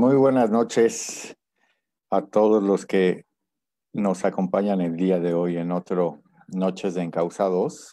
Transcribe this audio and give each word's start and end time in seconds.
Muy 0.00 0.16
buenas 0.16 0.50
noches 0.50 1.36
a 2.08 2.24
todos 2.24 2.62
los 2.62 2.86
que 2.86 3.26
nos 3.92 4.24
acompañan 4.24 4.80
el 4.80 4.96
día 4.96 5.20
de 5.20 5.34
hoy 5.34 5.58
en 5.58 5.72
otro 5.72 6.22
Noches 6.48 6.94
de 6.94 7.02
Encausados. 7.02 7.92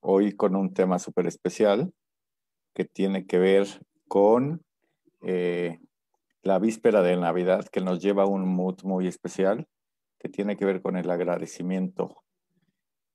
Hoy 0.00 0.32
con 0.34 0.56
un 0.56 0.72
tema 0.72 0.98
súper 0.98 1.26
especial 1.26 1.92
que 2.72 2.86
tiene 2.86 3.26
que 3.26 3.38
ver 3.38 3.66
con 4.08 4.64
eh, 5.20 5.80
la 6.40 6.58
víspera 6.58 7.02
de 7.02 7.14
Navidad, 7.18 7.66
que 7.66 7.82
nos 7.82 8.00
lleva 8.00 8.22
a 8.22 8.26
un 8.26 8.48
mood 8.48 8.82
muy 8.82 9.06
especial, 9.06 9.68
que 10.18 10.30
tiene 10.30 10.56
que 10.56 10.64
ver 10.64 10.80
con 10.80 10.96
el 10.96 11.10
agradecimiento. 11.10 12.22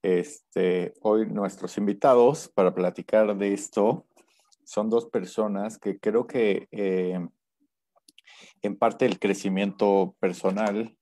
Este, 0.04 0.94
hoy 1.02 1.26
nuestros 1.26 1.80
invitados 1.80 2.48
para 2.48 2.76
platicar 2.76 3.36
de 3.36 3.54
esto 3.54 4.06
son 4.64 4.92
dos 4.92 5.08
personas 5.08 5.80
que 5.80 5.98
creo 5.98 6.28
que 6.28 6.68
eh, 6.70 7.28
en 8.62 8.78
parte 8.78 9.06
el 9.06 9.20
crecimiento 9.20 10.16
personal 10.20 10.96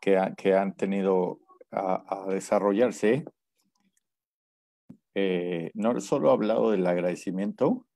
que, 0.00 0.20
que 0.36 0.54
han 0.54 0.76
tenido 0.76 1.40
a, 1.70 2.26
desarrollarse, 2.28 3.24
eh, 5.14 5.70
no 5.74 6.00
solo 6.00 6.30
ha 6.30 6.34
hablado 6.34 6.70
del 6.70 6.86
agradecimiento, 6.86 7.86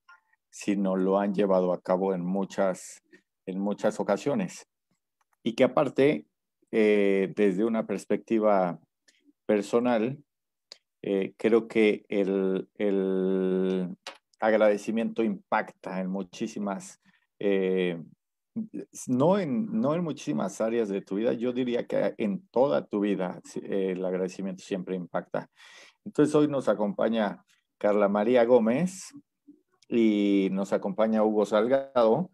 sino 0.50 0.96
lo 0.96 1.18
han 1.18 1.34
llevado 1.34 1.72
a 1.72 1.80
cabo 1.80 2.14
en 2.14 2.24
muchas, 2.24 3.02
en 3.46 3.60
muchas 3.60 4.00
ocasiones. 4.00 4.66
Y 5.42 5.54
que 5.54 5.64
aparte, 5.64 6.26
eh, 6.72 7.32
desde 7.36 7.64
una 7.64 7.86
perspectiva 7.86 8.78
personal, 9.46 10.18
creo 11.38 11.66
que 11.66 12.04
el, 12.08 12.68
el, 12.74 13.96
agradecimiento 14.40 15.22
impacta 15.22 16.00
en 16.00 16.08
muchísimas, 16.08 17.00
eh, 17.38 18.02
no, 19.06 19.38
en, 19.38 19.80
no 19.80 19.94
en 19.94 20.04
muchísimas 20.04 20.60
áreas 20.60 20.88
de 20.88 21.02
tu 21.02 21.16
vida, 21.16 21.32
yo 21.32 21.52
diría 21.52 21.86
que 21.86 22.14
en 22.18 22.46
toda 22.48 22.86
tu 22.86 23.00
vida 23.00 23.40
el 23.62 24.04
agradecimiento 24.04 24.62
siempre 24.62 24.96
impacta. 24.96 25.48
Entonces 26.04 26.34
hoy 26.34 26.48
nos 26.48 26.68
acompaña 26.68 27.44
Carla 27.78 28.08
María 28.08 28.44
Gómez 28.44 29.12
y 29.88 30.48
nos 30.52 30.72
acompaña 30.72 31.24
Hugo 31.24 31.46
Salgado. 31.46 32.30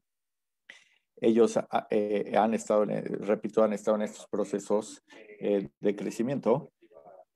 Ellos 1.21 1.59
eh, 1.91 2.34
han 2.37 2.53
estado, 2.53 2.84
repito, 2.84 3.62
han 3.62 3.72
estado 3.72 3.97
en 3.97 4.03
estos 4.03 4.27
procesos 4.28 5.03
eh, 5.41 5.69
de 5.81 5.97
crecimiento. 5.97 6.72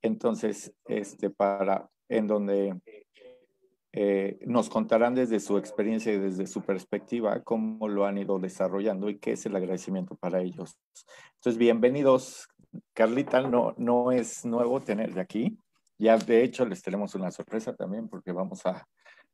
Entonces, 0.03 0.75
este, 0.87 1.31
para, 1.31 1.89
en 2.09 2.27
donde 2.27 2.81
eh, 3.93 4.39
nos 4.47 4.71
contarán 4.71 5.15
desde 5.15 5.41
su 5.41 5.59
experiencia 5.59 6.13
y 6.13 6.19
desde 6.19 6.47
su 6.47 6.63
perspectiva 6.63 7.43
cómo 7.43 7.89
lo 7.89 8.07
han 8.07 8.19
ido 8.19 8.39
desarrollando 8.39 9.11
y 9.11 9.19
qué 9.19 9.33
es 9.33 9.47
el 9.47 9.57
agradecimiento 9.57 10.15
para 10.15 10.41
ellos. 10.41 10.79
Entonces, 11.35 11.59
bienvenidos. 11.59 12.49
Carlita, 12.95 13.41
no, 13.41 13.75
no 13.79 14.13
es 14.13 14.45
nuevo 14.45 14.81
tenerle 14.81 15.21
aquí. 15.21 15.59
Ya 15.99 16.17
de 16.17 16.45
hecho 16.45 16.65
les 16.65 16.83
tenemos 16.83 17.15
una 17.17 17.33
sorpresa 17.33 17.75
también 17.75 18.09
porque 18.09 18.31
vamos 18.31 18.65
a 18.65 18.87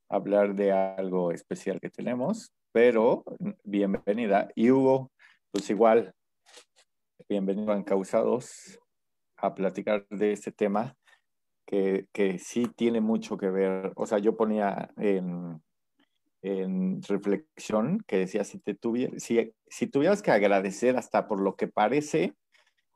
hablar 0.08 0.54
de 0.54 0.72
algo 0.72 1.32
especial 1.32 1.78
que 1.78 1.90
tenemos, 1.90 2.50
pero 2.72 3.24
bienvenida. 3.62 4.48
Y 4.54 4.70
Hugo, 4.70 5.12
pues 5.50 5.68
igual, 5.68 6.14
bienvenido 7.28 7.72
a 7.72 7.76
Encausados 7.76 8.78
a 9.36 9.54
platicar 9.54 10.06
de 10.08 10.32
este 10.32 10.50
tema 10.50 10.96
que, 11.66 12.06
que, 12.12 12.38
sí 12.38 12.66
tiene 12.76 13.00
mucho 13.00 13.36
que 13.36 13.50
ver. 13.50 13.92
O 13.96 14.06
sea, 14.06 14.18
yo 14.18 14.36
ponía 14.36 14.90
en, 14.96 15.60
en 16.42 17.02
reflexión 17.02 18.02
que 18.06 18.18
decía, 18.18 18.44
si, 18.44 18.58
te 18.58 18.74
tuviera, 18.74 19.18
si, 19.18 19.52
si 19.68 19.86
tuvieras 19.86 20.22
que 20.22 20.30
agradecer 20.30 20.96
hasta 20.96 21.26
por 21.26 21.40
lo 21.40 21.56
que 21.56 21.68
parece 21.68 22.34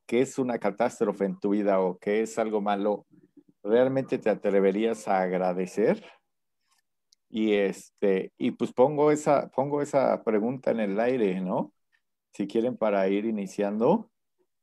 que 0.06 0.22
es 0.22 0.38
una 0.38 0.58
catástrofe 0.58 1.25
en 1.25 1.38
tu 1.38 1.50
vida 1.50 1.81
o 1.81 1.98
que 1.98 2.22
es 2.22 2.38
algo 2.38 2.60
malo, 2.60 3.06
¿realmente 3.62 4.19
te 4.19 4.31
atreverías 4.31 5.06
a 5.06 5.22
agradecer? 5.22 6.04
Y, 7.28 7.52
este, 7.52 8.32
y 8.37 8.50
pues 8.50 8.72
pongo 8.72 9.12
esa, 9.12 9.50
pongo 9.50 9.82
esa 9.82 10.25
pregunta 10.25 10.72
en 10.72 10.81
el 10.81 10.98
aire, 10.98 11.41
¿no? 11.41 11.72
Si 12.32 12.48
quieren 12.48 12.76
para 12.76 13.06
ir 13.08 13.25
iniciando, 13.25 14.10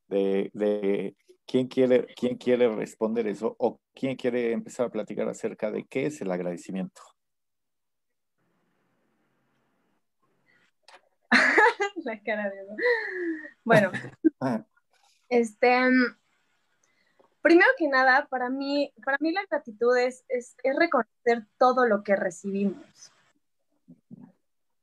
de, 0.10 0.50
de 0.54 1.16
¿Quién 1.48 1.68
quiere, 1.68 2.06
¿Quién 2.08 2.36
quiere 2.36 2.68
responder 2.76 3.26
eso 3.26 3.56
o 3.58 3.80
quién 3.96 4.18
quiere 4.18 4.52
empezar 4.52 4.88
a 4.88 4.90
platicar 4.90 5.30
acerca 5.30 5.72
de 5.72 5.86
qué 5.86 6.08
es 6.08 6.20
el 6.20 6.30
agradecimiento? 6.30 7.02
La 12.04 12.22
cara 12.22 12.50
de... 12.50 12.66
Bueno, 13.64 13.92
este, 15.30 15.84
primero 17.42 17.70
que 17.78 17.88
nada, 17.88 18.28
para 18.30 18.50
mí, 18.50 18.94
para 19.06 19.18
mí 19.22 19.32
la 19.32 19.46
gratitud 19.50 19.96
es, 19.98 20.26
es, 20.28 20.54
es 20.64 20.76
reconocer 20.76 21.48
todo 21.58 21.86
lo 21.86 22.04
que 22.04 22.18
recibimos. 22.18 23.14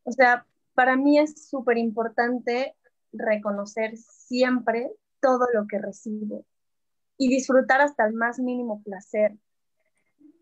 O 0.05 0.13
sea, 0.13 0.47
para 0.73 0.97
mí 0.97 1.19
es 1.19 1.47
súper 1.47 1.77
importante 1.77 2.75
reconocer 3.13 3.99
siempre 3.99 4.91
todo 5.21 5.47
lo 5.53 5.67
que 5.67 5.79
recibo 5.79 6.47
y 7.17 7.29
disfrutar 7.29 7.81
hasta 7.81 8.07
el 8.07 8.15
más 8.15 8.39
mínimo 8.39 8.83
placer. 8.83 9.37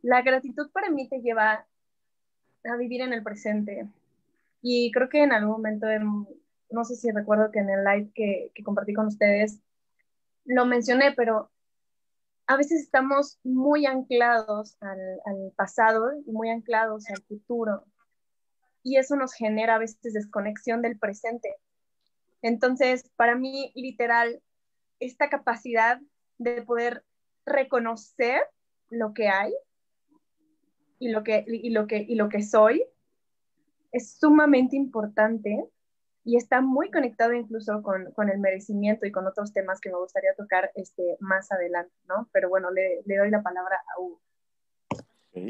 La 0.03 0.23
gratitud 0.23 0.71
para 0.73 0.91
mí 0.91 1.09
te 1.09 1.21
lleva 1.21 1.67
a 2.65 2.77
vivir 2.77 3.03
en 3.03 3.13
el 3.13 3.23
presente. 3.23 3.89
Y 4.63 4.91
creo 4.93 5.09
que 5.09 5.23
en 5.23 5.33
algún 5.33 5.53
momento, 5.53 5.87
no 6.71 6.85
sé 6.85 6.97
si 6.97 7.11
recuerdo 7.11 7.51
que 7.51 7.59
en 7.59 7.71
el 7.71 7.85
live 7.85 8.11
que, 8.15 8.51
que 8.55 8.63
compartí 8.63 8.95
con 8.95 9.07
ustedes, 9.07 9.61
lo 10.45 10.67
mencioné, 10.67 11.13
pero 11.13 11.51
a 12.47 12.57
veces 12.57 12.83
estamos 12.83 13.39
muy 13.45 13.87
anclados 13.87 14.77
al, 14.81 14.99
al, 15.25 15.53
pasado 15.57 16.13
y 16.27 16.31
muy 16.31 16.51
anclados 16.51 17.09
al 17.09 17.23
futuro. 17.23 17.85
Y 18.83 18.97
eso 18.97 19.17
nos 19.17 19.33
genera 19.33 19.77
a 19.77 19.79
veces 19.79 20.13
desconexión 20.13 20.83
del 20.83 20.99
presente. 20.99 21.57
Entonces, 22.41 23.09
para 23.17 23.37
mí, 23.37 23.73
literal, 23.77 24.43
esta 24.99 25.29
capacidad 25.29 26.01
de 26.43 26.63
poder 26.63 27.05
reconocer 27.47 28.43
lo 28.91 29.15
que 29.15 29.29
hay 29.29 29.55
y 30.99 31.09
lo 31.11 31.25
que, 31.25 31.45
y 31.47 31.71
lo 31.71 31.87
que, 31.87 32.05
y 32.09 32.15
lo 32.15 32.29
que 32.29 32.43
soy 32.43 32.85
es 33.91 34.19
sumamente 34.19 34.77
importante 34.77 35.65
y 36.25 36.37
está 36.37 36.61
muy 36.61 36.91
conectado 36.91 37.33
incluso 37.33 37.83
con, 37.83 38.13
con, 38.13 38.31
el 38.31 38.39
merecimiento 38.39 39.07
y 39.07 39.13
con 39.13 39.27
otros 39.27 39.53
temas 39.53 39.81
que 39.81 39.91
me 39.91 39.99
gustaría 39.99 40.35
tocar 40.37 40.71
este, 40.77 41.17
más 41.19 41.51
adelante, 41.51 41.93
¿no? 42.09 42.29
Pero 42.33 42.49
bueno, 42.49 42.71
le, 42.71 43.03
le 43.05 43.17
doy 43.17 43.31
la 43.31 43.43
palabra 43.43 43.77
a 43.77 44.01
Hugo. 44.01 44.21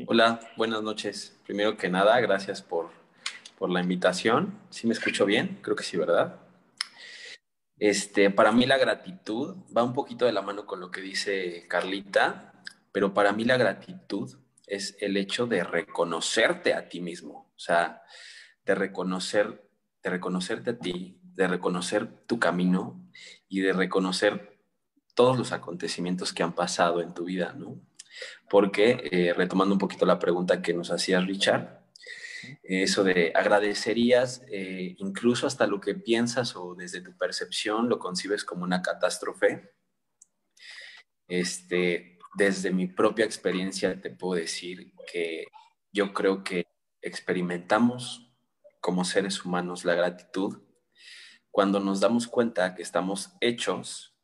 Hola, 0.07 0.41
buenas 0.57 0.83
noches. 0.83 1.39
Primero 1.45 1.77
que 1.77 1.91
nada, 1.91 2.19
gracias 2.21 2.63
por, 2.63 2.89
por 3.59 3.69
la 3.69 3.81
invitación. 3.81 4.55
¿Sí 4.71 4.87
me 4.87 4.95
escucho 4.95 5.27
bien? 5.27 5.59
Creo 5.61 5.77
que 5.77 5.85
sí, 5.85 5.97
¿verdad? 5.99 6.37
Este, 7.85 8.31
para 8.31 8.53
mí 8.53 8.65
la 8.65 8.79
gratitud 8.79 9.57
va 9.77 9.83
un 9.83 9.93
poquito 9.93 10.25
de 10.25 10.31
la 10.31 10.41
mano 10.41 10.67
con 10.67 10.79
lo 10.79 10.93
que 10.93 11.01
dice 11.01 11.67
Carlita, 11.69 12.53
pero 12.93 13.13
para 13.13 13.33
mí 13.33 13.43
la 13.43 13.57
gratitud 13.57 14.39
es 14.69 14.97
el 15.01 15.17
hecho 15.17 15.49
de 15.49 15.65
reconocerte 15.65 16.75
a 16.75 16.89
ti 16.89 17.01
mismo, 17.01 17.51
o 17.57 17.59
sea, 17.59 18.03
de 18.65 18.77
reconocer, 18.77 19.69
de 20.01 20.11
reconocerte 20.11 20.71
a 20.71 20.79
ti, 20.79 21.19
de 21.25 21.49
reconocer 21.49 22.07
tu 22.29 22.39
camino 22.39 23.05
y 23.49 23.63
de 23.63 23.73
reconocer 23.73 24.61
todos 25.17 25.37
los 25.37 25.51
acontecimientos 25.51 26.33
que 26.33 26.45
han 26.45 26.53
pasado 26.53 27.03
en 27.03 27.13
tu 27.15 27.25
vida, 27.25 27.53
¿no? 27.53 27.81
Porque, 28.49 29.09
eh, 29.11 29.35
retomando 29.35 29.75
un 29.75 29.81
poquito 29.81 30.07
la 30.07 30.21
pregunta 30.21 30.63
que 30.63 30.73
nos 30.73 30.93
hacía 30.93 31.21
Richard, 31.21 31.82
eso 32.63 33.05
de 33.05 33.33
agradecerías 33.35 34.43
eh, 34.49 34.95
incluso 34.99 35.47
hasta 35.47 35.67
lo 35.67 35.81
que 35.81 35.95
piensas 35.95 36.57
o 36.57 36.75
desde 36.75 37.01
tu 37.01 37.17
percepción 37.17 37.89
lo 37.89 37.99
concibes 37.99 38.45
como 38.45 38.65
una 38.65 38.83
catástrofe. 38.83 39.73
Este, 41.29 42.19
desde 42.35 42.71
mi 42.71 42.87
propia 42.87 43.25
experiencia 43.25 44.01
te 44.01 44.11
puedo 44.11 44.41
decir 44.41 44.93
que 45.11 45.47
yo 45.93 46.13
creo 46.13 46.43
que 46.43 46.67
experimentamos 47.01 48.33
como 48.81 49.05
seres 49.05 49.45
humanos 49.45 49.85
la 49.85 49.95
gratitud 49.95 50.63
cuando 51.51 51.81
nos 51.81 52.01
damos 52.01 52.27
cuenta 52.27 52.75
que 52.75 52.83
estamos 52.83 53.35
hechos 53.41 54.17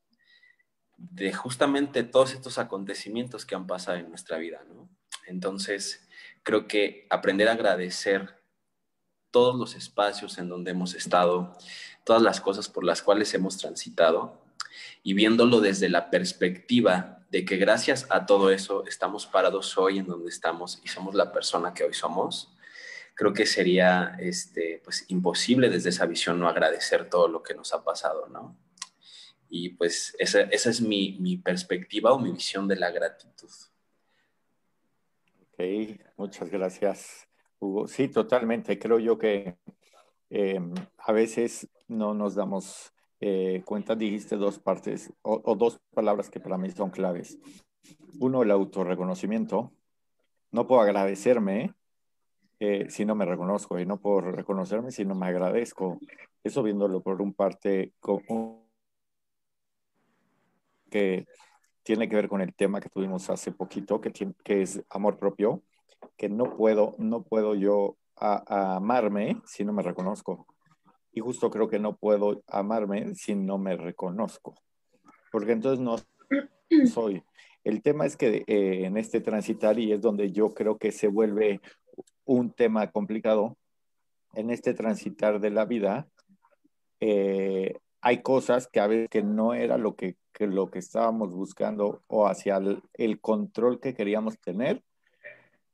de 0.97 1.33
justamente 1.33 2.03
todos 2.03 2.33
estos 2.33 2.59
acontecimientos 2.59 3.47
que 3.47 3.55
han 3.55 3.67
pasado 3.67 3.99
en 3.99 4.09
nuestra 4.09 4.39
vida, 4.39 4.65
¿no? 4.69 4.91
Entonces, 5.27 6.09
creo 6.49 6.67
que 6.67 7.07
aprender 7.11 7.47
a 7.47 7.53
agradecer 7.53 8.35
todos 9.31 9.55
los 9.55 9.75
espacios 9.75 10.39
en 10.39 10.49
donde 10.49 10.71
hemos 10.71 10.95
estado, 10.95 11.55
todas 12.05 12.23
las 12.23 12.41
cosas 12.41 12.71
por 12.71 12.85
las 12.85 13.03
cuales 13.03 13.35
hemos 13.35 13.59
transitado 13.59 14.41
y 15.03 15.13
viéndolo 15.13 15.61
desde 15.61 15.91
la 15.91 16.09
perspectiva 16.09 17.23
de 17.29 17.45
que 17.45 17.59
gracias 17.59 18.07
a 18.09 18.25
todo 18.25 18.51
eso 18.51 18.87
estamos 18.87 19.27
parados 19.27 19.77
hoy 19.77 19.99
en 19.99 20.07
donde 20.07 20.31
estamos 20.31 20.81
y 20.83 20.89
somos 20.89 21.15
la 21.15 21.33
persona 21.33 21.75
que 21.75 21.85
hoy 21.85 21.93
somos, 21.93 22.51
creo 23.15 23.35
que 23.35 23.45
sería 23.45 24.17
este, 24.19 24.81
pues, 24.83 25.05
imposible 25.09 25.69
desde 25.69 25.91
esa 25.91 26.07
visión 26.07 26.41
no 26.41 26.49
agradecer 26.49 27.11
todo 27.11 27.29
lo 27.29 27.43
que 27.43 27.53
nos 27.53 27.75
ha 27.75 27.85
pasado, 27.85 28.27
¿no? 28.29 28.57
Y 29.51 29.69
pues 29.69 30.17
esa, 30.19 30.41
esa 30.41 30.71
es 30.71 30.81
mi, 30.81 31.19
mi, 31.21 31.37
perspectiva 31.37 32.11
o 32.15 32.19
mi 32.19 32.33
visión 32.33 32.67
de 32.67 32.77
la 32.77 32.91
gratitud. 32.91 33.51
Ok, 35.61 35.65
muchas 36.17 36.51
gracias, 36.51 37.29
Hugo. 37.59 37.89
Sí, 37.89 38.07
totalmente. 38.07 38.79
Creo 38.79 39.01
yo 39.01 39.19
que 39.19 39.57
em, 40.31 40.73
a 40.99 41.11
veces 41.13 41.69
no 41.89 42.15
nos 42.15 42.37
damos 42.37 42.93
eh, 43.19 43.63
cuenta, 43.65 43.97
dijiste 43.97 44.37
dos 44.37 44.61
partes 44.61 45.13
o, 45.23 45.57
dos 45.57 45.81
palabras 45.93 46.31
que 46.31 46.39
para 46.39 46.59
mí 46.59 46.71
son 46.71 46.91
claves. 46.91 47.41
Uno, 48.21 48.45
el 48.45 48.53
autorreconocimiento. 48.53 49.73
No 50.53 50.69
puedo 50.69 50.81
agradecerme 50.81 51.75
eh, 52.61 52.89
si 52.89 53.05
no 53.05 53.17
me 53.17 53.25
reconozco 53.25 53.81
y 53.81 53.87
no 53.87 54.01
puedo 54.01 54.21
reconocerme 54.21 54.93
si 54.93 55.05
no 55.05 55.17
me 55.17 55.27
agradezco. 55.27 55.99
Eso 56.45 56.63
viéndolo 56.63 57.03
por 57.03 57.21
un 57.21 57.35
parte 57.35 57.95
que 60.89 61.27
tiene 61.89 62.07
que 62.07 62.17
ver 62.17 62.29
con 62.29 62.43
el 62.43 62.53
tema 62.53 62.83
que 62.83 62.91
tuvimos 62.91 63.31
hace 63.31 63.51
poquito, 63.51 63.99
que, 63.99 64.13
que 64.45 64.61
es 64.61 64.85
amor 64.91 65.19
propio, 65.19 65.63
que 66.19 66.29
no 66.29 66.55
puedo, 66.55 66.95
no 66.99 67.23
puedo 67.23 67.55
yo 67.55 67.97
amarme 68.15 69.41
si 69.47 69.65
no 69.65 69.73
me 69.73 69.83
reconozco. 69.83 70.47
Y 71.13 71.21
justo 71.21 71.49
creo 71.49 71.67
que 71.67 71.79
no 71.79 71.97
puedo 71.97 72.43
amarme 72.47 73.15
si 73.15 73.35
no 73.35 73.57
me 73.57 73.75
reconozco, 73.75 74.55
porque 75.33 75.53
entonces 75.53 75.81
no 75.81 75.97
soy. 76.93 77.23
El 77.65 77.81
tema 77.81 78.05
es 78.05 78.19
que 78.19 78.45
eh, 78.47 78.85
en 78.85 78.99
este 78.99 79.23
transitar, 79.23 79.79
y 79.79 79.91
es 79.91 80.03
donde 80.03 80.31
yo 80.31 80.53
creo 80.53 80.77
que 80.77 80.93
se 80.93 81.09
vuelve 81.09 81.63
un 82.27 82.53
tema 82.53 82.91
complicado, 82.91 83.57
en 84.35 84.51
este 84.51 84.75
transitar 84.75 85.41
de 85.41 85.49
la 85.49 85.65
vida, 85.65 86.07
eh, 87.01 87.79
hay 88.03 88.21
cosas 88.21 88.69
que 88.69 88.79
a 88.79 88.87
veces 88.87 89.09
que 89.09 89.23
no 89.23 89.55
era 89.55 89.79
lo 89.79 89.97
que, 89.97 90.17
lo 90.47 90.71
que 90.71 90.79
estábamos 90.79 91.35
buscando 91.35 92.03
o 92.07 92.27
hacia 92.27 92.61
el, 92.95 93.21
control 93.21 93.81
que 93.81 93.95
queríamos 93.95 94.39
tener, 94.39 94.83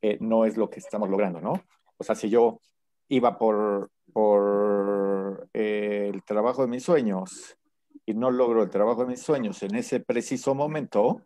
eh, 0.01 0.17
no 0.19 0.45
es 0.45 0.57
lo 0.57 0.69
que 0.69 0.79
estamos 0.79 1.09
logrando, 1.09 1.41
¿no? 1.41 1.63
O 1.97 2.03
sea, 2.03 2.15
si 2.15 2.29
yo 2.29 2.59
iba 3.07 3.37
por, 3.37 3.91
por 4.13 5.49
eh, 5.53 6.11
el 6.13 6.23
trabajo 6.23 6.63
de 6.63 6.67
mis 6.67 6.83
sueños 6.83 7.57
y 8.05 8.13
no 8.13 8.31
logro 8.31 8.63
el 8.63 8.69
trabajo 8.69 9.01
de 9.01 9.11
mis 9.11 9.21
sueños 9.21 9.61
en 9.63 9.75
ese 9.75 9.99
preciso 9.99 10.55
momento, 10.55 11.21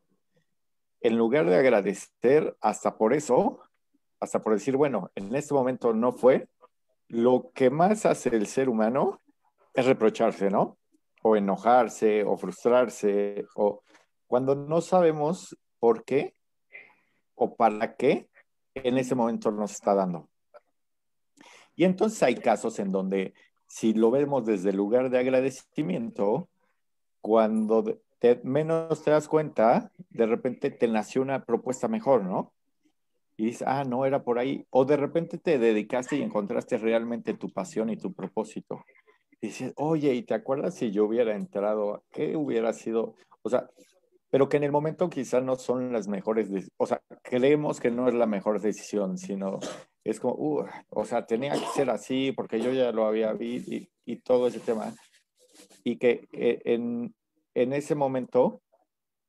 en 1.01 1.17
lugar 1.17 1.49
de 1.49 1.55
agradecer 1.55 2.55
hasta 2.61 2.97
por 2.97 3.13
eso, 3.13 3.59
hasta 4.19 4.41
por 4.41 4.53
decir, 4.53 4.75
bueno, 4.75 5.11
en 5.15 5.33
este 5.35 5.53
momento 5.53 5.93
no 5.93 6.11
fue, 6.11 6.47
lo 7.07 7.51
que 7.53 7.69
más 7.69 8.05
hace 8.05 8.35
el 8.35 8.47
ser 8.47 8.69
humano 8.69 9.19
es 9.73 9.85
reprocharse, 9.85 10.49
¿no? 10.49 10.78
O 11.21 11.35
enojarse, 11.35 12.23
o 12.23 12.37
frustrarse, 12.37 13.45
o 13.55 13.81
cuando 14.27 14.55
no 14.55 14.81
sabemos 14.81 15.57
por 15.79 16.03
qué 16.03 16.33
o 17.35 17.55
para 17.55 17.95
qué 17.95 18.29
en 18.75 18.97
ese 18.97 19.15
momento 19.15 19.51
nos 19.51 19.71
está 19.71 19.95
dando. 19.95 20.29
Y 21.75 21.85
entonces 21.85 22.21
hay 22.23 22.35
casos 22.35 22.77
en 22.79 22.91
donde 22.91 23.33
si 23.65 23.93
lo 23.93 24.11
vemos 24.11 24.45
desde 24.45 24.71
el 24.71 24.75
lugar 24.75 25.09
de 25.09 25.19
agradecimiento, 25.19 26.49
cuando 27.21 28.01
menos 28.43 29.03
te 29.03 29.11
das 29.11 29.27
cuenta, 29.27 29.91
de 30.09 30.25
repente 30.25 30.71
te 30.71 30.87
nació 30.87 31.21
una 31.21 31.45
propuesta 31.45 31.87
mejor, 31.87 32.23
¿no? 32.23 32.51
Y 33.37 33.45
dices, 33.45 33.63
ah, 33.65 33.85
no 33.85 34.05
era 34.05 34.23
por 34.23 34.37
ahí. 34.37 34.65
O 34.69 34.83
de 34.83 34.97
repente 34.97 35.37
te 35.37 35.57
dedicaste 35.57 36.17
y 36.17 36.21
encontraste 36.21 36.77
realmente 36.77 37.33
tu 37.33 37.49
pasión 37.49 37.89
y 37.89 37.95
tu 37.95 38.11
propósito. 38.11 38.83
Dices, 39.41 39.73
oye, 39.77 40.13
¿y 40.13 40.23
te 40.23 40.33
acuerdas 40.33 40.75
si 40.75 40.91
yo 40.91 41.05
hubiera 41.05 41.35
entrado? 41.35 42.03
¿Qué 42.11 42.35
hubiera 42.35 42.73
sido? 42.73 43.15
O 43.41 43.49
sea, 43.49 43.69
pero 44.29 44.47
que 44.47 44.57
en 44.57 44.63
el 44.63 44.71
momento 44.71 45.09
quizás 45.09 45.43
no 45.43 45.55
son 45.55 45.91
las 45.91 46.07
mejores, 46.07 46.49
o 46.77 46.85
sea, 46.85 47.01
creemos 47.23 47.79
que 47.79 47.89
no 47.89 48.07
es 48.07 48.13
la 48.13 48.27
mejor 48.27 48.61
decisión, 48.61 49.17
sino 49.17 49.59
es 50.03 50.19
como, 50.19 50.35
uh, 50.35 50.65
o 50.89 51.05
sea, 51.05 51.25
tenía 51.25 51.53
que 51.53 51.65
ser 51.73 51.89
así 51.89 52.31
porque 52.31 52.61
yo 52.61 52.71
ya 52.71 52.91
lo 52.91 53.05
había 53.05 53.33
visto 53.33 53.73
y, 53.73 53.89
y 54.05 54.17
todo 54.17 54.47
ese 54.47 54.59
tema. 54.59 54.93
Y 55.83 55.97
que 55.97 56.27
eh, 56.31 56.61
en, 56.65 57.15
en, 57.53 57.73
ese 57.73 57.95
momento, 57.95 58.61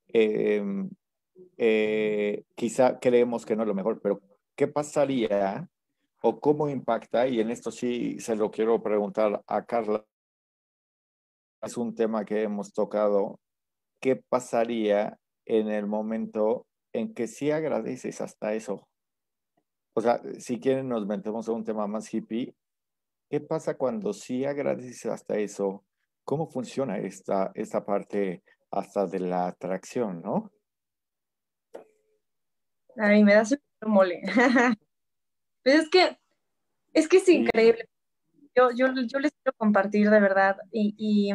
eh, 0.08 0.62
eh, 1.56 2.44
quizá 2.54 2.98
creemos 2.98 3.46
que 3.46 3.56
no 3.56 3.62
es 3.62 3.68
lo 3.68 3.74
mejor, 3.74 4.00
pero 4.02 4.20
¿qué 4.54 4.68
pasaría 4.68 5.68
o 6.22 6.40
cómo 6.40 6.68
impacta? 6.68 7.26
Y 7.26 7.40
en 7.40 7.50
esto 7.50 7.70
sí 7.70 8.18
se 8.20 8.36
lo 8.36 8.50
quiero 8.50 8.82
preguntar 8.82 9.42
a 9.46 9.64
Carla. 9.64 10.04
Es 11.62 11.76
un 11.76 11.94
tema 11.94 12.24
que 12.24 12.42
hemos 12.42 12.72
tocado. 12.72 13.38
¿Qué 14.00 14.16
pasaría 14.16 15.18
en 15.44 15.68
el 15.68 15.86
momento 15.86 16.66
en 16.92 17.12
que 17.14 17.26
sí 17.26 17.50
agradeces 17.50 18.20
hasta 18.20 18.54
eso? 18.54 18.88
O 19.94 20.00
sea, 20.00 20.20
si 20.38 20.60
quieren 20.60 20.88
nos 20.88 21.06
metemos 21.06 21.48
a 21.48 21.52
un 21.52 21.64
tema 21.64 21.86
más 21.86 22.12
hippie. 22.12 22.54
¿Qué 23.28 23.40
pasa 23.40 23.76
cuando 23.76 24.12
sí 24.12 24.44
agradeces 24.44 25.06
hasta 25.06 25.36
eso? 25.36 25.84
¿Cómo 26.24 26.46
funciona 26.46 26.98
esta, 26.98 27.52
esta 27.54 27.84
parte 27.84 28.42
hasta 28.70 29.06
de 29.06 29.20
la 29.20 29.46
atracción, 29.46 30.20
no? 30.22 30.50
Ay, 32.96 33.22
me 33.22 33.34
da 33.34 33.44
su 33.44 33.56
mole. 33.86 34.22
Pero 35.62 35.80
es 35.80 35.88
que, 35.88 36.18
es 36.92 37.08
que 37.08 37.18
es 37.18 37.28
increíble. 37.28 37.88
Yo, 38.54 38.70
yo, 38.70 38.86
yo 39.06 39.18
les 39.18 39.32
quiero 39.32 39.56
compartir 39.56 40.10
de 40.10 40.20
verdad 40.20 40.56
y, 40.72 40.94
y, 40.98 41.32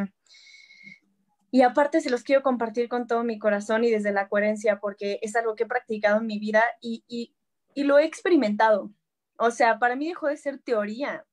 y, 1.51 1.62
aparte 1.62 2.01
se 2.01 2.10
los 2.10 2.24
quiero 2.24 2.44
compartir 2.44 2.89
con 2.89 3.08
todo 3.08 3.24
mi 3.24 3.39
corazón 3.39 3.86
y 3.86 3.89
desde 3.89 4.12
la 4.12 4.27
coherencia 4.27 4.79
porque 4.79 5.20
es 5.22 5.36
algo 5.36 5.55
que 5.55 5.63
he 5.63 5.67
practicado 5.67 6.20
en 6.20 6.27
mi 6.27 6.39
vida 6.39 6.63
y, 6.82 7.03
y, 7.08 7.34
y 7.74 7.84
lo 7.84 7.98
he 7.98 8.05
experimentado. 8.05 8.91
O 9.38 9.51
sea, 9.51 9.79
para 9.79 9.96
mí 9.96 10.08
dejó 10.08 10.27
de 10.27 10.38
ser 10.38 10.60
teoría, 10.60 11.25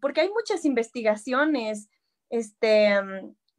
porque 0.00 0.22
hay 0.22 0.30
muchas 0.30 0.64
investigaciones 0.64 1.90
este, 2.30 2.98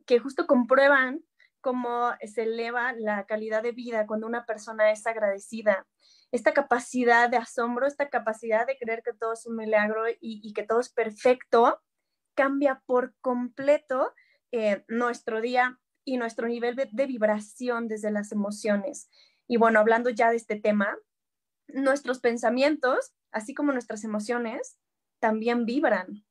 que 0.05 0.19
justo 0.19 0.47
comprueban 0.47 1.23
cómo 1.62 2.12
se 2.21 2.43
eleva 2.43 2.93
la 2.93 3.25
calidad 3.25 3.63
de 3.63 3.71
vida 3.71 4.05
cuando 4.05 4.27
una 4.27 4.45
persona 4.45 4.91
es 4.91 5.05
agradecida. 5.07 5.85
Esta 6.33 6.51
capacidad 6.51 7.29
de 7.29 7.37
asombro, 7.37 7.85
esta 7.85 8.09
capacidad 8.09 8.65
de 8.65 8.75
creer 8.75 9.03
que 9.03 9.13
todo 9.13 9.33
es 9.33 9.45
un 9.45 9.55
milagro 9.55 10.05
y, 10.19 10.51
que 10.53 10.63
todo 10.63 10.79
es 10.79 10.89
perfecto, 10.89 11.79
cambia 12.33 12.81
por 12.87 13.13
completo 13.21 14.11
eh, 14.51 14.83
nuestro 14.87 15.41
día 15.41 15.79
y 16.03 16.17
nuestro 16.17 16.47
nivel 16.47 16.75
de 16.75 17.05
vibración 17.05 17.87
desde 17.87 18.09
las 18.09 18.31
emociones. 18.31 19.11
Y 19.47 19.57
bueno, 19.57 19.79
hablando 19.79 20.09
ya 20.09 20.31
de 20.31 20.37
este 20.37 20.59
tema, 20.59 20.97
nuestros 21.67 22.19
pensamientos, 22.19 23.13
así 23.31 23.53
como 23.53 23.71
nuestras 23.71 24.03
emociones, 24.03 24.79
también 25.19 25.65
vibran 25.67 26.25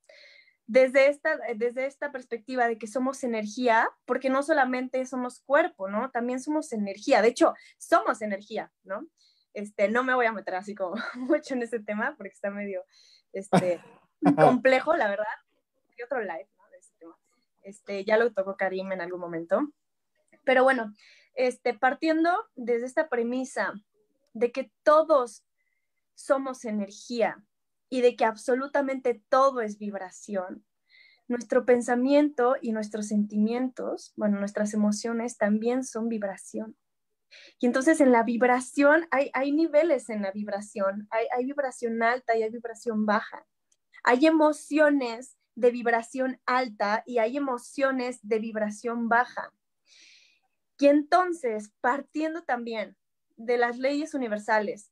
desde 0.67 1.07
esta, 1.07 1.39
desde 1.55 1.85
esta 1.85 2.11
perspectiva 2.11 2.67
de 2.67 2.77
que 2.77 2.87
somos 2.87 3.23
energía, 3.23 3.89
porque 4.03 4.29
no 4.29 4.43
solamente 4.43 5.05
somos 5.05 5.39
cuerpo, 5.45 5.87
¿no? 5.87 6.11
También 6.11 6.41
somos 6.41 6.73
energía. 6.73 7.21
De 7.21 7.29
hecho, 7.29 7.53
somos 7.77 8.21
energía, 8.21 8.69
¿no? 8.83 9.07
Este, 9.53 9.89
no 9.89 10.03
me 10.03 10.15
voy 10.15 10.25
a 10.25 10.31
meter 10.31 10.55
así 10.55 10.75
como 10.75 10.95
mucho 11.15 11.53
en 11.53 11.63
ese 11.63 11.79
tema 11.79 12.15
porque 12.17 12.33
está 12.33 12.49
medio 12.49 12.83
este, 13.31 13.81
complejo, 14.35 14.95
la 14.95 15.09
verdad. 15.09 15.25
Hay 15.89 16.03
otro 16.03 16.21
live, 16.21 16.49
¿no? 16.57 16.69
De 16.71 16.77
ese 16.77 16.93
tema. 16.97 17.17
Este, 17.61 18.05
ya 18.05 18.17
lo 18.17 18.31
tocó 18.33 18.57
Karim 18.57 18.91
en 18.91 19.01
algún 19.01 19.19
momento. 19.19 19.61
Pero 20.43 20.63
bueno, 20.63 20.93
este, 21.35 21.73
partiendo 21.73 22.49
desde 22.55 22.85
esta 22.85 23.09
premisa 23.09 23.73
de 24.33 24.51
que 24.51 24.71
todos 24.83 25.45
somos 26.15 26.65
energía, 26.65 27.43
y 27.93 28.01
de 28.01 28.15
que 28.15 28.25
absolutamente 28.25 29.21
todo 29.29 29.61
es 29.61 29.77
vibración. 29.77 30.65
Nuestro 31.27 31.63
pensamiento 31.63 32.55
y 32.59 32.71
nuestros 32.71 33.05
sentimientos, 33.05 34.13
bueno, 34.15 34.39
nuestras 34.39 34.73
emociones 34.73 35.37
también 35.37 35.83
son 35.83 36.09
vibración. 36.09 36.75
Y 37.59 37.65
entonces 37.65 38.01
en 38.01 38.11
la 38.11 38.23
vibración 38.23 39.07
hay, 39.11 39.29
hay 39.33 39.51
niveles 39.51 40.09
en 40.09 40.21
la 40.21 40.31
vibración, 40.31 41.07
hay, 41.11 41.25
hay 41.35 41.45
vibración 41.45 42.01
alta 42.03 42.37
y 42.37 42.43
hay 42.43 42.49
vibración 42.49 43.05
baja. 43.05 43.45
Hay 44.03 44.25
emociones 44.25 45.37
de 45.55 45.71
vibración 45.71 46.39
alta 46.45 47.03
y 47.05 47.19
hay 47.19 47.37
emociones 47.37 48.19
de 48.21 48.39
vibración 48.39 49.07
baja. 49.07 49.53
Y 50.79 50.87
entonces, 50.87 51.71
partiendo 51.79 52.43
también 52.43 52.97
de 53.37 53.57
las 53.57 53.77
leyes 53.77 54.13
universales, 54.13 54.91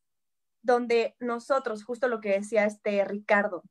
donde 0.61 1.15
nosotros, 1.19 1.83
justo 1.83 2.07
lo 2.07 2.21
que 2.21 2.29
decía 2.29 2.65
este 2.65 3.03
Ricardo, 3.03 3.63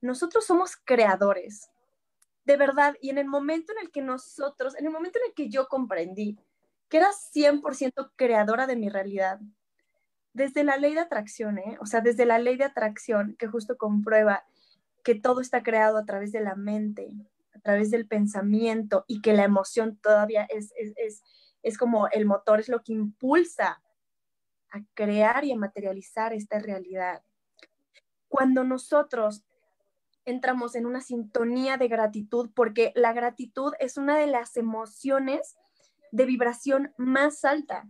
nosotros 0.00 0.46
somos 0.46 0.76
creadores, 0.76 1.68
de 2.44 2.56
verdad, 2.56 2.96
y 3.00 3.10
en 3.10 3.18
el 3.18 3.26
momento 3.26 3.72
en 3.72 3.78
el 3.78 3.90
que 3.90 4.00
nosotros, 4.00 4.74
en 4.76 4.86
el 4.86 4.92
momento 4.92 5.18
en 5.18 5.26
el 5.28 5.34
que 5.34 5.50
yo 5.50 5.68
comprendí 5.68 6.38
que 6.90 6.98
era 6.98 7.10
100% 7.12 8.12
creadora 8.16 8.66
de 8.66 8.76
mi 8.76 8.88
realidad, 8.88 9.40
desde 10.32 10.64
la 10.64 10.76
ley 10.76 10.94
de 10.94 11.00
atracción, 11.00 11.58
¿eh? 11.58 11.78
o 11.80 11.86
sea, 11.86 12.00
desde 12.00 12.26
la 12.26 12.38
ley 12.38 12.56
de 12.56 12.64
atracción 12.64 13.36
que 13.38 13.46
justo 13.46 13.78
comprueba 13.78 14.44
que 15.04 15.14
todo 15.14 15.40
está 15.40 15.62
creado 15.62 15.96
a 15.96 16.04
través 16.04 16.32
de 16.32 16.40
la 16.40 16.56
mente, 16.56 17.08
a 17.54 17.60
través 17.60 17.90
del 17.90 18.06
pensamiento 18.06 19.04
y 19.06 19.22
que 19.22 19.32
la 19.32 19.44
emoción 19.44 19.98
todavía 20.02 20.44
es, 20.50 20.72
es, 20.76 21.22
es 21.62 21.78
como 21.78 22.08
el 22.08 22.26
motor, 22.26 22.58
es 22.58 22.68
lo 22.68 22.82
que 22.82 22.92
impulsa 22.92 23.80
a 24.72 24.80
crear 24.94 25.44
y 25.44 25.52
a 25.52 25.56
materializar 25.56 26.32
esta 26.32 26.58
realidad. 26.58 27.22
Cuando 28.28 28.64
nosotros 28.64 29.44
entramos 30.24 30.74
en 30.74 30.86
una 30.86 31.00
sintonía 31.00 31.76
de 31.76 31.88
gratitud, 31.88 32.50
porque 32.54 32.92
la 32.94 33.12
gratitud 33.12 33.72
es 33.78 33.96
una 33.96 34.18
de 34.18 34.26
las 34.26 34.56
emociones 34.56 35.56
de 36.10 36.24
vibración 36.24 36.92
más 36.96 37.44
alta. 37.44 37.88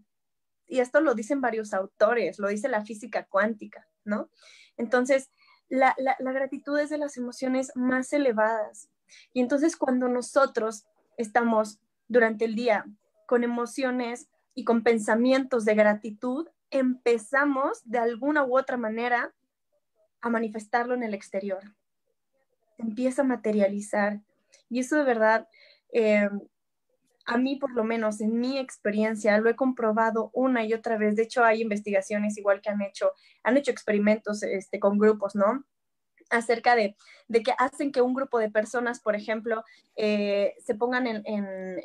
Y 0.67 0.81
esto 0.81 1.00
lo 1.00 1.15
dicen 1.15 1.41
varios 1.41 1.75
autores, 1.75 2.39
lo 2.39 2.49
dice 2.49 2.69
la 2.69 2.85
física 2.85 3.25
cuántica, 3.25 3.89
¿no? 4.05 4.31
Entonces, 4.77 5.31
la, 5.69 5.95
la 5.99 6.33
gratitud 6.33 6.79
es 6.79 6.91
de 6.91 6.99
las 6.99 7.17
emociones 7.17 7.73
más 7.75 8.12
elevadas. 8.12 8.89
Y 9.33 9.41
entonces 9.41 9.77
cuando 9.77 10.09
nosotros 10.09 10.87
estamos 11.17 11.81
durante 12.09 12.45
el 12.45 12.55
día 12.55 12.87
con 13.27 13.45
emociones 13.45 14.29
y 14.55 14.65
con 14.65 14.83
pensamientos 14.83 15.65
de 15.65 15.75
gratitud, 15.75 16.49
empezamos 16.71 17.81
de 17.85 17.99
alguna 17.99 18.45
u 18.45 18.59
otra 18.59 18.77
manera 18.77 19.33
a 20.21 20.31
manifestarlo 20.31 20.95
en 20.95 21.03
el 21.03 21.15
exterior. 21.15 21.75
empieza 22.79 23.21
a 23.21 23.27
materializar. 23.27 24.21
Y 24.71 24.81
eso 24.81 24.97
de 24.97 25.05
verdad, 25.05 25.49
eh, 25.93 26.31
a 27.27 27.39
mí 27.39 27.57
por 27.57 27.73
lo 27.75 27.85
menos 27.85 28.21
en 28.21 28.41
mi 28.41 28.59
experiencia 28.59 29.39
lo 29.39 29.50
he 29.50 29.57
comprobado 29.57 30.31
una 30.33 30.65
y 30.65 30.73
otra 30.73 30.97
vez. 30.99 31.17
De 31.17 31.23
hecho, 31.23 31.45
hay 31.45 31.62
investigaciones 31.62 32.37
igual 32.39 32.61
que 32.61 32.71
han 32.71 32.83
hecho, 32.83 33.12
han 33.43 33.57
hecho 33.57 33.71
experimentos 33.71 34.43
este, 34.43 34.81
con 34.81 34.99
grupos, 34.99 35.35
¿no? 35.35 35.65
Acerca 36.30 36.75
de, 36.75 36.96
de, 37.28 37.42
que 37.42 37.52
hacen 37.58 37.92
que 37.92 38.00
un 38.00 38.14
grupo 38.14 38.38
de 38.38 38.50
personas, 38.50 39.00
por 39.00 39.14
ejemplo, 39.14 39.64
eh, 39.96 40.54
se 40.64 40.75
pongan 40.75 41.06
en, 41.06 41.22
en, 41.26 41.76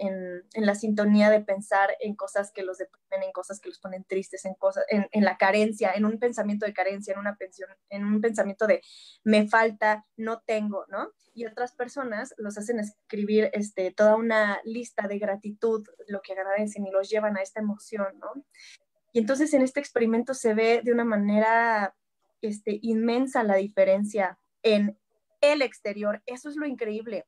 en, 0.54 0.66
la 0.66 0.76
sintonía 0.76 1.30
de 1.30 1.42
pensar 1.42 1.96
en 2.00 2.16
cosas 2.16 2.52
que 2.52 2.64
los 2.64 2.78
deprimen, 2.78 3.24
en 3.24 3.32
cosas 3.32 3.60
que 3.60 3.70
los 3.70 3.80
ponen 3.80 4.04
tristes, 4.04 4.46
en, 4.46 4.54
cosas, 4.54 4.86
en, 4.90 5.24
la 5.24 5.38
carencia, 5.38 5.92
en 5.94 6.06
un 6.06 6.20
pensamiento 6.20 6.66
de 6.66 6.74
carencia, 6.74 7.14
en, 7.14 7.20
una 7.20 7.36
pensión, 7.36 7.70
en 7.90 8.06
un 8.06 8.22
pensamiento 8.22 8.68
de 8.68 8.82
me 9.24 9.48
falta, 9.48 10.06
no 10.16 10.42
tengo, 10.46 10.86
¿no? 10.88 11.12
Y 11.34 11.46
otras 11.46 11.74
personas 11.74 12.34
los 12.38 12.58
hacen 12.58 12.80
escribir 12.80 13.50
este, 13.54 13.92
toda 13.92 14.16
una 14.16 14.62
lista 14.64 15.08
de 15.08 15.20
gratitud, 15.20 15.86
lo 16.08 16.22
que 16.22 16.34
agradecen 16.34 16.86
y 16.86 16.92
los 16.92 17.10
llevan 17.10 17.38
a 17.38 17.42
esta 17.42 17.60
emoción, 17.60 18.08
¿no? 18.20 18.46
Y 19.16 19.20
entonces 19.20 19.54
en 19.54 19.62
este 19.62 19.80
experimento 19.80 20.34
se 20.34 20.54
ve 20.54 20.82
de 20.84 20.92
una 20.92 21.06
manera 21.06 21.96
este, 22.46 22.80
inmensa 22.82 23.44
la 23.44 23.56
diferencia 23.56 24.40
en 24.64 25.00
el 25.42 25.62
exterior. 25.62 26.22
Eso 26.26 26.50
es 26.50 26.56
lo 26.56 26.66
increíble. 26.66 27.28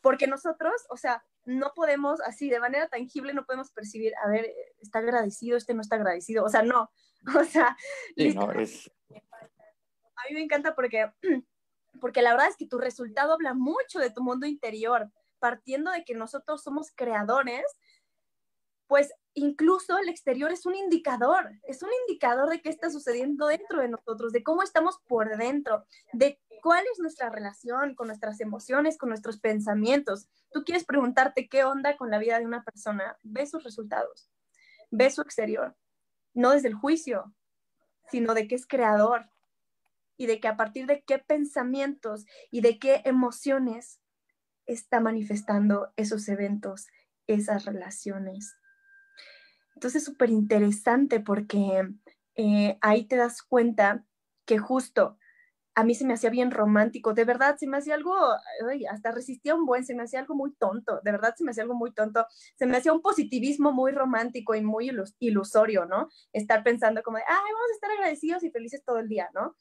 Porque 0.00 0.26
nosotros, 0.26 0.86
o 0.90 0.96
sea, 0.96 1.24
no 1.44 1.72
podemos 1.74 2.20
así, 2.20 2.50
de 2.50 2.60
manera 2.60 2.88
tangible, 2.88 3.32
no 3.32 3.46
podemos 3.46 3.70
percibir, 3.70 4.12
a 4.24 4.28
ver, 4.28 4.52
está 4.80 4.98
agradecido, 4.98 5.56
este 5.56 5.74
no 5.74 5.80
está 5.80 5.96
agradecido. 5.96 6.44
O 6.44 6.48
sea, 6.48 6.62
no. 6.62 6.90
O 7.40 7.44
sea, 7.44 7.76
a 10.16 10.28
mí 10.28 10.34
me 10.34 10.42
encanta 10.42 10.74
porque, 10.74 11.10
porque 12.00 12.22
la 12.22 12.32
verdad 12.32 12.48
es 12.48 12.56
que 12.56 12.68
tu 12.68 12.78
resultado 12.78 13.32
habla 13.32 13.52
mucho 13.52 13.98
de 13.98 14.10
tu 14.10 14.22
mundo 14.22 14.46
interior, 14.46 15.10
partiendo 15.40 15.90
de 15.90 16.04
que 16.04 16.14
nosotros 16.14 16.62
somos 16.62 16.92
creadores, 16.94 17.64
pues 18.86 19.12
incluso 19.34 19.98
el 19.98 20.08
exterior 20.08 20.50
es 20.52 20.64
un 20.64 20.74
indicador, 20.74 21.50
es 21.64 21.82
un 21.82 21.90
indicador 22.02 22.48
de 22.48 22.60
qué 22.62 22.68
está 22.68 22.90
sucediendo 22.90 23.48
dentro 23.48 23.80
de 23.80 23.88
nosotros, 23.88 24.32
de 24.32 24.42
cómo 24.42 24.62
estamos 24.62 24.98
por 25.06 25.36
dentro, 25.36 25.84
de 26.12 26.40
cuál 26.62 26.84
es 26.92 26.98
nuestra 26.98 27.28
relación 27.28 27.94
con 27.94 28.06
nuestras 28.06 28.40
emociones, 28.40 28.96
con 28.96 29.08
nuestros 29.08 29.38
pensamientos. 29.38 30.28
Tú 30.52 30.64
quieres 30.64 30.84
preguntarte 30.84 31.48
qué 31.48 31.64
onda 31.64 31.96
con 31.96 32.10
la 32.10 32.18
vida 32.18 32.38
de 32.38 32.46
una 32.46 32.64
persona, 32.64 33.18
ve 33.22 33.46
sus 33.46 33.64
resultados, 33.64 34.30
ve 34.90 35.10
su 35.10 35.20
exterior, 35.20 35.76
no 36.32 36.50
desde 36.50 36.68
el 36.68 36.74
juicio, 36.74 37.34
sino 38.10 38.34
de 38.34 38.48
que 38.48 38.54
es 38.54 38.66
creador 38.66 39.30
y 40.16 40.26
de 40.26 40.40
que 40.40 40.48
a 40.48 40.56
partir 40.56 40.86
de 40.86 41.02
qué 41.02 41.18
pensamientos 41.18 42.24
y 42.50 42.60
de 42.62 42.78
qué 42.78 43.02
emociones 43.04 44.00
está 44.64 45.00
manifestando 45.00 45.92
esos 45.96 46.28
eventos, 46.28 46.86
esas 47.26 47.64
relaciones. 47.64 48.54
Entonces, 49.76 50.04
súper 50.04 50.30
interesante 50.30 51.20
porque 51.20 51.88
eh, 52.34 52.78
ahí 52.80 53.06
te 53.06 53.16
das 53.16 53.42
cuenta 53.42 54.04
que 54.46 54.58
justo 54.58 55.18
a 55.74 55.84
mí 55.84 55.94
se 55.94 56.06
me 56.06 56.14
hacía 56.14 56.30
bien 56.30 56.50
romántico, 56.50 57.12
de 57.12 57.26
verdad 57.26 57.56
se 57.58 57.66
me 57.66 57.76
hacía 57.76 57.94
algo, 57.94 58.16
hasta 58.90 59.12
resistía 59.12 59.54
un 59.54 59.66
buen, 59.66 59.84
se 59.84 59.94
me 59.94 60.04
hacía 60.04 60.20
algo 60.20 60.34
muy 60.34 60.54
tonto, 60.54 61.02
de 61.04 61.12
verdad 61.12 61.34
se 61.36 61.44
me 61.44 61.50
hacía 61.50 61.64
algo 61.64 61.74
muy 61.74 61.92
tonto, 61.92 62.26
se 62.56 62.64
me 62.64 62.78
hacía 62.78 62.94
un 62.94 63.02
positivismo 63.02 63.72
muy 63.72 63.92
romántico 63.92 64.54
y 64.54 64.62
muy 64.62 64.90
ilusorio, 65.18 65.84
¿no? 65.84 66.08
Estar 66.32 66.64
pensando 66.64 67.02
como 67.02 67.18
de, 67.18 67.24
ay, 67.28 67.52
vamos 67.52 67.70
a 67.70 67.74
estar 67.74 67.90
agradecidos 67.90 68.42
y 68.42 68.50
felices 68.50 68.82
todo 68.86 68.98
el 69.00 69.08
día, 69.08 69.28
¿no? 69.34 69.54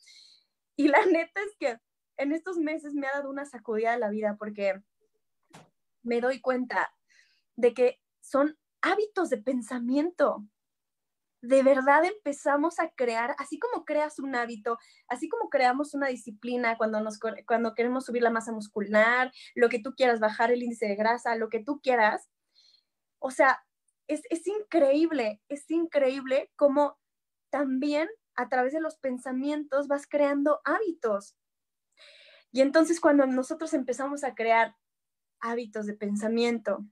Y 0.78 0.88
la 0.88 1.00
neta 1.06 1.42
es 1.42 1.58
que 1.60 1.78
en 2.18 2.32
estos 2.32 2.58
meses 2.58 2.94
me 2.94 3.08
ha 3.08 3.12
dado 3.16 3.30
una 3.30 3.46
sacudida 3.46 3.92
de 3.92 4.00
la 4.00 4.10
vida 4.10 4.38
porque 4.40 4.82
me 6.02 6.22
doy 6.22 6.40
cuenta 6.40 6.90
de 7.58 7.74
que 7.74 8.00
son 8.22 8.58
hábitos 8.86 9.30
de 9.30 9.38
pensamiento. 9.38 10.46
De 11.42 11.64
verdad 11.64 12.06
empezamos 12.06 12.80
a 12.80 12.90
crear, 12.90 13.36
así 13.40 13.60
como 13.60 13.84
creas 13.84 14.20
un 14.20 14.36
hábito, 14.36 14.78
así 15.08 15.28
como 15.28 15.50
creamos 15.50 15.94
una 15.94 16.08
disciplina 16.08 16.78
cuando, 16.78 17.02
nos, 17.02 17.20
cuando 17.48 17.74
queremos 17.74 18.06
subir 18.06 18.22
la 18.22 18.30
masa 18.30 18.52
muscular, 18.52 19.32
lo 19.56 19.70
que 19.70 19.80
tú 19.80 19.94
quieras, 19.96 20.20
bajar 20.20 20.52
el 20.52 20.64
índice 20.64 20.88
de 20.88 20.96
grasa, 20.96 21.36
lo 21.36 21.50
que 21.50 21.64
tú 21.64 21.82
quieras. 21.82 22.30
O 23.20 23.32
sea, 23.32 23.64
es, 24.08 24.22
es 24.30 24.48
increíble, 24.48 25.42
es 25.50 25.70
increíble 25.70 26.52
cómo 26.56 27.00
también 27.50 28.08
a 28.36 28.50
través 28.50 28.74
de 28.74 28.82
los 28.82 28.98
pensamientos 28.98 29.88
vas 29.88 30.08
creando 30.08 30.62
hábitos. 30.64 31.36
Y 32.52 32.62
entonces 32.62 33.00
cuando 33.00 33.26
nosotros 33.26 33.74
empezamos 33.74 34.24
a 34.24 34.36
crear 34.36 34.76
hábitos 35.40 35.86
de 35.88 35.94
pensamiento, 35.94 36.86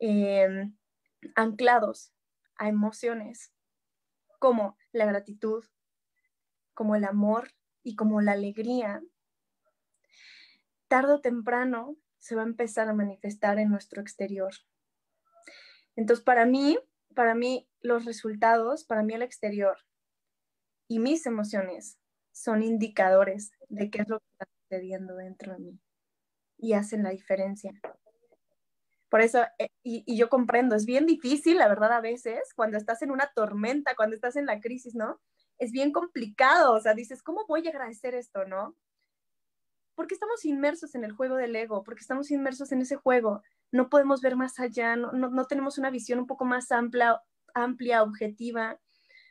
eh, 0.00 0.68
anclados 1.34 2.12
a 2.56 2.68
emociones 2.68 3.52
como 4.38 4.76
la 4.92 5.06
gratitud, 5.06 5.64
como 6.74 6.96
el 6.96 7.04
amor 7.04 7.52
y 7.82 7.96
como 7.96 8.20
la 8.20 8.32
alegría, 8.32 9.02
tarde 10.88 11.14
o 11.14 11.20
temprano 11.20 11.96
se 12.18 12.34
va 12.34 12.42
a 12.42 12.46
empezar 12.46 12.88
a 12.88 12.94
manifestar 12.94 13.58
en 13.58 13.70
nuestro 13.70 14.00
exterior. 14.00 14.52
Entonces, 15.96 16.24
para 16.24 16.46
mí, 16.46 16.78
para 17.14 17.34
mí 17.34 17.68
los 17.80 18.04
resultados, 18.04 18.84
para 18.84 19.02
mí 19.02 19.14
el 19.14 19.22
exterior 19.22 19.78
y 20.88 20.98
mis 20.98 21.26
emociones 21.26 21.98
son 22.32 22.62
indicadores 22.62 23.52
de 23.68 23.90
qué 23.90 24.02
es 24.02 24.08
lo 24.08 24.20
que 24.20 24.26
está 24.32 24.46
sucediendo 24.62 25.16
dentro 25.16 25.52
de 25.52 25.58
mí 25.58 25.80
y 26.58 26.74
hacen 26.74 27.02
la 27.02 27.10
diferencia. 27.10 27.72
Por 29.12 29.20
eso, 29.20 29.42
eh, 29.58 29.68
y, 29.82 30.16
yo 30.16 30.30
comprendo, 30.30 30.74
es 30.74 30.86
bien 30.86 31.04
difícil, 31.04 31.58
la 31.58 31.68
verdad, 31.68 31.92
a 31.92 32.00
veces, 32.00 32.54
cuando 32.56 32.78
estás 32.78 33.02
en 33.02 33.10
una 33.10 33.30
tormenta, 33.34 33.94
cuando 33.94 34.16
estás 34.16 34.36
en 34.36 34.46
la 34.46 34.58
crisis, 34.58 34.94
¿no? 34.94 35.20
Es 35.58 35.70
bien 35.70 35.92
complicado, 35.92 36.72
o 36.72 36.80
sea, 36.80 36.94
dices, 36.94 37.22
¿cómo 37.22 37.44
voy 37.46 37.66
a 37.66 37.70
agradecer 37.72 38.14
esto, 38.14 38.46
no? 38.46 38.74
Porque 39.94 40.14
estamos 40.14 40.46
inmersos 40.46 40.94
en 40.94 41.04
el 41.04 41.12
juego 41.12 41.36
del 41.36 41.54
ego, 41.54 41.84
porque 41.84 42.00
estamos 42.00 42.30
inmersos 42.30 42.72
en 42.72 42.80
ese 42.80 42.96
juego, 42.96 43.42
no 43.70 43.90
podemos 43.90 44.22
ver 44.22 44.34
más 44.34 44.58
allá, 44.58 44.96
no, 44.96 45.12
no 45.12 45.44
tenemos 45.44 45.76
una 45.76 45.90
visión 45.90 46.18
un 46.18 46.26
poco 46.26 46.46
más 46.46 46.72
amplia, 46.72 47.20
amplia, 47.52 48.02
objetiva, 48.02 48.80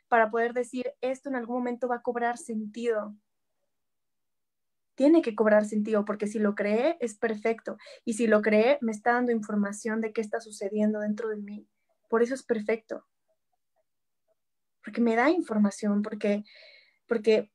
para 0.06 0.30
poder 0.30 0.52
decir, 0.52 0.92
esto 1.00 1.28
en 1.28 1.34
algún 1.34 1.56
momento 1.56 1.88
va 1.88 1.96
a 1.96 2.02
cobrar 2.02 2.38
sentido, 2.38 3.16
tiene 5.02 5.20
que 5.20 5.34
cobrar 5.34 5.64
sentido, 5.64 6.04
porque 6.04 6.28
si 6.28 6.38
lo 6.38 6.54
cree 6.54 6.96
es 7.00 7.16
perfecto. 7.16 7.76
Y 8.04 8.12
si 8.12 8.28
lo 8.28 8.40
cree, 8.40 8.78
me 8.82 8.92
está 8.92 9.14
dando 9.14 9.32
información 9.32 10.00
de 10.00 10.12
qué 10.12 10.20
está 10.20 10.40
sucediendo 10.40 11.00
dentro 11.00 11.28
de 11.28 11.38
mí. 11.38 11.66
Por 12.08 12.22
eso 12.22 12.34
es 12.34 12.44
perfecto. 12.44 13.04
Porque 14.84 15.00
me 15.00 15.16
da 15.16 15.28
información, 15.28 16.02
porque, 16.02 16.44
porque 17.08 17.50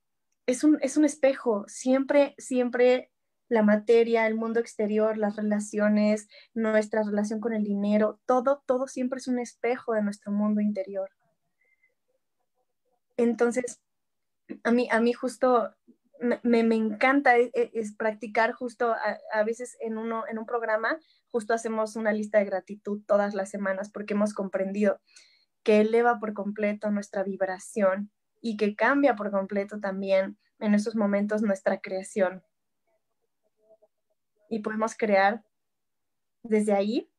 es, 0.46 0.66
un, 0.66 0.78
es 0.82 0.98
un 0.98 1.06
espejo. 1.06 1.64
Siempre, 1.70 2.36
siempre 2.38 3.12
la 3.48 3.64
materia, 3.64 4.28
el 4.28 4.36
mundo 4.36 4.60
exterior, 4.60 5.18
las 5.18 5.38
relaciones, 5.38 6.28
nuestra 6.54 7.02
relación 7.02 7.40
con 7.40 7.54
el 7.54 7.64
dinero, 7.64 8.20
todo, 8.26 8.62
todo 8.66 8.88
siempre 8.88 9.20
es 9.20 9.30
un 9.30 9.40
espejo 9.40 9.94
de 9.94 10.04
nuestro 10.04 10.34
mundo 10.34 10.60
interior. 10.60 11.12
Entonces, 13.16 13.80
a 14.66 14.72
mí, 14.72 14.90
a 14.92 15.00
mí 15.00 15.14
justo 15.14 15.74
me, 16.20 16.64
me, 16.64 16.76
encanta 16.76 17.38
e, 17.38 17.52
e, 17.54 17.72
es, 17.74 17.96
practicar 17.96 18.54
justo 18.54 18.96
a, 19.34 19.44
veces 19.44 19.78
en, 19.80 19.98
uno, 19.98 20.26
en 20.28 20.40
un 20.40 20.46
programa, 20.46 21.00
justo 21.30 21.54
hacemos 21.54 21.96
una 21.96 22.14
lista 22.14 22.40
de 22.40 22.46
gratitud 22.46 23.02
todas 23.06 23.34
las 23.34 23.50
semanas 23.50 23.92
porque 23.92 24.14
hemos 24.14 24.34
comprendido 24.34 25.00
que 25.64 25.82
eleva 25.82 26.20
por 26.20 26.34
completo 26.34 26.92
nuestra 26.92 27.24
vibración 27.24 28.12
y 28.42 28.58
que 28.58 28.76
cambia 28.76 29.16
por 29.16 29.32
completo 29.32 29.80
también 29.80 30.38
en 30.60 30.74
esos 30.74 30.96
momentos 30.96 31.42
nuestra 31.42 31.80
creación. 31.82 32.44
Y 34.50 34.60
podemos 34.60 34.96
crear 34.96 35.44
desde 36.44 36.74
ahí 36.74 37.12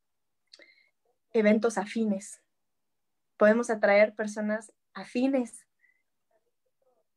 eventos 1.32 1.78
afines. 1.78 2.40
Podemos 3.36 3.70
atraer 3.70 4.14
personas 4.14 4.72
afines, 4.94 5.67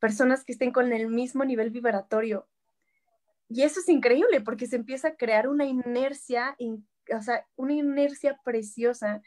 personas 0.02 0.44
que 0.44 0.52
estén 0.52 0.72
con 0.72 0.92
el 0.92 1.08
mismo 1.08 1.46
nivel 1.46 1.70
vibratorio. 1.70 2.50
Y 3.48 3.62
eso 3.62 3.80
es 3.80 3.88
increíble 3.88 4.42
porque 4.42 4.66
se 4.66 4.76
empieza 4.76 5.10
a 5.10 5.16
crear 5.16 5.48
una 5.48 5.66
inercia, 5.66 6.58
o 7.16 7.22
sea, 7.22 7.48
una 7.56 7.74
inercia 7.74 8.40
preciosa 8.44 9.22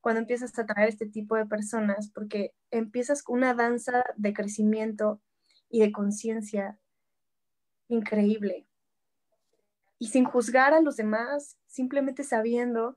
cuando 0.00 0.20
empiezas 0.20 0.56
a 0.56 0.62
atraer 0.62 0.88
este 0.88 1.06
tipo 1.06 1.34
de 1.36 1.46
personas, 1.46 2.10
porque 2.14 2.54
empiezas 2.70 3.22
con 3.22 3.38
una 3.38 3.54
danza 3.54 4.04
de 4.16 4.32
crecimiento 4.32 5.20
y 5.68 5.80
de 5.80 5.92
conciencia 5.92 6.78
increíble. 7.88 8.66
Y 9.98 10.08
sin 10.08 10.24
juzgar 10.24 10.74
a 10.74 10.80
los 10.80 10.96
demás, 10.96 11.58
simplemente 11.66 12.22
sabiendo 12.22 12.96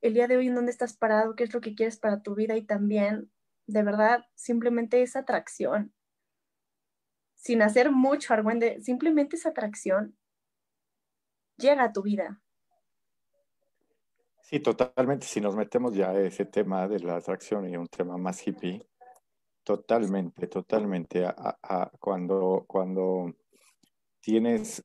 el 0.00 0.14
día 0.14 0.28
de 0.28 0.36
hoy 0.36 0.46
en 0.46 0.54
dónde 0.54 0.70
estás 0.70 0.96
parado, 0.96 1.34
qué 1.34 1.42
es 1.42 1.52
lo 1.52 1.60
que 1.60 1.74
quieres 1.74 1.98
para 1.98 2.22
tu 2.22 2.36
vida 2.36 2.56
y 2.56 2.62
también, 2.62 3.32
de 3.66 3.82
verdad, 3.82 4.24
simplemente 4.36 5.02
esa 5.02 5.20
atracción. 5.20 5.92
Sin 7.38 7.62
hacer 7.62 7.92
mucho, 7.92 8.34
Argüende, 8.34 8.80
simplemente 8.80 9.36
esa 9.36 9.50
atracción 9.50 10.18
llega 11.56 11.84
a 11.84 11.92
tu 11.92 12.02
vida. 12.02 12.42
Sí, 14.42 14.58
totalmente. 14.60 15.24
Si 15.24 15.40
nos 15.40 15.54
metemos 15.54 15.94
ya 15.94 16.10
a 16.10 16.20
ese 16.20 16.46
tema 16.46 16.88
de 16.88 16.98
la 16.98 17.16
atracción 17.16 17.68
y 17.68 17.76
un 17.76 17.86
tema 17.86 18.16
más 18.16 18.44
hippie, 18.44 18.84
totalmente, 19.62 20.48
totalmente. 20.48 21.26
A, 21.26 21.90
cuando, 22.00 22.64
cuando 22.66 23.32
tienes, 24.20 24.84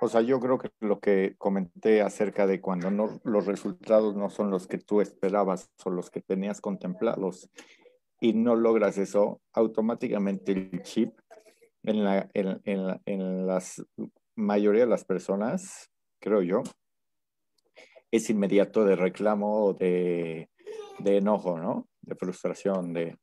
o 0.00 0.08
sea, 0.08 0.20
yo 0.20 0.38
creo 0.38 0.58
que 0.58 0.70
lo 0.80 1.00
que 1.00 1.34
comenté 1.36 2.00
acerca 2.00 2.46
de 2.46 2.60
cuando 2.60 2.92
no, 2.92 3.20
los 3.24 3.46
resultados 3.46 4.14
no 4.14 4.30
son 4.30 4.50
los 4.50 4.68
que 4.68 4.78
tú 4.78 5.00
esperabas 5.00 5.68
o 5.84 5.90
los 5.90 6.10
que 6.10 6.20
tenías 6.20 6.60
contemplados 6.60 7.50
y 8.20 8.34
no 8.34 8.54
logras 8.54 8.98
eso, 8.98 9.40
automáticamente 9.52 10.52
el 10.52 10.82
chip 10.82 11.18
en 11.86 12.04
la, 12.04 12.28
en, 12.34 12.60
en, 12.64 13.00
en 13.06 13.46
las 13.46 13.82
mayoría 14.36 14.82
de 14.82 14.90
las 14.90 15.04
personas, 15.04 15.90
creo 16.20 16.42
yo, 16.42 16.62
es 18.10 18.30
inmediato 18.30 18.84
de 18.84 18.96
reclamo 18.96 19.64
o 19.64 19.74
de, 19.74 20.48
enojo, 21.04 21.58
¿no? 21.58 21.88
De 22.02 22.14
frustración, 22.14 22.92
de... 22.92 23.18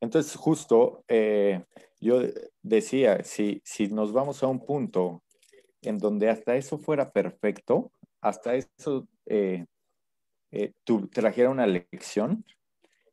Entonces, 0.00 0.34
justo 0.36 1.04
eh, 1.08 1.64
yo 2.00 2.20
decía, 2.62 3.22
si, 3.22 3.60
si 3.64 3.88
nos 3.88 4.12
vamos 4.12 4.42
a 4.42 4.48
un 4.48 4.64
punto 4.64 5.22
en 5.82 5.98
donde 5.98 6.30
hasta 6.30 6.56
eso 6.56 6.78
fuera 6.78 7.12
perfecto, 7.12 7.92
hasta 8.20 8.54
eso 8.54 9.06
eh, 9.26 9.66
eh, 10.50 10.72
trajera 11.12 11.50
una 11.50 11.66
lección, 11.66 12.44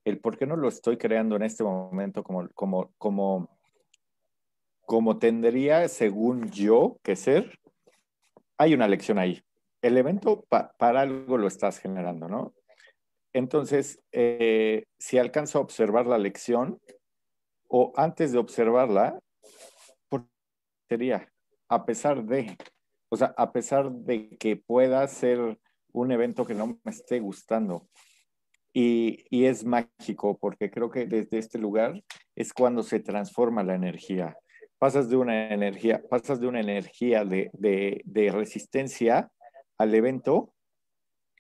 el 0.05 0.19
por 0.19 0.37
qué 0.37 0.47
no 0.47 0.55
lo 0.55 0.69
estoy 0.69 0.97
creando 0.97 1.35
en 1.35 1.43
este 1.43 1.63
momento 1.63 2.23
como, 2.23 2.47
como, 2.49 2.91
como, 2.97 3.58
como 4.89 5.19
tendría, 5.19 5.87
según 5.87 6.49
yo, 6.49 6.97
que 7.03 7.15
ser, 7.15 7.59
hay 8.57 8.73
una 8.73 8.87
lección 8.87 9.19
ahí 9.19 9.43
el 9.81 9.97
evento 9.97 10.45
para 10.49 11.01
algo 11.01 11.37
lo 11.37 11.47
estás 11.47 11.79
generando, 11.79 12.27
¿no? 12.27 12.53
Entonces, 13.33 14.01
eh, 14.11 14.85
si 14.97 15.17
alcanzo 15.17 15.59
a 15.59 15.61
observar 15.61 16.07
la 16.07 16.17
lección, 16.17 16.79
o 17.67 17.93
antes 17.95 18.31
de 18.31 18.39
observarla, 18.39 19.19
sería, 20.89 21.31
a 21.67 21.85
pesar 21.85 22.25
de, 22.25 22.57
o 23.09 23.15
sea, 23.15 23.33
a 23.37 23.51
pesar 23.51 23.91
de 23.91 24.29
que 24.37 24.57
pueda 24.57 25.07
ser 25.07 25.59
un 25.91 26.11
evento 26.11 26.45
que 26.45 26.55
no 26.55 26.79
me 26.83 26.91
esté 26.91 27.19
gustando, 27.19 27.87
y, 28.73 29.25
y, 29.29 29.45
es 29.45 29.65
mágico 29.65 30.37
porque 30.37 30.69
creo 30.69 30.91
que 30.91 31.05
desde 31.05 31.39
este 31.39 31.57
lugar 31.57 32.03
es 32.35 32.53
cuando 32.53 32.83
se 32.83 32.99
transforma 32.99 33.63
la 33.63 33.73
energía. 33.73 34.37
Pasas 34.79 35.09
de 35.09 35.17
una 35.17 35.53
energía, 35.53 36.01
pasas 36.09 36.39
de 36.39 36.47
una 36.47 36.61
energía 36.61 37.25
de, 37.25 37.49
de, 37.53 38.01
de 38.05 38.31
resistencia 38.31 39.31
al 39.77 39.93
evento 39.93 40.53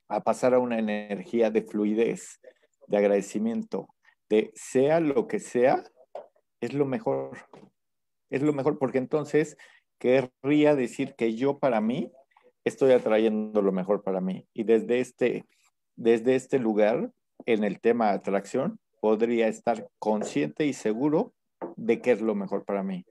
a 0.09 0.23
pasar 0.23 0.53
a 0.53 0.59
una 0.59 0.77
energía 0.79 1.49
de 1.49 1.61
fluidez, 1.61 2.39
de 2.87 2.97
agradecimiento, 2.97 3.87
de 4.29 4.51
sea 4.55 4.99
lo 4.99 5.27
que 5.27 5.39
sea, 5.39 5.83
es 6.59 6.73
lo 6.73 6.85
mejor. 6.85 7.37
Es 8.29 8.41
lo 8.41 8.53
mejor 8.53 8.77
porque 8.77 8.97
entonces 8.97 9.57
querría 9.99 10.75
decir 10.75 11.15
que 11.15 11.35
yo 11.35 11.59
para 11.59 11.81
mí 11.81 12.11
estoy 12.63 12.91
atrayendo 12.91 13.61
lo 13.61 13.71
mejor 13.71 14.03
para 14.03 14.21
mí. 14.21 14.47
Y 14.53 14.63
desde 14.63 14.99
este, 14.99 15.45
desde 15.95 16.35
este 16.35 16.59
lugar, 16.59 17.11
en 17.45 17.63
el 17.63 17.79
tema 17.79 18.11
atracción, 18.11 18.79
podría 18.99 19.47
estar 19.47 19.87
consciente 19.97 20.65
y 20.65 20.73
seguro 20.73 21.33
de 21.75 22.01
que 22.01 22.11
es 22.11 22.21
lo 22.21 22.35
mejor 22.35 22.65
para 22.65 22.83
mí. 22.83 23.05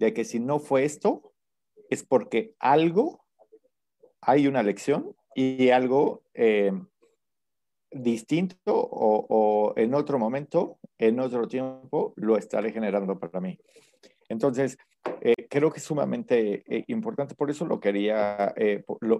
De 0.00 0.12
que 0.12 0.24
si 0.24 0.40
no 0.40 0.58
fue 0.58 0.84
esto, 0.84 1.32
es 1.90 2.02
porque 2.02 2.54
algo 2.58 3.24
hay 4.22 4.46
una 4.46 4.62
lección 4.62 5.14
y 5.34 5.68
algo 5.68 6.22
eh, 6.32 6.72
distinto 7.90 8.56
o, 8.66 9.74
en 9.76 9.94
otro 9.94 10.18
momento, 10.18 10.78
en 10.98 11.20
otro 11.20 11.46
tiempo, 11.46 12.14
lo 12.16 12.38
estaré 12.38 12.72
generando 12.72 13.18
para 13.18 13.40
mí. 13.40 13.58
Entonces, 14.28 14.78
eh, 15.20 15.46
creo 15.48 15.70
que 15.70 15.78
es 15.78 15.84
sumamente 15.84 16.62
eh, 16.66 16.84
importante, 16.88 17.34
por 17.34 17.50
eso 17.50 17.66
lo 17.66 17.80
quería 17.80 18.54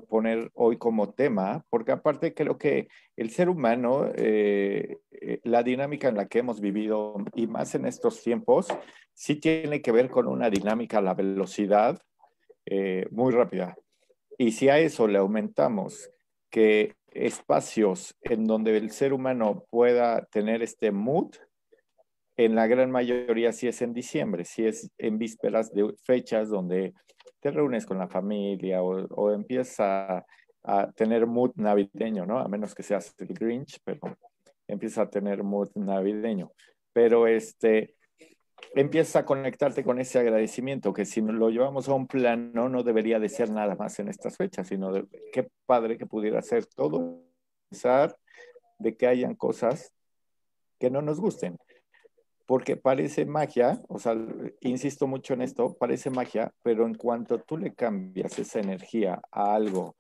poner 0.09 0.51
hoy 0.55 0.79
como 0.79 1.13
tema, 1.13 1.65
porque 1.71 1.93
aparte 1.93 2.35
creo 2.35 2.59
que 2.59 2.89
el 3.17 3.31
ser 3.31 3.49
humano, 3.49 4.11
la 5.45 5.63
dinámica 5.63 6.09
en 6.09 6.17
la 6.17 6.29
que 6.29 6.41
hemos 6.41 6.61
vivido 6.61 7.17
y 7.35 7.47
más 7.47 7.75
en 7.75 7.87
estos 7.87 8.23
tiempos, 8.23 8.69
sí 9.15 9.37
tiene 9.37 9.83
que 9.83 9.93
ver 9.93 10.09
con 10.09 10.27
una 10.27 10.51
dinámica 10.51 10.99
a 10.99 11.03
la 11.03 11.15
velocidad 11.15 12.01
muy 13.11 13.33
rápida. 13.33 13.77
Y 14.39 14.53
si 14.53 14.69
a 14.69 14.79
eso 14.79 15.07
le 15.07 15.19
aumentamos 15.19 16.11
que 16.51 16.95
espacios 17.13 18.17
en 18.23 18.47
donde 18.47 18.77
el 18.77 18.91
ser 18.91 19.13
humano 19.13 19.67
pueda 19.71 20.25
tener 20.27 20.63
este 20.63 20.91
mood, 20.91 21.35
en 22.45 22.55
la 22.55 22.67
gran 22.67 22.91
mayoría 22.91 23.53
sí 23.53 23.69
es 23.69 23.83
en 23.83 23.93
diciembre, 23.93 24.45
sí 24.45 24.67
es 24.67 24.91
en 24.99 25.19
vísperas 25.19 25.73
de 25.73 25.95
fechas 26.05 26.49
donde 26.49 26.95
te 27.41 27.51
reúnes 27.51 27.85
con 27.85 27.99
la 27.99 28.09
familia 28.09 28.83
o, 28.83 29.05
o 29.15 29.33
empiezas 29.33 29.81
a, 29.81 30.27
a, 30.63 30.91
tener 30.93 31.27
mood 31.27 31.53
navideño, 31.57 32.25
¿no? 32.25 32.39
A 32.39 32.49
menos 32.49 32.75
que 32.75 32.83
seas 32.83 33.15
el 33.19 33.29
Grinch, 33.29 33.79
pero 33.85 34.01
empiezas 34.67 35.07
a 35.07 35.11
tener 35.11 35.43
mood 35.43 35.71
navideño. 35.75 36.51
Pero 36.93 37.27
este, 37.27 37.95
empiezas 38.75 39.17
a 39.17 39.25
conectarte 39.25 39.85
con 39.85 40.01
ese 40.01 40.19
agradecimiento, 40.19 40.93
que 40.93 41.05
si 41.05 41.21
lo 41.21 41.51
llevamos 41.51 41.89
a 41.89 41.95
un 41.95 42.07
plano 42.07 42.69
no 42.69 42.83
debería 42.83 43.19
de 43.19 43.29
ser 43.29 43.51
nada 43.51 43.75
más 43.75 43.99
en 43.99 44.09
estas 44.09 44.37
fechas, 44.37 44.69
sino 44.69 44.93
de 44.93 45.07
qué 45.33 45.49
padre 45.67 45.99
que 45.99 46.07
pudiera 46.07 46.41
ser 46.43 46.67
todo, 46.67 47.23
pensar 47.69 48.17
de 48.79 48.97
que 48.97 49.07
hayan 49.07 49.35
cosas 49.35 49.93
que 50.79 50.91
no 50.91 51.03
nos 51.03 51.21
gusten. 51.21 51.59
Porque 52.51 52.77
parece 52.77 53.27
magia, 53.27 53.81
o 53.87 54.01
sea, 54.01 54.17
insisto 54.63 55.07
mucho 55.07 55.35
en 55.35 55.43
esto, 55.43 55.77
parece 55.79 56.11
magia, 56.11 56.53
pero 56.65 56.85
en 56.85 56.97
cuanto 56.97 57.39
tú 57.39 57.57
le 57.57 57.75
cambias 57.75 58.41
esa 58.41 58.59
energía 58.59 59.23
a 59.31 59.55
algo 59.55 59.95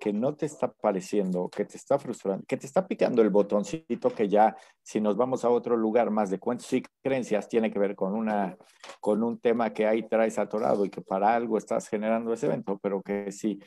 que 0.00 0.12
no 0.12 0.34
te 0.34 0.46
está 0.46 0.72
pareciendo, 0.72 1.48
que 1.48 1.64
te 1.64 1.76
está 1.76 2.00
frustrando, 2.00 2.44
que 2.48 2.56
te 2.56 2.66
está 2.66 2.88
picando 2.88 3.22
el 3.22 3.30
botoncito 3.30 4.10
que 4.10 4.28
ya, 4.28 4.56
si 4.82 5.00
nos 5.00 5.16
vamos 5.16 5.44
a 5.44 5.50
otro 5.50 5.76
lugar 5.76 6.10
más 6.10 6.28
de 6.28 6.40
cuentos 6.40 6.72
y 6.72 6.82
creencias, 7.04 7.48
tiene 7.48 7.70
que 7.70 7.78
ver 7.78 7.94
con, 7.94 8.16
una, 8.16 8.56
con 9.00 9.22
un 9.22 9.38
tema 9.38 9.72
que 9.72 9.86
ahí 9.86 10.02
traes 10.02 10.40
atorado 10.40 10.84
y 10.84 10.90
que 10.90 11.02
para 11.02 11.32
algo 11.32 11.56
estás 11.56 11.86
generando 11.86 12.32
ese 12.32 12.46
evento, 12.46 12.80
pero 12.82 13.00
que 13.00 13.30
si 13.30 13.60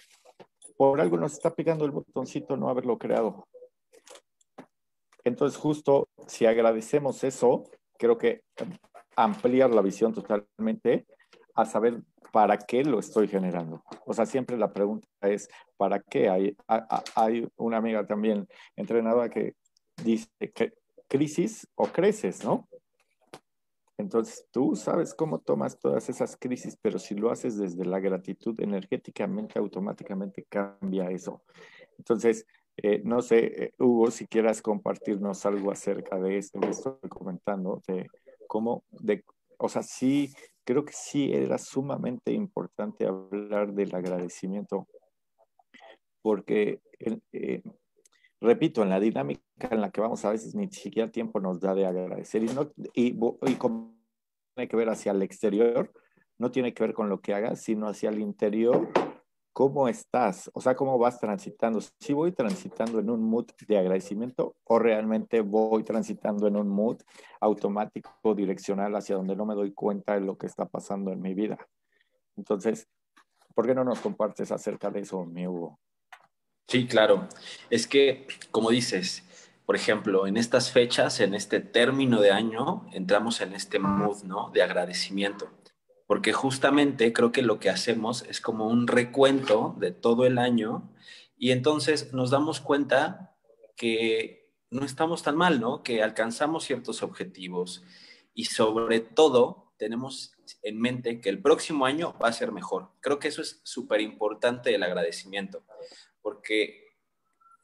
por 0.76 1.00
algo 1.00 1.16
nos 1.16 1.32
está 1.32 1.56
picando 1.56 1.86
el 1.86 1.92
botoncito 1.92 2.58
no 2.58 2.68
haberlo 2.68 2.98
creado. 2.98 3.48
Entonces, 5.24 5.58
justo 5.58 6.10
si 6.28 6.46
agradecemos 6.46 7.24
eso, 7.24 7.64
creo 7.98 8.18
que 8.18 8.42
ampliar 9.16 9.70
la 9.70 9.82
visión 9.82 10.14
totalmente 10.14 11.06
a 11.56 11.66
saber 11.66 12.02
para 12.32 12.58
qué 12.58 12.84
lo 12.84 13.00
estoy 13.00 13.28
generando. 13.28 13.84
O 14.06 14.14
sea, 14.14 14.26
siempre 14.26 14.58
la 14.58 14.74
pregunta 14.74 15.08
es, 15.22 15.48
¿para 15.78 16.02
qué? 16.02 16.30
Hay, 16.30 16.56
hay 17.16 17.48
una 17.56 17.78
amiga 17.78 18.06
también 18.06 18.48
entrenadora 18.76 19.30
que 19.30 19.54
dice 20.04 20.28
crisis 21.08 21.68
o 21.76 21.86
creces, 21.88 22.44
¿no? 22.44 22.68
Entonces, 23.98 24.46
tú 24.52 24.76
sabes 24.76 25.14
cómo 25.14 25.40
tomas 25.40 25.80
todas 25.80 26.10
esas 26.10 26.36
crisis, 26.36 26.78
pero 26.82 27.00
si 27.00 27.16
lo 27.16 27.32
haces 27.32 27.58
desde 27.58 27.86
la 27.86 28.00
gratitud 28.00 28.60
energéticamente, 28.60 29.58
automáticamente 29.58 30.46
cambia 30.50 31.10
eso. 31.10 31.42
Entonces, 31.98 32.46
Eh, 32.78 33.02
no 33.04 33.22
sé, 33.22 33.74
Hugo, 33.80 34.12
si 34.12 34.28
quieras 34.28 34.62
compartirnos 34.62 35.46
algo 35.46 35.72
acerca 35.72 36.20
de 36.20 36.38
esto 36.38 36.60
que 36.60 36.70
estoy 36.70 37.10
comentando, 37.10 37.82
de 37.88 38.08
cómo, 38.48 38.84
de, 38.90 39.24
o 39.58 39.70
sea, 39.70 39.82
sí, 39.82 40.34
creo 40.66 40.84
que 40.84 40.94
sí 40.94 41.32
era 41.34 41.58
sumamente 41.58 42.34
importante 42.34 43.06
hablar 43.06 43.74
del 43.74 43.96
agradecimiento, 43.96 44.88
porque 46.22 46.82
repito, 48.42 48.84
en 48.84 48.90
la 48.90 49.00
dinámica 49.00 49.42
en 49.72 49.82
la 49.82 49.92
que 49.92 50.02
vamos 50.02 50.24
a 50.26 50.32
veces 50.32 50.56
ni 50.56 50.70
siquiera 50.70 51.12
tiempo 51.12 51.40
nos 51.40 51.60
da 51.60 51.74
de 51.74 51.86
agradecer 51.86 52.44
y, 52.44 52.48
no, 52.48 52.72
y, 52.94 53.18
y 53.50 53.56
como 53.56 53.96
tiene 54.54 54.68
que 54.68 54.78
ver 54.78 54.90
hacia 54.90 55.12
el 55.12 55.22
exterior, 55.22 55.92
no 56.38 56.52
tiene 56.52 56.74
que 56.74 56.84
ver 56.84 56.94
con 56.94 57.10
lo 57.10 57.22
que 57.22 57.34
hagas, 57.34 57.62
sino 57.62 57.88
hacia 57.88 58.10
el 58.10 58.20
interior, 58.20 58.90
cómo 59.56 59.88
estás, 59.88 60.52
o 60.54 60.60
sea, 60.60 60.76
cómo 60.76 61.00
vas 61.00 61.18
transitando. 61.18 61.80
Si 62.02 62.12
voy 62.12 62.34
transitando 62.34 63.00
en 63.00 63.10
un 63.10 63.24
mood 63.24 63.46
de 63.66 63.78
agradecimiento 63.78 64.58
o 64.66 64.80
realmente 64.80 65.40
voy 65.40 65.86
transitando 65.86 66.46
en 66.48 66.58
un 66.58 66.68
mood 66.68 66.98
automático, 67.40 68.36
direccional, 68.36 68.94
hacia 68.98 69.16
donde 69.16 69.34
no 69.34 69.46
me 69.46 69.56
doy 69.56 69.72
cuenta 69.72 70.16
de 70.16 70.20
lo 70.20 70.38
que 70.38 70.48
está 70.48 70.66
pasando 70.66 71.14
en 71.14 71.22
mi 71.22 71.34
vida. 71.34 71.58
Entonces, 72.36 72.90
¿por 73.54 73.66
qué 73.66 73.74
no 73.74 73.86
nos 73.86 74.02
compartes 74.02 74.52
acerca 74.52 74.90
de 74.92 75.00
eso, 75.00 75.26
mi 75.26 75.48
Hugo? 75.48 75.80
Sí, 76.68 76.86
claro. 76.86 77.30
Es 77.70 77.88
que, 77.88 78.28
como 78.52 78.72
dices, 78.72 79.24
por 79.66 79.78
ejemplo, 79.78 80.28
en 80.28 80.36
estas 80.36 80.70
fechas, 80.70 81.22
en 81.22 81.34
este 81.34 81.62
término 81.62 82.20
de 82.20 82.32
año, 82.32 82.86
entramos 82.92 83.40
en 83.40 83.54
este 83.54 83.80
mood, 83.80 84.22
¿no? 84.24 84.50
De 84.50 84.62
agradecimiento. 84.62 85.50
Porque 86.08 86.34
justamente 86.34 87.14
creo 87.14 87.32
que 87.32 87.42
lo 87.42 87.60
que 87.60 87.70
hacemos 87.70 88.24
es 88.30 88.42
como 88.42 88.68
un 88.68 88.88
recuento 88.88 89.76
de 89.80 89.92
todo 89.92 90.26
el 90.26 90.38
año 90.38 90.92
y 91.38 91.52
entonces 91.52 92.14
nos 92.14 92.30
damos 92.30 92.60
cuenta 92.60 93.36
que 93.76 94.54
no 94.70 94.86
estamos 94.86 95.24
tan 95.24 95.36
mal, 95.36 95.60
¿no? 95.60 95.84
Que 95.84 96.04
alcanzamos 96.04 96.64
ciertos 96.64 97.02
objetivos 97.02 97.84
y 98.34 98.46
sobre 98.46 99.00
todo 99.00 99.74
tenemos 99.78 100.34
en 100.62 100.80
mente 100.80 101.22
que 101.22 101.30
el 101.30 101.42
próximo 101.42 101.86
año 101.86 102.16
va 102.22 102.30
a 102.30 102.34
ser 102.34 102.52
mejor. 102.52 102.92
Creo 103.02 103.20
que 103.20 103.30
eso 103.30 103.42
es 103.42 103.62
súper 103.64 104.02
importante 104.02 104.74
el 104.74 104.84
agradecimiento 104.84 105.64
porque 106.22 106.86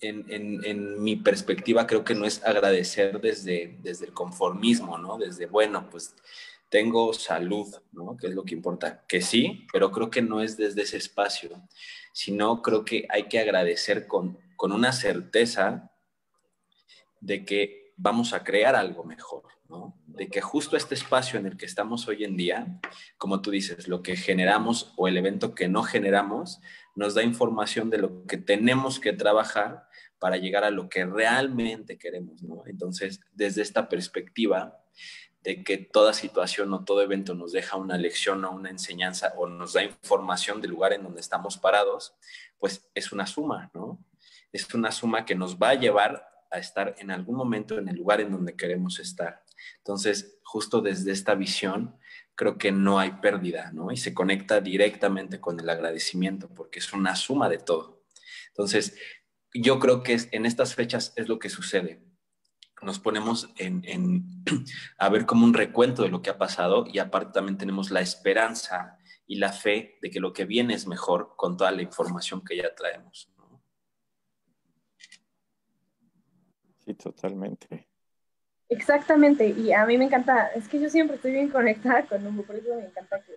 en, 0.01 1.01
mi 1.01 1.15
perspectiva 1.15 1.87
creo 1.87 2.03
que 2.03 2.15
no 2.15 2.25
es 2.25 2.43
agradecer 2.43 3.19
desde, 3.21 3.77
desde 3.81 4.05
el 4.05 4.13
conformismo, 4.13 4.97
¿no? 4.97 5.17
Desde, 5.17 5.45
bueno, 5.45 5.89
pues 5.89 6.15
tengo 6.71 7.13
salud, 7.13 7.67
¿no? 7.91 8.15
Que 8.15 8.27
es 8.27 8.33
lo 8.33 8.45
que 8.45 8.55
importa. 8.55 9.03
Que 9.05 9.21
sí, 9.21 9.67
pero 9.73 9.91
creo 9.91 10.09
que 10.09 10.21
no 10.21 10.41
es 10.41 10.55
desde 10.55 10.83
ese 10.83 10.95
espacio, 10.95 11.49
sino 12.13 12.61
creo 12.61 12.85
que 12.85 13.05
hay 13.09 13.23
que 13.27 13.39
agradecer 13.39 14.07
con, 14.07 14.39
con 14.55 14.71
una 14.71 14.93
certeza 14.93 15.91
de 17.19 17.43
que 17.43 17.93
vamos 17.97 18.31
a 18.31 18.45
crear 18.45 18.77
algo 18.77 19.03
mejor, 19.03 19.43
¿no? 19.67 19.99
De 20.07 20.29
que 20.29 20.39
justo 20.39 20.77
este 20.77 20.95
espacio 20.95 21.37
en 21.37 21.45
el 21.45 21.57
que 21.57 21.65
estamos 21.65 22.07
hoy 22.07 22.23
en 22.23 22.37
día, 22.37 22.79
como 23.17 23.41
tú 23.41 23.51
dices, 23.51 23.89
lo 23.89 24.01
que 24.01 24.15
generamos 24.15 24.93
o 24.95 25.09
el 25.09 25.17
evento 25.17 25.53
que 25.53 25.67
no 25.67 25.83
generamos, 25.83 26.61
nos 26.95 27.15
da 27.15 27.21
información 27.21 27.89
de 27.89 27.97
lo 27.97 28.25
que 28.25 28.37
tenemos 28.37 29.01
que 29.01 29.11
trabajar 29.11 29.89
para 30.19 30.37
llegar 30.37 30.63
a 30.63 30.71
lo 30.71 30.87
que 30.87 31.05
realmente 31.05 31.97
queremos, 31.97 32.41
¿no? 32.43 32.63
Entonces, 32.65 33.19
desde 33.33 33.61
esta 33.61 33.89
perspectiva 33.89 34.81
de 35.43 35.63
que 35.63 35.77
toda 35.77 36.13
situación 36.13 36.73
o 36.73 36.83
todo 36.83 37.01
evento 37.01 37.33
nos 37.33 37.51
deja 37.51 37.77
una 37.77 37.97
lección 37.97 38.45
o 38.45 38.51
una 38.51 38.69
enseñanza 38.69 39.33
o 39.37 39.47
nos 39.47 39.73
da 39.73 39.83
información 39.83 40.61
del 40.61 40.71
lugar 40.71 40.93
en 40.93 41.03
donde 41.03 41.21
estamos 41.21 41.57
parados, 41.57 42.15
pues 42.59 42.87
es 42.93 43.11
una 43.11 43.25
suma, 43.25 43.71
¿no? 43.73 44.03
Es 44.51 44.71
una 44.73 44.91
suma 44.91 45.25
que 45.25 45.35
nos 45.35 45.57
va 45.57 45.69
a 45.69 45.75
llevar 45.75 46.27
a 46.51 46.59
estar 46.59 46.95
en 46.99 47.09
algún 47.11 47.35
momento 47.35 47.77
en 47.77 47.87
el 47.87 47.95
lugar 47.95 48.21
en 48.21 48.31
donde 48.31 48.55
queremos 48.55 48.99
estar. 48.99 49.43
Entonces, 49.77 50.39
justo 50.43 50.81
desde 50.81 51.11
esta 51.11 51.33
visión, 51.33 51.97
creo 52.35 52.57
que 52.57 52.71
no 52.71 52.99
hay 52.99 53.11
pérdida, 53.13 53.71
¿no? 53.71 53.91
Y 53.91 53.97
se 53.97 54.13
conecta 54.13 54.61
directamente 54.61 55.39
con 55.39 55.59
el 55.59 55.69
agradecimiento 55.69 56.49
porque 56.53 56.79
es 56.79 56.93
una 56.93 57.15
suma 57.15 57.49
de 57.49 57.57
todo. 57.57 58.03
Entonces, 58.49 58.95
yo 59.53 59.79
creo 59.79 60.03
que 60.03 60.17
en 60.31 60.45
estas 60.45 60.75
fechas 60.75 61.13
es 61.15 61.27
lo 61.27 61.39
que 61.39 61.49
sucede. 61.49 62.03
Nos 62.81 62.99
ponemos 62.99 63.49
en, 63.57 64.23
a 64.97 65.09
ver 65.09 65.25
como 65.25 65.45
un 65.45 65.53
recuento 65.53 66.03
de 66.03 66.09
lo 66.09 66.21
que 66.21 66.29
ha 66.29 66.37
pasado 66.37 66.85
y 66.87 66.99
aparte 66.99 67.33
también 67.33 67.57
tenemos 67.57 67.91
la 67.91 68.01
esperanza 68.01 68.97
y 69.27 69.35
la 69.37 69.51
fe 69.51 69.97
de 70.01 70.09
que 70.09 70.19
lo 70.19 70.33
que 70.33 70.45
viene 70.45 70.73
es 70.73 70.87
mejor 70.87 71.35
con 71.37 71.57
toda 71.57 71.71
la 71.71 71.81
información 71.81 72.43
que 72.43 72.57
ya 72.57 72.73
traemos. 72.73 73.31
Sí, 76.79 76.93
totalmente. 76.95 77.87
Exactamente, 78.67 79.49
y 79.49 79.73
a 79.73 79.85
mí 79.85 79.97
me 79.97 80.05
encanta, 80.05 80.47
es 80.47 80.67
que 80.69 80.79
yo 80.79 80.89
siempre 80.89 81.17
estoy 81.17 81.33
bien 81.33 81.49
conectada 81.49 82.05
con 82.05 82.25
Hugo, 82.25 82.43
por 82.43 82.55
eso 82.55 82.73
me 82.75 82.85
encanta 82.85 83.21
que 83.21 83.35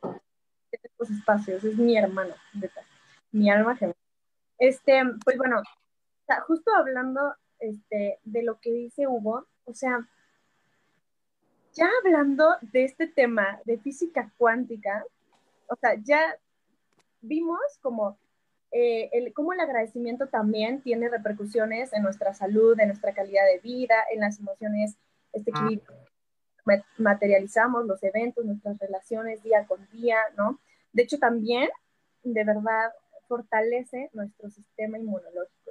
estos 0.71 1.11
espacios, 1.11 1.65
es 1.65 1.77
mi 1.77 1.97
hermano, 1.97 2.35
mi 3.33 3.51
alma 3.51 3.77
gemela. 3.77 3.99
Este, 4.59 5.03
pues 5.25 5.37
bueno, 5.37 5.61
justo 6.47 6.73
hablando 6.75 7.35
este, 7.65 8.19
de 8.25 8.43
lo 8.43 8.61
que 8.61 8.73
dice 8.73 9.07
Hugo, 9.07 9.47
o 9.65 9.75
sea, 9.75 10.09
ya 11.73 11.89
hablando 12.05 12.57
de 12.73 12.85
este 12.85 13.07
tema 13.07 13.61
de 13.65 13.79
física 13.79 14.33
cuántica, 14.37 15.05
o 15.69 15.77
sea, 15.77 15.95
ya 16.03 16.39
vimos 17.21 17.61
como 17.81 18.19
eh, 18.71 19.09
el, 19.13 19.33
cómo 19.33 19.53
el 19.53 19.61
agradecimiento 19.61 20.29
también 20.29 20.83
tiene 20.83 21.09
repercusiones 21.09 21.93
en 21.93 22.03
nuestra 22.03 22.35
salud, 22.35 22.79
en 22.79 22.89
nuestra 22.89 23.15
calidad 23.15 23.45
de 23.47 23.61
vida, 23.61 23.95
en 24.13 24.21
las 24.21 24.39
emociones 24.39 24.97
este 25.33 25.51
ah. 25.55 25.61
equilibrio. 25.61 25.97
Materializamos 26.99 27.87
los 27.87 28.03
eventos, 28.03 28.45
nuestras 28.45 28.79
relaciones 28.79 29.43
día 29.43 29.67
con 29.67 29.87
día, 29.93 30.17
¿no? 30.37 30.59
De 30.93 31.03
hecho, 31.03 31.19
también, 31.19 31.69
de 32.23 32.45
verdad, 32.45 32.91
fortalece 33.29 34.11
nuestro 34.13 34.51
sistema 34.51 34.99
inmunológico. 34.99 35.64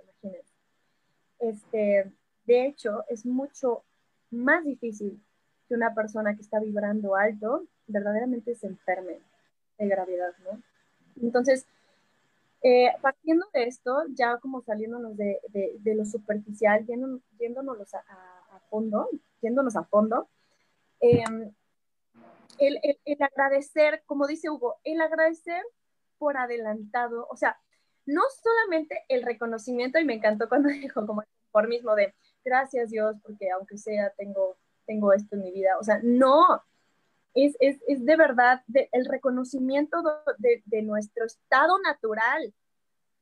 Este, 1.43 2.09
de 2.45 2.65
hecho, 2.65 3.03
es 3.09 3.25
mucho 3.25 3.83
más 4.31 4.63
difícil 4.63 5.21
que 5.67 5.75
una 5.75 5.93
persona 5.93 6.35
que 6.35 6.41
está 6.41 6.59
vibrando 6.59 7.15
alto 7.15 7.65
verdaderamente 7.87 8.55
se 8.55 8.67
enferme 8.67 9.19
de 9.77 9.87
gravedad, 9.87 10.33
¿no? 10.45 10.61
Entonces, 11.21 11.65
eh, 12.61 12.93
partiendo 13.01 13.45
de 13.53 13.65
esto, 13.65 14.03
ya 14.13 14.37
como 14.37 14.61
saliéndonos 14.61 15.17
de, 15.17 15.41
lo 15.83 16.05
superficial, 16.05 16.85
yéndonos, 16.85 17.93
a, 17.93 18.59
fondo, 18.69 19.09
yéndonos 19.41 19.75
a 19.75 19.83
fondo, 19.83 20.29
em, 21.01 21.51
el, 22.57 22.79
agradecer, 23.21 24.03
como 24.05 24.27
dice 24.27 24.49
Hugo, 24.49 24.77
el 24.85 25.01
agradecer 25.01 25.61
por 26.17 26.37
adelantado, 26.37 27.27
o 27.29 27.35
sea, 27.35 27.57
no 28.05 28.21
solamente 28.41 29.03
el 29.09 29.23
reconocimiento, 29.23 29.99
y 29.99 30.05
me 30.05 30.15
encantó 30.15 30.49
cuando 30.49 30.69
dijo 30.69 31.05
como 31.05 31.23
por 31.51 31.67
mismo 31.67 31.95
de 31.95 32.13
gracias 32.43 32.89
Dios, 32.89 33.15
porque 33.23 33.49
aunque 33.51 33.77
sea, 33.77 34.09
tengo, 34.17 34.57
tengo 34.85 35.13
esto 35.13 35.35
en 35.35 35.43
mi 35.43 35.51
vida, 35.51 35.77
o 35.79 35.83
sea, 35.83 35.99
no, 36.03 36.63
es, 37.33 37.55
es, 37.59 37.79
es 37.87 38.05
de 38.05 38.15
verdad 38.15 38.63
el 38.91 39.05
reconocimiento 39.05 40.03
de, 40.37 40.61
de, 40.65 40.81
nuestro 40.81 41.25
estado 41.25 41.79
natural, 41.79 42.53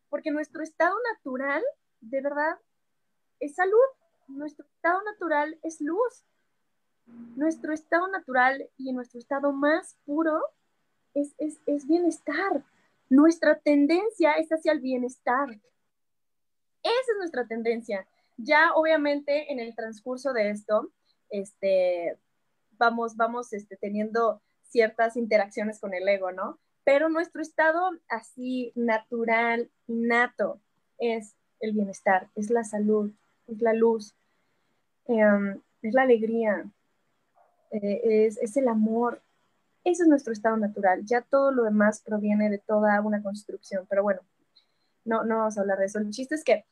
porque 0.10 0.32
nuestro 0.32 0.64
estado 0.64 0.96
natural, 1.14 1.64
de 2.02 2.22
verdad, 2.22 2.58
es 3.40 3.56
salud, 3.56 3.78
nuestro 4.28 4.66
estado 4.66 5.02
natural 5.04 5.58
es 5.64 5.80
luz, 5.82 6.26
nuestro 7.36 7.74
estado 7.74 8.08
natural 8.08 8.70
y 8.78 8.92
nuestro 8.94 9.20
estado 9.20 9.52
más 9.52 9.98
puro 10.06 10.42
es, 11.14 11.34
es, 11.38 11.60
es 11.66 11.88
bienestar. 11.88 12.64
Nuestra 13.12 13.60
tendencia 13.60 14.36
es 14.36 14.48
hacia 14.54 14.72
el 14.72 14.80
bienestar. 14.80 15.50
Esa 16.82 17.12
es 17.12 17.18
nuestra 17.18 17.46
tendencia. 17.46 18.08
Ya 18.38 18.72
obviamente 18.74 19.52
en 19.52 19.60
el 19.60 19.76
transcurso 19.76 20.32
de 20.32 20.50
esto, 20.50 20.90
este, 21.30 22.18
vamos, 22.78 23.18
vamos 23.18 23.52
este, 23.52 23.76
teniendo 23.76 24.42
ciertas 24.64 25.18
interacciones 25.18 25.82
con 25.82 25.94
el 25.94 26.08
ego, 26.08 26.32
¿no? 26.32 26.58
Pero 26.86 27.10
nuestro 27.10 27.42
estado 27.42 27.92
así 28.08 28.72
natural, 28.76 29.70
innato, 29.88 30.62
es 30.98 31.36
el 31.60 31.74
bienestar, 31.74 32.30
es 32.36 32.50
la 32.50 32.64
salud, 32.64 33.12
es 33.50 33.62
la 33.62 33.74
luz, 33.74 34.16
em, 35.08 35.60
es 35.82 35.94
la 35.94 36.04
alegría, 36.04 36.66
eh, 37.72 38.26
es, 38.26 38.38
es 38.38 38.56
el 38.56 38.70
amor, 38.70 39.22
ese 39.84 40.04
es 40.04 40.10
nuestro 40.10 40.34
estado 40.34 40.58
natural. 40.58 41.02
Ya 41.06 41.22
todo 41.22 41.52
lo 41.52 41.64
demás 41.64 42.02
proviene 42.06 42.50
de 42.50 42.60
toda 42.60 43.02
una 43.02 43.22
construcción. 43.22 43.86
Pero 43.90 44.04
bueno, 44.04 44.22
no, 45.06 45.24
no 45.24 45.38
vamos 45.40 45.58
a 45.58 45.62
hablar 45.62 45.80
de 45.80 45.86
eso. 45.86 46.00
El 46.00 46.12
chiste 46.12 46.36
es 46.36 46.44
que 46.44 46.66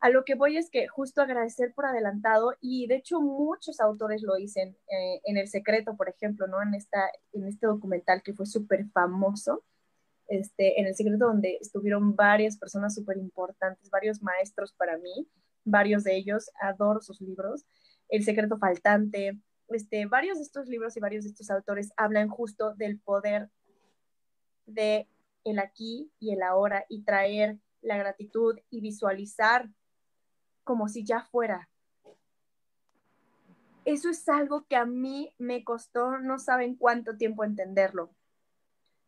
a 0.00 0.10
lo 0.10 0.24
que 0.24 0.34
voy 0.34 0.56
es 0.56 0.70
que 0.70 0.88
justo 0.88 1.22
agradecer 1.22 1.72
por 1.74 1.86
adelantado, 1.86 2.54
y 2.60 2.86
de 2.86 2.96
hecho 2.96 3.20
muchos 3.20 3.80
autores 3.80 4.22
lo 4.22 4.34
dicen 4.36 4.76
eh, 4.88 5.20
en 5.24 5.36
El 5.38 5.48
Secreto, 5.48 5.96
por 5.96 6.08
ejemplo, 6.08 6.46
¿no? 6.46 6.62
En, 6.62 6.74
esta, 6.74 7.10
en 7.32 7.46
este 7.46 7.66
documental 7.66 8.22
que 8.22 8.34
fue 8.34 8.46
súper 8.46 8.86
famoso, 8.90 9.64
este, 10.28 10.80
en 10.80 10.86
El 10.86 10.94
Secreto 10.94 11.26
donde 11.26 11.58
estuvieron 11.60 12.14
varias 12.14 12.58
personas 12.58 12.94
súper 12.94 13.16
importantes, 13.16 13.88
varios 13.90 14.22
maestros 14.22 14.72
para 14.74 14.98
mí, 14.98 15.28
varios 15.64 16.04
de 16.04 16.16
ellos, 16.16 16.50
adoro 16.60 17.00
sus 17.00 17.20
libros, 17.20 17.64
El 18.08 18.22
secreto 18.22 18.58
faltante, 18.58 19.40
este, 19.68 20.06
varios 20.06 20.38
de 20.38 20.44
estos 20.44 20.68
libros 20.68 20.96
y 20.96 21.00
varios 21.00 21.24
de 21.24 21.30
estos 21.30 21.50
autores 21.50 21.92
hablan 21.96 22.28
justo 22.28 22.74
del 22.74 22.98
poder 23.00 23.50
de 24.66 25.08
el 25.44 25.58
aquí 25.58 26.10
y 26.18 26.32
el 26.32 26.42
ahora 26.42 26.84
y 26.88 27.02
traer 27.02 27.58
la 27.80 27.96
gratitud 27.96 28.58
y 28.70 28.80
visualizar 28.80 29.70
como 30.64 30.88
si 30.88 31.04
ya 31.04 31.22
fuera. 31.22 31.68
Eso 33.84 34.10
es 34.10 34.28
algo 34.28 34.66
que 34.66 34.74
a 34.74 34.84
mí 34.84 35.32
me 35.38 35.62
costó, 35.62 36.18
no 36.18 36.40
saben 36.40 36.74
cuánto 36.74 37.16
tiempo 37.16 37.44
entenderlo. 37.44 38.10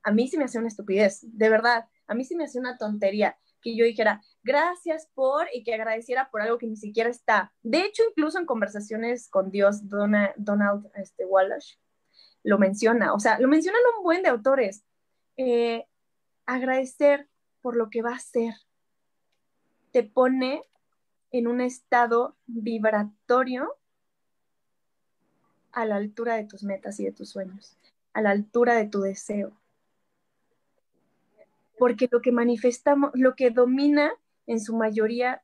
A 0.05 0.12
mí 0.12 0.29
sí 0.29 0.38
me 0.38 0.44
hacía 0.44 0.61
una 0.61 0.68
estupidez, 0.68 1.21
de 1.23 1.51
verdad, 1.51 1.88
a 2.07 2.14
mí 2.14 2.25
sí 2.25 2.37
me 2.37 2.44
hacía 2.44 2.61
una 2.61 2.79
tontería 2.79 3.37
que 3.62 3.77
yo 3.77 3.85
dijera 3.85 4.23
gracias 4.42 5.09
por 5.14 5.47
y 5.53 5.62
que 5.62 5.75
agradeciera 5.75 6.31
por 6.31 6.42
algo 6.42 6.59
que 6.59 6.66
ni 6.66 6.77
siquiera 6.77 7.11
está. 7.11 7.53
De 7.62 7.81
hecho, 7.85 8.03
incluso 8.09 8.38
en 8.38 8.47
conversaciones 8.47 9.29
con 9.29 9.51
Dios, 9.51 9.88
Donald 9.88 10.90
este, 10.94 11.25
Wallace 11.25 11.77
lo 12.44 12.59
menciona, 12.59 13.12
o 13.12 13.21
sea, 13.21 13.38
lo 13.40 13.49
mencionan 13.49 13.81
un 13.97 14.05
buen 14.05 14.23
de 14.23 14.29
autores. 14.29 14.85
Eh, 15.37 15.87
agradecer 16.47 17.29
por 17.61 17.77
lo 17.77 17.90
que 17.90 18.03
va 18.03 18.14
a 18.14 18.18
ser 18.18 18.55
te 19.92 20.03
pone 20.03 20.62
en 21.31 21.47
un 21.47 21.61
estado 21.61 22.37
vibratorio 22.47 23.75
a 25.73 25.85
la 25.85 25.97
altura 25.97 26.37
de 26.37 26.44
tus 26.44 26.62
metas 26.62 26.99
y 27.01 27.05
de 27.05 27.12
tus 27.12 27.31
sueños, 27.31 27.77
a 28.12 28.23
la 28.23 28.31
altura 28.31 28.75
de 28.75 28.87
tu 28.87 29.01
deseo 29.01 29.58
porque 31.79 32.09
lo 32.11 32.21
que 32.21 32.33
manifestamos, 32.33 33.11
lo 33.14 33.35
que 33.35 33.51
domina 33.51 34.12
en 34.47 34.61
su 34.61 34.77
mayoría 34.77 35.43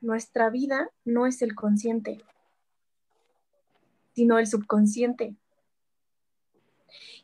nuestra 0.00 0.50
vida 0.50 0.90
no 1.04 1.26
es 1.26 1.40
el 1.42 1.54
consciente, 1.54 2.22
sino 4.14 4.38
el 4.38 4.46
subconsciente. 4.46 5.34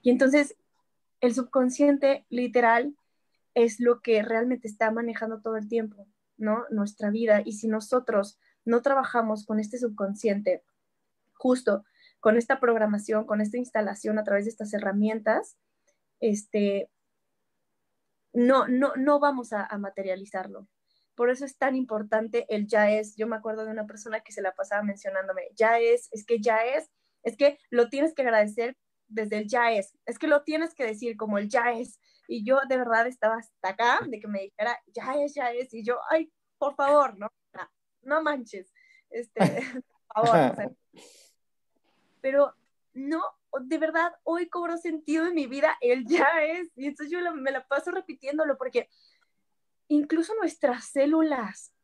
Y 0.02 0.10
entonces 0.10 0.56
el 1.20 1.34
subconsciente 1.34 2.24
literal 2.30 2.96
es 3.54 3.80
lo 3.80 4.00
que 4.00 4.22
realmente 4.22 4.68
está 4.68 4.90
manejando 4.90 5.40
todo 5.40 5.56
el 5.56 5.68
tiempo, 5.68 6.06
¿no? 6.38 6.64
Nuestra 6.70 7.10
vida. 7.10 7.42
Y 7.44 7.52
si 7.52 7.68
nosotros 7.68 8.38
no 8.64 8.80
trabajamos 8.82 9.44
con 9.44 9.60
este 9.60 9.78
subconsciente, 9.78 10.62
justo 11.34 11.84
con 12.20 12.36
esta 12.36 12.60
programación, 12.60 13.26
con 13.26 13.40
esta 13.40 13.58
instalación 13.58 14.18
a 14.18 14.24
través 14.24 14.44
de 14.44 14.50
estas 14.50 14.72
herramientas, 14.74 15.56
este, 16.20 16.90
no, 18.32 18.68
no, 18.68 18.92
no 18.96 19.20
vamos 19.20 19.52
a, 19.52 19.68
materializarlo. 19.78 20.68
Por 21.14 21.30
eso 21.30 21.44
es 21.44 21.56
tan 21.56 21.76
importante 21.76 22.46
el 22.48 22.66
ya 22.66 22.90
es. 22.90 23.16
Yo 23.16 23.26
me 23.26 23.36
acuerdo 23.36 23.64
de 23.64 23.72
una 23.72 23.86
persona 23.86 24.20
que 24.20 24.32
se 24.32 24.42
la 24.42 24.52
pasaba 24.52 24.82
mencionándome, 24.82 25.48
ya 25.54 25.78
es, 25.78 26.08
es 26.12 26.24
que 26.24 26.40
ya 26.40 26.64
es, 26.64 26.90
es 27.22 27.36
que 27.36 27.58
lo 27.70 27.88
tienes 27.88 28.14
que 28.14 28.22
agradecer 28.22 28.76
desde 29.08 29.38
el 29.38 29.48
ya 29.48 29.72
es, 29.72 29.98
es 30.06 30.18
que 30.18 30.28
lo 30.28 30.44
tienes 30.44 30.74
que 30.74 30.86
decir 30.86 31.16
como 31.16 31.38
el 31.38 31.48
ya 31.48 31.72
es. 31.72 32.00
Y 32.28 32.44
yo 32.44 32.60
de 32.68 32.76
verdad 32.78 33.06
estaba 33.06 33.36
hasta 33.36 33.68
acá 33.70 34.00
de 34.06 34.20
que 34.20 34.28
me 34.28 34.42
dijera, 34.42 34.78
ya 34.86 35.14
es, 35.14 35.34
ya 35.34 35.50
es. 35.52 35.74
Y 35.74 35.84
yo, 35.84 35.98
ay, 36.10 36.32
por 36.58 36.74
favor, 36.76 37.18
no, 37.18 37.28
no, 38.02 38.22
manches, 38.22 38.72
este, 39.10 39.40
por 40.14 40.26
favor. 40.26 40.76
pero 42.20 42.54
no, 42.94 43.22
de 43.60 43.78
verdad, 43.78 44.12
hoy 44.22 44.48
cobro 44.48 44.76
sentido 44.76 45.26
en 45.26 45.34
mi 45.34 45.46
vida, 45.46 45.76
él 45.80 46.04
ya 46.06 46.28
es. 46.42 46.70
Y 46.76 46.86
entonces 46.86 47.10
yo 47.10 47.34
me 47.34 47.50
la 47.50 47.66
paso 47.66 47.90
repitiéndolo 47.90 48.56
porque 48.56 48.88
incluso 49.88 50.34
nuestras 50.36 50.84
células, 50.86 51.74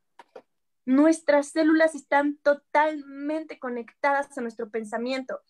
nuestras 0.84 1.48
células 1.48 1.94
están 1.94 2.36
totalmente 2.38 3.58
conectadas 3.58 4.36
a 4.36 4.40
nuestro 4.40 4.70
pensamiento. 4.70 5.40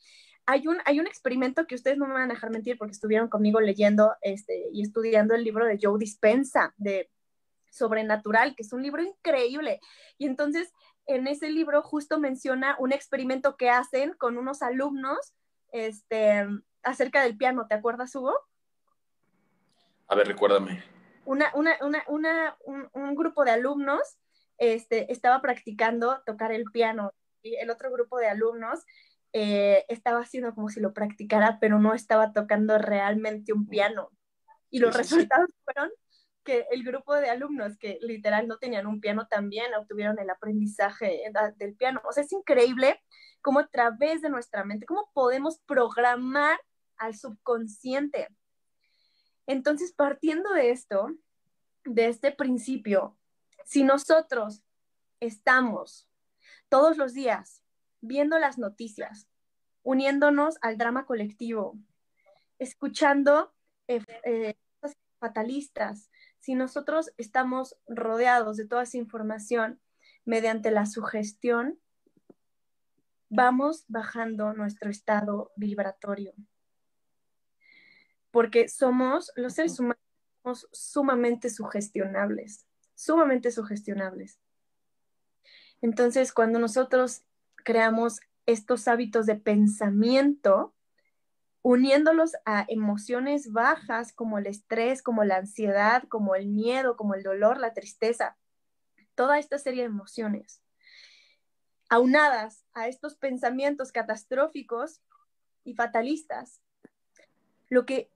Hay 0.47 0.69
un, 0.69 0.79
hay 0.85 1.01
un 1.01 1.07
experimento 1.07 1.67
que 1.67 1.75
ustedes 1.75 1.99
no 1.99 2.07
me 2.07 2.15
van 2.15 2.31
a 2.31 2.35
dejar 2.35 2.51
mentir 2.51 2.79
porque 2.79 2.93
estuvieron 2.93 3.29
conmigo 3.29 3.61
leyendo 3.61 4.15
este, 4.23 4.69
y 4.73 4.83
estudiando 4.83 5.35
el 5.35 5.45
libro 5.45 5.67
de 5.67 5.79
Joe 5.81 5.99
Dispensa 5.99 6.73
de 6.77 7.11
Sobrenatural, 7.71 8.55
que 8.55 8.63
es 8.63 8.73
un 8.73 8.83
libro 8.83 9.03
increíble. 9.03 9.81
Y 10.19 10.27
entonces 10.27 10.73
en 11.07 11.27
ese 11.27 11.51
libro 11.51 11.83
justo 11.83 12.19
menciona 12.19 12.77
un 12.79 12.93
experimento 12.93 13.57
que 13.57 13.71
hacen 13.71 14.13
con 14.15 14.39
unos 14.39 14.63
alumnos 14.63 15.35
este, 15.73 16.47
acerca 16.83 17.23
del 17.23 17.37
piano, 17.37 17.67
¿te 17.67 17.75
acuerdas, 17.75 18.15
Hugo? 18.15 18.35
A 20.09 20.15
ver, 20.15 20.29
recuérdame. 20.29 20.83
Una, 21.25 21.53
un, 21.55 23.15
grupo 23.17 23.45
de 23.45 23.51
alumnos 23.51 24.01
este, 24.59 25.13
estaba 25.13 25.41
practicando 25.41 26.23
tocar 26.25 26.53
el 26.53 26.65
piano 26.65 27.13
y 27.43 27.57
el 27.57 27.71
otro 27.71 27.91
grupo 27.91 28.19
de 28.19 28.29
alumnos 28.29 28.85
eh, 29.33 29.85
estaba 29.89 30.21
haciendo 30.21 30.55
como 30.55 30.69
si 30.69 30.81
lo 30.81 30.95
practicara, 30.95 31.59
pero 31.61 31.81
no 31.81 31.95
estaba 31.95 32.33
tocando 32.33 32.79
realmente 32.79 33.53
un 33.53 33.67
piano. 33.67 34.11
Y 34.71 34.79
los 34.79 34.97
resultados 34.97 35.51
fueron 35.65 35.91
que 36.47 36.67
el 36.71 36.85
grupo 36.85 37.15
de 37.15 37.29
alumnos 37.29 37.77
que 37.77 37.99
literal 38.01 38.49
no 38.49 38.57
tenían 38.57 38.87
un 38.87 39.01
piano 39.01 39.27
también 39.27 39.75
obtuvieron 39.75 40.19
el 40.19 40.31
aprendizaje 40.31 41.21
del 41.57 41.75
piano. 41.75 42.01
O 42.09 42.13
sea, 42.13 42.23
es 42.23 42.33
increíble 42.33 43.03
cómo 43.43 43.59
a 43.61 43.67
través 43.67 44.23
de 44.23 44.31
nuestra 44.31 44.65
mente, 44.65 44.87
cómo 44.87 45.11
podemos 45.13 45.59
programar 45.67 46.59
al 46.97 47.15
subconsciente. 47.15 48.29
Entonces, 49.47 49.93
partiendo 49.93 50.53
de 50.53 50.71
esto, 50.71 51.09
de 51.85 52.07
este 52.07 52.33
principio, 52.33 53.19
si 53.65 53.85
nosotros 53.85 54.63
estamos 55.21 56.09
todos 56.69 56.97
los 56.97 57.13
días 57.13 57.63
viendo 58.01 58.39
las 58.39 58.57
noticias, 58.57 59.29
uniéndonos 59.83 60.57
al 60.63 60.79
drama 60.79 61.07
colectivo, 61.07 61.77
escuchando 62.59 63.53
eh, 63.89 64.03
eh, 64.25 64.55
fatalistas, 65.19 66.11
si 66.47 66.55
nosotros 66.55 67.11
estamos 67.19 67.77
rodeados 67.89 68.57
de 68.57 68.69
toda 68.69 68.85
esa 68.85 68.99
información 68.99 69.81
mediante 70.25 70.71
la 70.71 70.87
sugestión, 70.87 71.81
vamos 73.29 73.85
bajando 73.89 74.53
nuestro 74.53 74.89
estado 74.89 75.51
vibratorio. 75.57 76.35
Porque 78.31 78.69
somos, 78.69 79.33
los 79.35 79.55
seres 79.55 79.81
humanos, 79.81 79.99
somos 80.45 80.69
sumamente 80.71 81.51
sugestionables, 81.51 82.65
sumamente 82.95 83.51
sugestionables. 83.51 84.39
Entonces, 85.83 86.33
cuando 86.33 86.61
nosotros 86.61 87.25
creamos 87.57 88.21
estos 88.47 88.87
hábitos 88.87 89.27
de 89.27 89.35
pensamiento, 89.35 90.76
uniéndolos 91.69 92.37
a 92.45 92.65
emociones 92.69 93.51
bajas 93.51 94.13
como 94.13 94.39
el 94.39 94.47
estrés, 94.47 95.03
como 95.03 95.25
la 95.25 95.39
ansiedad, 95.39 96.05
como 96.09 96.37
el 96.37 96.47
miedo, 96.47 96.97
como 96.97 97.17
el 97.17 97.25
dolor, 97.25 97.59
la 97.59 97.75
tristeza, 97.75 98.37
toda 99.17 99.41
esta 99.41 99.59
serie 99.59 99.83
de 99.83 99.89
emociones, 99.89 100.63
aunadas 101.89 102.65
a 102.73 102.87
estos 102.87 103.17
pensamientos 103.17 103.91
catastróficos 103.91 105.01
y 105.65 105.75
fatalistas, 105.75 106.61
lo 107.69 107.85
que 107.85 108.13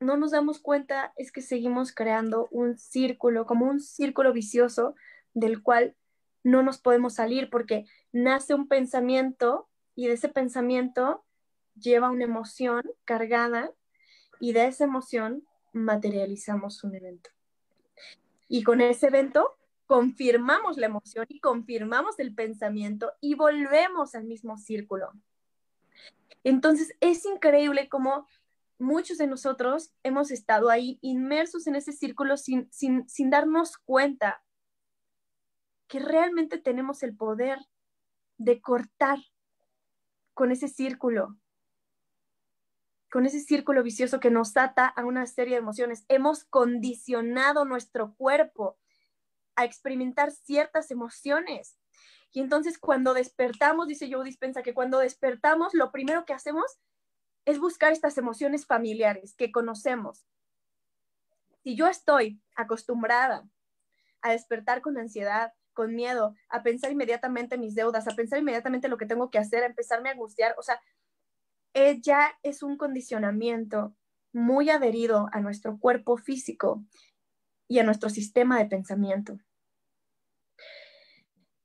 no 0.00 0.16
nos 0.16 0.32
damos 0.32 0.58
cuenta 0.58 1.12
es 1.14 1.30
que 1.30 1.40
seguimos 1.40 1.94
creando 1.94 2.48
un 2.50 2.78
círculo, 2.78 3.46
como 3.46 3.66
un 3.66 3.78
círculo 3.78 4.32
vicioso 4.32 4.96
del 5.34 5.62
cual 5.62 5.94
no 6.42 6.64
nos 6.64 6.78
podemos 6.78 7.14
salir 7.14 7.48
porque 7.48 7.86
nace 8.10 8.54
un 8.54 8.66
pensamiento 8.66 9.68
y 9.94 10.08
de 10.08 10.14
ese 10.14 10.28
pensamiento 10.28 11.24
lleva 11.80 12.10
una 12.10 12.24
emoción 12.24 12.82
cargada 13.04 13.72
y 14.40 14.52
de 14.52 14.66
esa 14.66 14.84
emoción 14.84 15.46
materializamos 15.72 16.84
un 16.84 16.94
evento. 16.94 17.30
Y 18.48 18.62
con 18.62 18.80
ese 18.80 19.08
evento 19.08 19.56
confirmamos 19.86 20.76
la 20.76 20.86
emoción 20.86 21.26
y 21.28 21.40
confirmamos 21.40 22.18
el 22.18 22.34
pensamiento 22.34 23.12
y 23.20 23.34
volvemos 23.34 24.14
al 24.14 24.24
mismo 24.24 24.58
círculo. 24.58 25.12
Entonces 26.44 26.94
es 27.00 27.24
increíble 27.24 27.88
cómo 27.88 28.26
muchos 28.78 29.18
de 29.18 29.26
nosotros 29.26 29.92
hemos 30.02 30.30
estado 30.30 30.70
ahí 30.70 30.98
inmersos 31.02 31.66
en 31.66 31.76
ese 31.76 31.92
círculo 31.92 32.36
sin, 32.36 32.70
sin 32.70 33.30
darnos 33.30 33.76
cuenta 33.78 34.42
que 35.88 35.98
realmente 35.98 36.58
tenemos 36.58 37.02
el 37.02 37.16
poder 37.16 37.58
de 38.36 38.60
cortar 38.60 39.18
con 40.34 40.52
ese 40.52 40.68
círculo, 40.68 41.36
con 43.10 43.26
ese 43.26 43.40
círculo 43.40 43.82
vicioso 43.82 44.20
que 44.20 44.30
nos 44.30 44.56
ata 44.56 44.86
a 44.86 45.04
una 45.04 45.26
serie 45.26 45.54
de 45.54 45.60
emociones. 45.60 46.04
Hemos 46.08 46.44
condicionado 46.44 47.64
nuestro 47.64 48.14
cuerpo 48.14 48.78
a 49.56 49.64
experimentar 49.64 50.30
ciertas 50.30 50.90
emociones. 50.90 51.78
Y 52.32 52.40
entonces 52.40 52.78
cuando 52.78 53.14
despertamos, 53.14 53.88
dice 53.88 54.10
Joe 54.12 54.24
Dispensa, 54.24 54.62
que 54.62 54.74
cuando 54.74 54.98
despertamos, 54.98 55.74
lo 55.74 55.90
primero 55.90 56.24
que 56.24 56.34
hacemos 56.34 56.78
es 57.44 57.58
buscar 57.58 57.92
estas 57.92 58.18
emociones 58.18 58.66
familiares 58.66 59.34
que 59.34 59.50
conocemos. 59.50 60.26
Si 61.64 61.74
yo 61.74 61.86
estoy 61.86 62.40
acostumbrada 62.54 63.48
a 64.20 64.32
despertar 64.32 64.82
con 64.82 64.98
ansiedad, 64.98 65.54
con 65.72 65.94
miedo, 65.94 66.34
a 66.48 66.62
pensar 66.62 66.90
inmediatamente 66.90 67.56
mis 67.56 67.74
deudas, 67.74 68.06
a 68.06 68.14
pensar 68.14 68.40
inmediatamente 68.40 68.88
lo 68.88 68.98
que 68.98 69.06
tengo 69.06 69.30
que 69.30 69.38
hacer, 69.38 69.62
a 69.62 69.66
empezarme 69.66 70.08
a 70.08 70.12
angustiar. 70.12 70.54
O 70.58 70.62
sea, 70.62 70.80
ella 71.74 72.38
es 72.42 72.62
un 72.62 72.76
condicionamiento 72.76 73.94
muy 74.32 74.70
adherido 74.70 75.28
a 75.32 75.40
nuestro 75.40 75.78
cuerpo 75.78 76.16
físico 76.16 76.84
y 77.66 77.78
a 77.78 77.84
nuestro 77.84 78.10
sistema 78.10 78.58
de 78.58 78.66
pensamiento. 78.66 79.38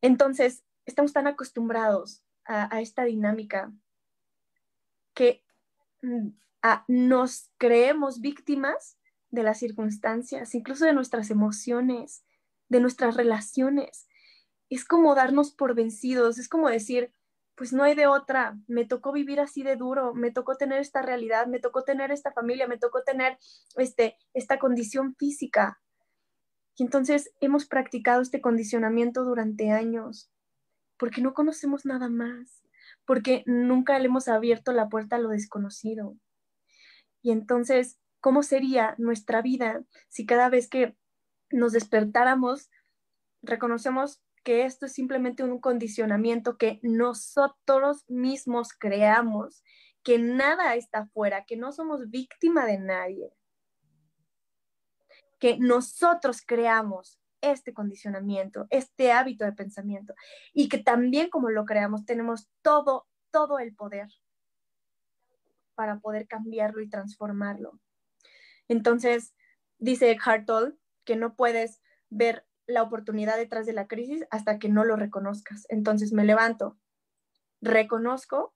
Entonces, 0.02 0.64
estamos 0.86 1.14
tan 1.14 1.28
acostumbrados 1.28 2.24
a, 2.46 2.82
esta 2.82 3.06
dinámica 3.06 3.72
que 5.14 5.46
mm, 6.02 6.30
nos 6.88 7.50
creemos 7.58 8.20
víctimas 8.20 8.98
de 9.30 9.44
las 9.44 9.60
circunstancias, 9.60 10.54
incluso 10.56 10.86
de 10.86 10.94
nuestras 10.94 11.30
emociones, 11.32 12.26
de 12.68 12.82
nuestras 12.82 13.16
relaciones. 13.16 14.08
Es 14.70 14.84
como 14.86 15.16
darnos 15.16 15.52
por 15.52 15.74
vencidos, 15.74 16.38
es 16.38 16.50
como 16.50 16.70
decir, 16.70 17.14
pues 17.56 17.72
no 17.72 17.84
hay 17.84 17.96
de 17.96 18.08
otra, 18.08 18.58
me 18.68 18.86
tocó 18.86 19.12
vivir 19.12 19.40
así 19.40 19.64
de 19.64 19.76
duro, 19.76 20.14
me 20.14 20.32
tocó 20.32 20.56
tener 20.56 20.80
esta 20.80 21.02
realidad, 21.02 21.48
me 21.48 21.60
tocó 21.60 21.84
tener 21.84 22.12
esta 22.12 22.32
familia, 22.32 22.68
me 22.68 22.78
tocó 22.78 23.04
tener 23.04 23.38
este, 23.78 24.18
esta 24.34 24.58
condición 24.58 25.16
física. 25.16 25.80
Y 26.76 26.84
entonces 26.84 27.32
hemos 27.40 27.66
practicado 27.68 28.22
este 28.22 28.42
condicionamiento 28.42 29.24
durante 29.24 29.72
años, 29.72 30.32
porque 30.98 31.22
no 31.22 31.34
conocemos 31.34 31.86
nada 31.86 32.10
más, 32.10 32.64
porque 33.06 33.44
nunca 33.46 34.00
le 34.00 34.06
hemos 34.06 34.28
abierto 34.28 34.72
la 34.72 34.90
puerta 34.90 35.18
a 35.18 35.20
lo 35.20 35.30
desconocido. 35.30 36.18
Y 37.22 37.32
entonces, 37.32 38.00
¿cómo 38.20 38.42
sería 38.42 38.96
nuestra 38.98 39.42
vida 39.44 39.84
si 40.10 40.26
cada 40.26 40.50
vez 40.50 40.68
que 40.68 40.98
nos 41.52 41.72
despertáramos, 41.72 42.72
reconocemos 43.44 44.24
que 44.44 44.66
esto 44.66 44.86
es 44.86 44.94
simplemente 44.94 45.44
un 45.44 45.60
condicionamiento 45.60 46.58
que 46.58 46.80
nosotros 46.84 48.04
mismos 48.10 48.74
creamos, 48.78 49.64
que 50.04 50.20
nada 50.20 50.76
está 50.76 51.00
afuera, 51.00 51.46
que 51.46 51.58
no 51.58 51.72
somos 51.72 52.10
víctima 52.10 52.66
de 52.66 52.78
nadie, 52.78 53.34
que 55.40 55.58
nosotros 55.58 56.42
creamos 56.46 57.20
este 57.42 57.74
condicionamiento, 57.74 58.68
este 58.70 59.12
hábito 59.12 59.46
de 59.46 59.54
pensamiento 59.54 60.14
y 60.54 60.70
que 60.70 60.78
también 60.78 61.30
como 61.30 61.50
lo 61.50 61.66
creamos 61.66 62.06
tenemos 62.06 62.50
todo, 62.62 63.08
todo 63.32 63.60
el 63.60 63.76
poder 63.76 64.08
para 65.76 66.00
poder 66.00 66.28
cambiarlo 66.28 66.82
y 66.82 66.90
transformarlo. 66.90 67.80
Entonces, 68.68 69.36
dice 69.78 70.12
Eckhart 70.12 70.48
que 71.04 71.16
no 71.16 71.36
puedes 71.36 71.82
ver 72.10 72.46
la 72.66 72.84
oportunidad 72.84 73.38
detrás 73.38 73.66
de 73.66 73.74
la 73.74 73.88
crisis 73.88 74.26
hasta 74.30 74.60
que 74.60 74.70
no 74.70 74.84
lo 74.84 74.96
reconozcas. 74.96 75.66
Entonces 75.70 76.14
me 76.14 76.26
levanto, 76.26 76.78
reconozco 77.62 78.54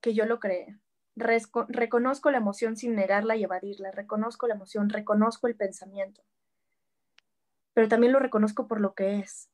que 0.00 0.14
yo 0.14 0.26
lo 0.26 0.40
creé, 0.40 0.78
reconozco 1.16 2.30
la 2.30 2.38
emoción 2.38 2.76
sin 2.76 2.94
negarla 2.94 3.36
y 3.36 3.44
evadirla, 3.44 3.90
reconozco 3.90 4.46
la 4.46 4.54
emoción, 4.54 4.90
reconozco 4.90 5.46
el 5.46 5.56
pensamiento, 5.56 6.22
pero 7.72 7.88
también 7.88 8.12
lo 8.12 8.18
reconozco 8.18 8.68
por 8.68 8.80
lo 8.80 8.94
que 8.94 9.18
es, 9.18 9.50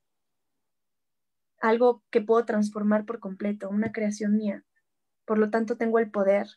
algo 1.63 2.03
que 2.11 2.21
puedo 2.21 2.45
transformar 2.45 3.07
por 3.07 3.21
completo, 3.21 3.71
una 3.71 3.93
creación 3.93 4.37
mía. 4.37 4.65
Por 5.25 5.39
lo 5.39 5.49
tanto, 5.49 5.77
tengo 5.77 6.01
el 6.01 6.11
poder 6.11 6.49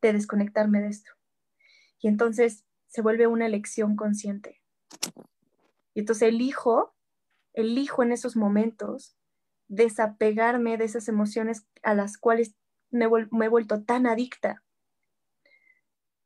de 0.00 0.12
desconectarme 0.12 0.80
de 0.80 0.88
esto. 0.88 1.10
Y 1.98 2.06
entonces 2.06 2.64
se 2.86 3.02
vuelve 3.02 3.26
una 3.26 3.46
elección 3.46 3.96
consciente. 3.96 4.62
Y 5.96 6.00
entonces 6.00 6.28
elijo, 6.28 6.94
elijo 7.54 8.02
en 8.02 8.12
esos 8.12 8.36
momentos 8.36 9.16
desapegarme 9.66 10.76
de 10.76 10.84
esas 10.84 11.08
emociones 11.08 11.66
a 11.82 11.94
las 11.94 12.18
cuales 12.18 12.54
me, 12.90 13.06
he 13.06 13.48
vuelto 13.48 13.82
tan 13.82 14.06
adicta. 14.06 14.62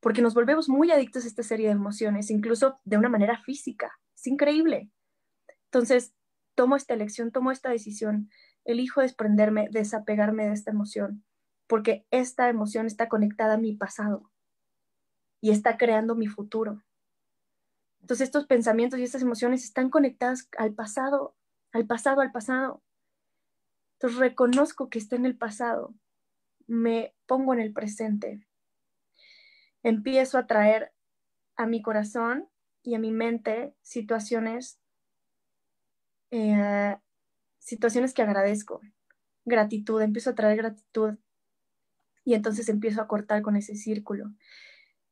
Porque 0.01 0.21
nos 0.21 0.33
volvemos 0.33 0.67
muy 0.67 0.91
adictos 0.91 1.23
a 1.23 1.27
esta 1.27 1.43
serie 1.43 1.67
de 1.67 1.71
emociones, 1.71 2.31
incluso 2.31 2.81
de 2.83 2.97
una 2.97 3.07
manera 3.07 3.37
física. 3.37 3.97
Es 4.13 4.27
increíble. 4.27 4.91
Entonces, 5.67 6.13
tomo 6.53 6.75
esta 6.75 6.93
elección, 6.93 7.31
tomo 7.31 7.49
esta 7.49 7.69
decisión, 7.69 8.29
elijo 8.65 8.99
desprenderme, 8.99 9.69
desapegarme 9.71 10.47
de 10.47 10.53
esta 10.53 10.71
emoción, 10.71 11.23
porque 11.67 12.05
esta 12.11 12.49
emoción 12.49 12.87
está 12.87 13.07
conectada 13.07 13.53
a 13.53 13.57
mi 13.57 13.73
pasado 13.73 14.33
y 15.39 15.51
está 15.51 15.77
creando 15.77 16.13
mi 16.13 16.27
futuro. 16.27 16.83
Entonces 18.01 18.25
estos 18.25 18.45
pensamientos 18.45 18.99
y 18.99 19.03
estas 19.03 19.21
emociones 19.21 19.63
están 19.63 19.89
conectadas 19.89 20.49
al 20.57 20.73
pasado, 20.73 21.35
al 21.71 21.85
pasado, 21.85 22.21
al 22.21 22.31
pasado. 22.31 22.81
Entonces 23.93 24.19
reconozco 24.19 24.89
que 24.89 24.99
está 24.99 25.15
en 25.15 25.25
el 25.25 25.37
pasado, 25.37 25.93
me 26.67 27.13
pongo 27.27 27.53
en 27.53 27.59
el 27.59 27.71
presente, 27.71 28.45
empiezo 29.83 30.37
a 30.37 30.47
traer 30.47 30.91
a 31.55 31.67
mi 31.67 31.81
corazón 31.81 32.49
y 32.81 32.95
a 32.95 32.99
mi 32.99 33.11
mente 33.11 33.75
situaciones, 33.81 34.79
eh, 36.31 36.97
situaciones 37.59 38.13
que 38.13 38.23
agradezco, 38.23 38.81
gratitud, 39.45 40.01
empiezo 40.01 40.31
a 40.31 40.35
traer 40.35 40.57
gratitud 40.57 41.17
y 42.23 42.33
entonces 42.33 42.69
empiezo 42.69 43.01
a 43.01 43.07
cortar 43.07 43.41
con 43.43 43.55
ese 43.55 43.75
círculo. 43.75 44.31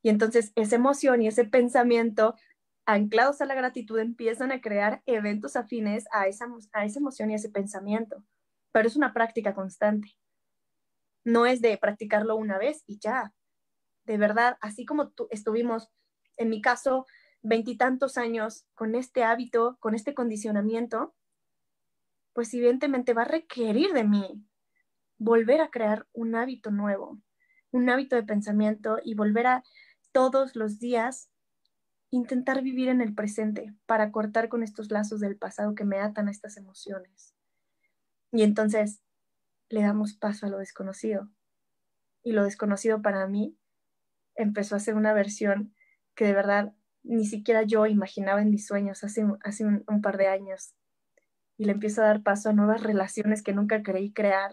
Y 0.01 0.09
entonces 0.09 0.51
esa 0.55 0.77
emoción 0.77 1.21
y 1.21 1.27
ese 1.27 1.45
pensamiento 1.45 2.35
anclados 2.93 3.39
a 3.41 3.45
la 3.45 3.53
gratitud, 3.53 3.99
empiezan 3.99 4.51
a 4.51 4.61
crear 4.61 5.03
eventos 5.05 5.55
afines 5.55 6.07
a 6.11 6.27
esa, 6.27 6.47
a 6.73 6.85
esa 6.85 6.99
emoción 6.99 7.29
y 7.29 7.33
a 7.33 7.35
ese 7.35 7.49
pensamiento. 7.49 8.23
Pero 8.71 8.87
es 8.87 8.95
una 8.95 9.13
práctica 9.13 9.53
constante. 9.53 10.17
No 11.23 11.45
es 11.45 11.61
de 11.61 11.77
practicarlo 11.77 12.35
una 12.35 12.57
vez 12.57 12.83
y 12.87 12.97
ya. 12.99 13.33
De 14.05 14.17
verdad, 14.17 14.57
así 14.61 14.85
como 14.85 15.09
tú, 15.09 15.27
estuvimos, 15.29 15.91
en 16.35 16.49
mi 16.49 16.61
caso, 16.61 17.05
veintitantos 17.43 18.17
años 18.17 18.65
con 18.73 18.95
este 18.95 19.23
hábito, 19.23 19.77
con 19.79 19.93
este 19.93 20.15
condicionamiento, 20.15 21.13
pues 22.33 22.51
evidentemente 22.55 23.13
va 23.13 23.21
a 23.21 23.25
requerir 23.25 23.93
de 23.93 24.03
mí 24.03 24.43
volver 25.19 25.61
a 25.61 25.69
crear 25.69 26.07
un 26.13 26.33
hábito 26.35 26.71
nuevo, 26.71 27.19
un 27.71 27.89
hábito 27.89 28.15
de 28.15 28.23
pensamiento 28.23 28.97
y 29.03 29.13
volver 29.13 29.45
a 29.45 29.63
todos 30.11 30.55
los 30.55 30.79
días 30.79 31.29
intentar 32.11 32.63
vivir 32.63 32.89
en 32.89 33.01
el 33.01 33.13
presente 33.13 33.73
para 33.85 34.11
cortar 34.11 34.49
con 34.49 34.63
estos 34.63 34.91
lazos 34.91 35.19
del 35.19 35.37
pasado 35.37 35.75
que 35.75 35.85
me 35.85 35.99
atan 35.99 36.27
a 36.27 36.31
estas 36.31 36.57
emociones. 36.57 37.35
Y 38.31 38.43
entonces 38.43 39.01
le 39.69 39.81
damos 39.81 40.13
paso 40.13 40.45
a 40.45 40.49
lo 40.49 40.57
desconocido. 40.57 41.29
Y 42.23 42.31
lo 42.31 42.43
desconocido 42.43 43.01
para 43.01 43.27
mí 43.27 43.57
empezó 44.35 44.75
a 44.75 44.79
ser 44.79 44.95
una 44.95 45.13
versión 45.13 45.73
que 46.15 46.25
de 46.25 46.33
verdad 46.33 46.73
ni 47.03 47.25
siquiera 47.25 47.63
yo 47.63 47.85
imaginaba 47.85 48.41
en 48.41 48.49
mis 48.49 48.65
sueños 48.65 49.03
hace, 49.03 49.25
hace 49.43 49.65
un, 49.65 49.83
un 49.87 50.01
par 50.01 50.17
de 50.17 50.27
años. 50.27 50.73
Y 51.57 51.65
le 51.65 51.73
empiezo 51.73 52.01
a 52.01 52.05
dar 52.05 52.23
paso 52.23 52.49
a 52.49 52.53
nuevas 52.53 52.83
relaciones 52.83 53.43
que 53.43 53.53
nunca 53.53 53.83
creí 53.83 54.11
crear. 54.11 54.51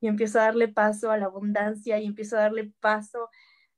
Y 0.00 0.08
empiezo 0.08 0.40
a 0.40 0.44
darle 0.44 0.68
paso 0.68 1.10
a 1.10 1.18
la 1.18 1.26
abundancia 1.26 1.98
y 1.98 2.06
empiezo 2.06 2.36
a 2.36 2.40
darle 2.40 2.72
paso 2.80 3.28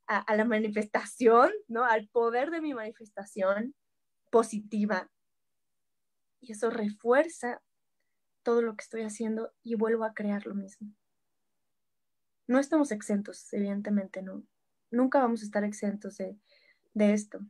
a, 0.06 0.36
la 0.36 0.44
manifestación, 0.44 1.50
¿no? 1.68 1.84
Al 1.84 2.08
poder 2.08 2.50
de 2.50 2.60
mi 2.60 2.74
manifestación 2.74 3.74
positiva. 4.30 5.10
Y 6.40 6.52
eso 6.52 6.70
refuerza 6.70 7.62
todo 8.42 8.62
lo 8.62 8.76
que 8.76 8.82
estoy 8.82 9.02
haciendo 9.02 9.52
y 9.62 9.74
vuelvo 9.74 10.04
a 10.04 10.14
crear 10.14 10.46
lo 10.46 10.54
mismo. 10.54 10.92
No 12.46 12.58
estamos 12.58 12.92
exentos, 12.92 13.50
evidentemente, 13.52 14.22
¿no? 14.22 14.44
Nunca 14.90 15.18
vamos 15.18 15.40
a 15.40 15.44
estar 15.44 15.64
exentos 15.64 16.18
de, 16.18 16.36
esto. 16.94 17.40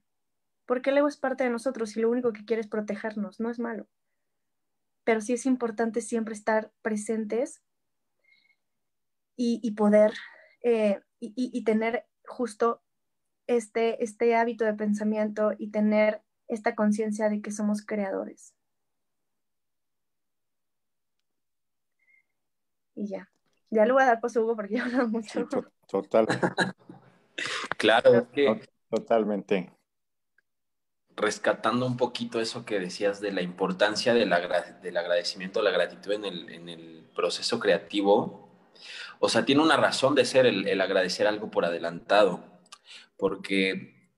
Porque 0.67 0.91
el 0.91 0.99
ego 0.99 1.09
es 1.09 1.17
parte 1.17 1.45
de 1.45 1.51
nosotros 1.51 1.97
y 1.97 2.01
lo 2.01 2.09
único 2.09 2.33
que 2.33 2.45
quiere 2.45 2.61
es 2.61 2.69
protegernos, 2.69 3.41
no 3.41 3.51
es 3.51 3.59
malo. 3.59 3.89
Pero 5.03 5.21
sí 5.21 5.35
es 5.35 5.45
importante 5.45 6.01
siempre 6.01 6.35
estar 6.35 6.73
presentes 6.81 7.61
y, 9.37 9.73
poder 9.73 10.15
eh, 10.63 11.01
y, 11.19 11.65
tener 11.65 12.07
justo 12.27 12.83
este, 13.47 14.03
este 14.03 14.35
hábito 14.35 14.65
de 14.65 14.75
pensamiento 14.75 15.53
y 15.59 15.71
tener 15.71 16.23
esta 16.49 16.75
conciencia 16.75 17.29
de 17.29 17.41
que 17.41 17.51
somos 17.51 17.85
creadores. 17.85 18.55
Y 22.95 23.09
ya. 23.09 23.29
Ya 23.71 23.85
le 23.85 23.93
voy 23.93 24.03
a 24.03 24.07
dar 24.07 24.21
paso 24.21 24.41
a 24.41 24.43
Hugo 24.45 24.57
porque 24.57 24.75
ya 24.77 24.85
hablado 24.85 25.09
mucho. 25.09 25.49
total. 25.89 26.27
claro, 27.77 28.31
que 28.31 28.61
totalmente. 28.89 29.73
Rescatando 31.17 31.87
un 31.87 31.97
poquito 31.97 32.41
eso 32.41 32.65
que 32.65 32.81
decías 32.81 33.21
de 33.21 33.33
la 33.33 33.43
importancia 33.43 34.15
del, 34.15 34.31
del 34.83 34.97
agradecimiento, 34.97 35.63
la 35.63 35.71
gratitud 35.71 36.13
en 36.13 36.25
el, 36.25 36.51
en 36.51 36.69
el, 36.69 37.05
proceso 37.15 37.61
creativo, 37.61 38.44
o 39.25 39.29
sea, 39.31 39.47
tiene 39.47 39.63
una 39.63 39.79
razón 39.79 40.15
de 40.15 40.27
ser 40.27 40.45
el, 40.45 40.81
agradecer 40.83 41.27
algo 41.27 41.51
por 41.51 41.65
adelantado, 41.65 42.45
porque, 43.17 44.11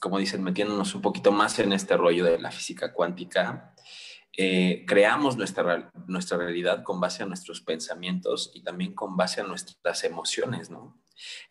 como 0.00 0.18
dicen, 0.18 0.42
metiéndonos 0.42 0.92
un 0.96 1.02
poquito 1.02 1.30
más 1.30 1.60
en 1.60 1.72
este 1.72 1.96
rollo 1.96 2.24
de 2.24 2.36
la 2.40 2.50
física 2.50 2.92
cuántica, 2.92 3.76
eh, 4.36 4.84
creamos 4.88 5.36
nuestra, 5.36 5.92
nuestra 6.08 6.36
realidad 6.36 6.82
con 6.82 6.98
base 6.98 7.22
a 7.22 7.26
nuestros 7.26 7.60
pensamientos 7.60 8.50
y 8.52 8.64
también 8.64 8.92
con 8.92 9.16
base 9.16 9.40
a 9.40 9.44
nuestras 9.44 10.02
emociones, 10.02 10.68
¿no? 10.68 11.00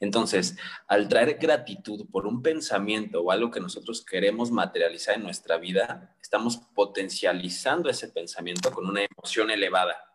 Entonces, 0.01 0.57
al 0.85 1.07
traer 1.07 1.37
gratitud 1.39 2.05
por 2.11 2.27
un 2.27 2.41
pensamiento 2.41 3.21
o 3.21 3.31
algo 3.31 3.49
que 3.49 3.61
nosotros 3.61 4.03
queremos 4.03 4.51
materializar 4.51 5.15
en 5.15 5.23
nuestra 5.23 5.57
vida, 5.57 6.17
estamos 6.21 6.57
potencializando 6.75 7.89
ese 7.89 8.09
pensamiento 8.09 8.71
con 8.71 8.87
una 8.87 9.03
emoción 9.05 9.51
elevada. 9.51 10.08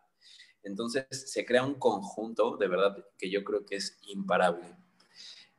Entonces, 0.65 1.05
se 1.09 1.45
crea 1.45 1.63
un 1.63 1.75
conjunto 1.75 2.57
de 2.57 2.67
verdad 2.67 3.05
que 3.17 3.29
yo 3.29 3.43
creo 3.43 3.65
que 3.65 3.77
es 3.77 3.97
imparable. 4.07 4.75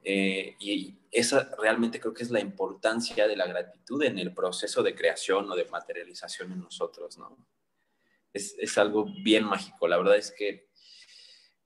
Eh, 0.03 0.55
y 0.61 0.99
esa 1.11 1.51
realmente 1.59 1.99
creo 1.99 2.15
que 2.15 2.23
es 2.23 2.31
la 2.31 2.41
importancia 2.41 3.27
de 3.27 3.37
la 3.37 3.47
gratitud 3.47 4.03
en 4.05 4.19
el 4.19 4.33
proceso 4.35 4.83
de 4.83 4.95
creación 4.95 5.51
o 5.51 5.57
de 5.57 5.65
materialización 5.65 6.53
en 6.53 6.61
nosotros, 6.61 7.19
¿no? 7.19 7.37
Es, 8.33 8.55
es 8.59 8.77
algo 8.79 9.07
bien 9.25 9.45
mágico. 9.45 9.89
La 9.89 9.97
verdad 9.97 10.17
es 10.17 10.31
que 10.31 10.67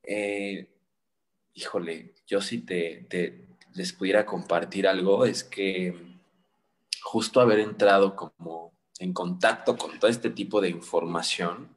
eh, 0.02 0.68
híjole, 1.54 2.14
yo 2.26 2.40
si 2.40 2.58
te, 2.58 3.46
les 3.74 3.92
pudiera 3.92 4.26
compartir 4.26 4.86
algo, 4.88 5.24
es 5.24 5.44
que 5.44 5.94
justo 7.02 7.40
haber 7.40 7.60
entrado 7.60 8.16
como 8.16 8.72
en 8.98 9.12
contacto 9.12 9.76
con 9.76 9.98
todo 9.98 10.10
este 10.10 10.30
tipo 10.30 10.60
de 10.60 10.70
información, 10.70 11.68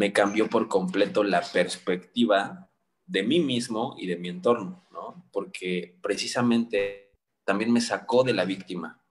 me 0.00 0.14
cambió 0.14 0.48
por 0.48 0.66
completo 0.66 1.22
la 1.24 1.42
perspectiva 1.42 2.70
de 3.04 3.22
mí 3.22 3.38
mismo 3.38 3.96
y 3.98 4.06
de 4.06 4.16
mi 4.16 4.30
entorno, 4.30 4.86
¿no? 4.90 5.28
Porque 5.30 5.98
precisamente 6.00 7.12
también 7.44 7.70
me 7.70 7.82
sacó 7.82 8.24
de 8.24 8.32
la 8.32 8.46
víctima. 8.46 9.04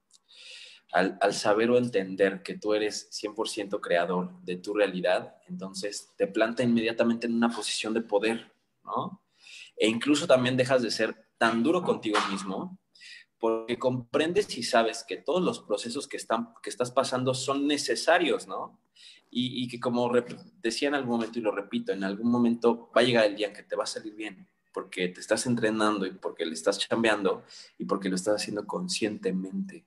Al, 0.91 1.19
al, 1.21 1.35
saber 1.35 1.69
o 1.69 1.77
entender 1.77 2.41
que 2.41 2.57
tú 2.57 2.73
eres 2.73 3.07
100% 3.11 3.79
creador 3.79 4.31
de 4.41 4.57
tu 4.57 4.73
realidad, 4.73 5.35
entonces 5.47 6.09
te 6.17 6.25
planta 6.25 6.63
inmediatamente 6.63 7.27
en 7.27 7.35
una 7.35 7.49
posición 7.49 7.93
de 7.93 8.01
poder, 8.01 8.51
e 9.77 9.87
incluso 9.87 10.25
también 10.25 10.57
dejas 10.57 10.81
de 10.81 10.89
ser 10.89 11.15
tan 11.37 11.61
duro 11.61 11.83
contigo 11.83 12.17
mismo 12.31 12.79
porque 13.37 13.77
comprendes 13.77 14.57
y 14.57 14.63
sabes 14.63 15.05
que 15.07 15.17
todos 15.17 15.43
los 15.43 15.59
procesos 15.59 16.07
que, 16.07 16.17
están, 16.17 16.55
que 16.63 16.71
estás 16.71 16.89
pasando 16.89 17.35
son 17.35 17.67
necesarios, 17.67 18.47
¿no? 18.47 18.79
Y, 19.31 19.67
que 19.67 19.79
como 19.79 20.11
decía 20.61 20.87
en 20.87 20.95
algún 20.95 21.11
momento 21.11 21.37
y 21.37 21.41
lo 21.43 21.51
repito, 21.51 21.91
en 21.91 22.03
algún 22.03 22.31
momento 22.31 22.91
va 22.95 23.01
a 23.01 23.03
llegar 23.03 23.25
el 23.25 23.35
día 23.35 23.47
en 23.47 23.53
que 23.53 23.63
te 23.63 23.75
va 23.75 23.83
a 23.83 23.87
salir 23.87 24.15
bien, 24.15 24.47
porque 24.73 25.07
te 25.09 25.19
estás 25.19 25.45
entrenando 25.45 26.05
y 26.07 26.11
porque 26.11 26.45
le 26.45 26.53
estás 26.53 26.79
chambeando 26.79 27.43
y 27.77 27.85
porque 27.85 28.09
lo 28.09 28.15
estás 28.15 28.41
haciendo 28.41 28.65
conscientemente. 28.65 29.85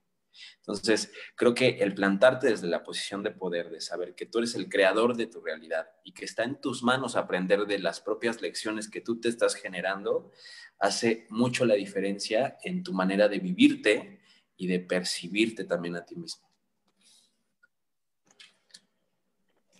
Entonces, 0.58 1.12
creo 1.34 1.54
que 1.54 1.78
el 1.80 1.94
plantarte 1.94 2.48
desde 2.48 2.68
la 2.68 2.82
posición 2.82 3.22
de 3.22 3.32
poder, 3.32 3.70
de 3.70 3.80
saber 3.80 4.14
que 4.14 4.26
tú 4.26 4.38
eres 4.38 4.54
el 4.54 4.68
creador 4.68 5.16
de 5.16 5.26
tu 5.26 5.40
realidad 5.40 5.88
y 6.04 6.12
que 6.12 6.24
está 6.24 6.44
en 6.44 6.60
tus 6.60 6.82
manos 6.82 7.16
aprender 7.16 7.66
de 7.66 7.78
las 7.78 8.00
propias 8.00 8.40
lecciones 8.40 8.88
que 8.88 9.00
tú 9.00 9.20
te 9.20 9.28
estás 9.28 9.54
generando, 9.54 10.30
hace 10.78 11.26
mucho 11.30 11.64
la 11.64 11.74
diferencia 11.74 12.58
en 12.62 12.82
tu 12.82 12.92
manera 12.92 13.28
de 13.28 13.38
vivirte 13.38 14.20
y 14.56 14.66
de 14.66 14.80
percibirte 14.80 15.64
también 15.64 15.96
a 15.96 16.04
ti 16.04 16.16
mismo. 16.16 16.51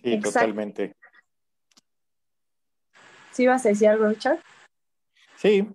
Sí, 0.03 0.19
totalmente. 0.19 0.95
¿Sí 3.31 3.47
vas 3.47 3.65
a 3.65 3.69
decir 3.69 3.87
algo, 3.87 4.07
Richard? 4.07 4.39
Sí, 5.37 5.67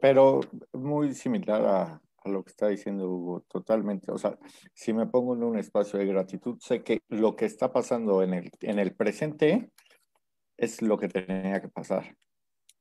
pero 0.00 0.40
muy 0.72 1.14
similar 1.14 1.64
a, 1.64 2.02
a 2.24 2.28
lo 2.28 2.42
que 2.42 2.50
está 2.50 2.68
diciendo 2.68 3.08
Hugo, 3.08 3.42
totalmente. 3.42 4.10
O 4.10 4.18
sea, 4.18 4.38
si 4.72 4.92
me 4.92 5.06
pongo 5.06 5.34
en 5.34 5.44
un 5.44 5.58
espacio 5.58 5.98
de 5.98 6.06
gratitud, 6.06 6.58
sé 6.60 6.82
que 6.82 7.02
lo 7.08 7.36
que 7.36 7.44
está 7.44 7.72
pasando 7.72 8.22
en 8.22 8.34
el, 8.34 8.50
en 8.60 8.78
el 8.78 8.94
presente 8.94 9.70
es 10.56 10.82
lo 10.82 10.98
que 10.98 11.08
tenía 11.08 11.60
que 11.60 11.68
pasar, 11.68 12.16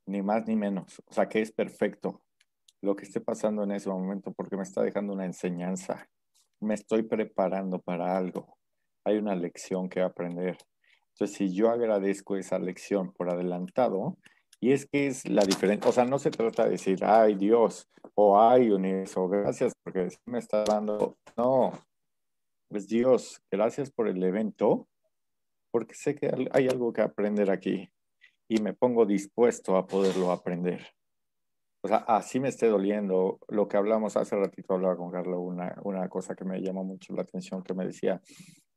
ni 0.06 0.22
más 0.22 0.48
ni 0.48 0.56
menos. 0.56 1.02
O 1.06 1.14
sea, 1.14 1.28
que 1.28 1.42
es 1.42 1.52
perfecto 1.52 2.24
lo 2.82 2.96
que 2.96 3.06
esté 3.06 3.22
pasando 3.22 3.64
en 3.64 3.72
ese 3.72 3.90
momento 3.90 4.34
porque 4.34 4.58
me 4.58 4.64
está 4.64 4.82
dejando 4.82 5.14
una 5.14 5.26
enseñanza. 5.26 6.08
Me 6.60 6.74
estoy 6.74 7.04
preparando 7.04 7.80
para 7.80 8.18
algo. 8.18 8.58
Hay 9.06 9.18
una 9.18 9.36
lección 9.36 9.90
que 9.90 10.02
aprender. 10.02 10.58
Entonces, 11.14 11.38
si 11.38 11.54
yo 11.54 11.70
agradezco 11.70 12.36
esa 12.38 12.58
lección 12.58 13.14
por 13.14 13.30
adelantado, 13.30 14.18
y 14.60 14.72
es 14.72 14.86
que 14.86 15.08
es 15.08 15.28
la 15.28 15.44
diferencia, 15.44 15.90
o 15.90 15.94
sea, 15.94 16.06
no 16.06 16.18
se 16.20 16.32
trata 16.32 16.64
de 16.64 16.72
decir, 16.72 17.04
ay 17.04 17.36
Dios, 17.36 17.90
o 18.16 18.40
ay 18.40 18.72
universo, 18.72 19.28
gracias 19.28 19.74
porque 19.84 20.08
me 20.26 20.40
está 20.40 20.64
dando. 20.64 21.18
No, 21.38 21.74
pues 22.70 22.88
Dios, 22.88 23.42
gracias 23.52 23.92
por 23.92 24.08
el 24.08 24.24
evento, 24.24 24.88
porque 25.72 25.94
sé 25.94 26.16
que 26.16 26.32
hay 26.52 26.68
algo 26.68 26.94
que 26.94 27.02
aprender 27.02 27.52
aquí 27.52 27.92
y 28.48 28.62
me 28.62 28.74
pongo 28.74 29.06
dispuesto 29.06 29.76
a 29.76 29.86
poderlo 29.86 30.32
aprender. 30.32 30.88
O 31.84 31.90
sea, 31.90 31.98
así 31.98 32.40
me 32.40 32.50
esté 32.50 32.68
doliendo. 32.68 33.40
Lo 33.50 33.68
que 33.68 33.78
hablamos 33.78 34.16
hace 34.16 34.36
ratito, 34.38 34.74
hablaba 34.74 34.96
con 34.96 35.12
Carlos, 35.12 35.40
una, 35.42 35.76
una 35.84 36.08
cosa 36.08 36.36
que 36.36 36.46
me 36.46 36.62
llamó 36.62 36.84
mucho 36.84 37.14
la 37.14 37.24
atención, 37.24 37.62
que 37.64 37.74
me 37.74 37.86
decía, 37.86 38.22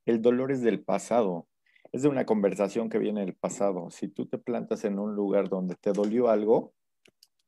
el 0.05 0.21
dolor 0.21 0.51
es 0.51 0.63
del 0.63 0.83
pasado 0.83 1.47
es 1.93 2.03
de 2.03 2.09
una 2.09 2.27
conversación 2.27 2.89
que 2.89 2.99
viene 2.99 3.21
del 3.21 3.35
pasado. 3.35 3.91
Si 3.91 4.09
tú 4.09 4.27
te 4.27 4.39
plantas 4.39 4.85
en 4.85 4.99
un 4.99 5.15
lugar 5.15 5.49
donde 5.49 5.77
te 5.77 5.93
dolió 5.93 6.29
algo, 6.29 6.73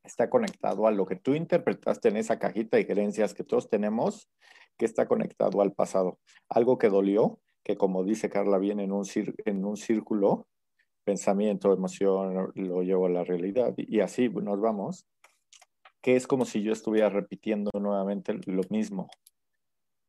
está 0.04 0.30
conectado 0.30 0.86
a 0.86 0.90
lo 0.90 1.06
que 1.06 1.16
tú 1.16 1.34
interpretaste 1.34 2.08
en 2.08 2.16
esa 2.16 2.38
cajita 2.38 2.76
de 2.76 2.86
creencias 2.86 3.34
que 3.34 3.44
todos 3.44 3.68
tenemos, 3.68 4.28
que 4.76 4.86
está 4.86 5.06
conectado 5.06 5.60
al 5.60 5.72
pasado. 5.72 6.18
Algo 6.48 6.78
que 6.78 6.88
dolió, 6.88 7.40
que 7.62 7.76
como 7.76 8.04
dice 8.04 8.30
Carla, 8.30 8.58
viene 8.58 8.84
en 8.84 8.92
un, 8.92 9.04
en 9.44 9.64
un 9.64 9.76
círculo, 9.76 10.46
pensamiento, 11.04 11.72
emoción, 11.72 12.52
lo 12.54 12.82
llevo 12.82 13.06
a 13.06 13.10
la 13.10 13.24
realidad 13.24 13.74
y 13.76 14.00
así 14.00 14.28
nos 14.28 14.60
vamos, 14.60 15.06
que 16.02 16.16
es 16.16 16.26
como 16.26 16.44
si 16.44 16.62
yo 16.62 16.72
estuviera 16.72 17.08
repitiendo 17.08 17.70
nuevamente 17.78 18.34
lo 18.46 18.62
mismo. 18.70 19.08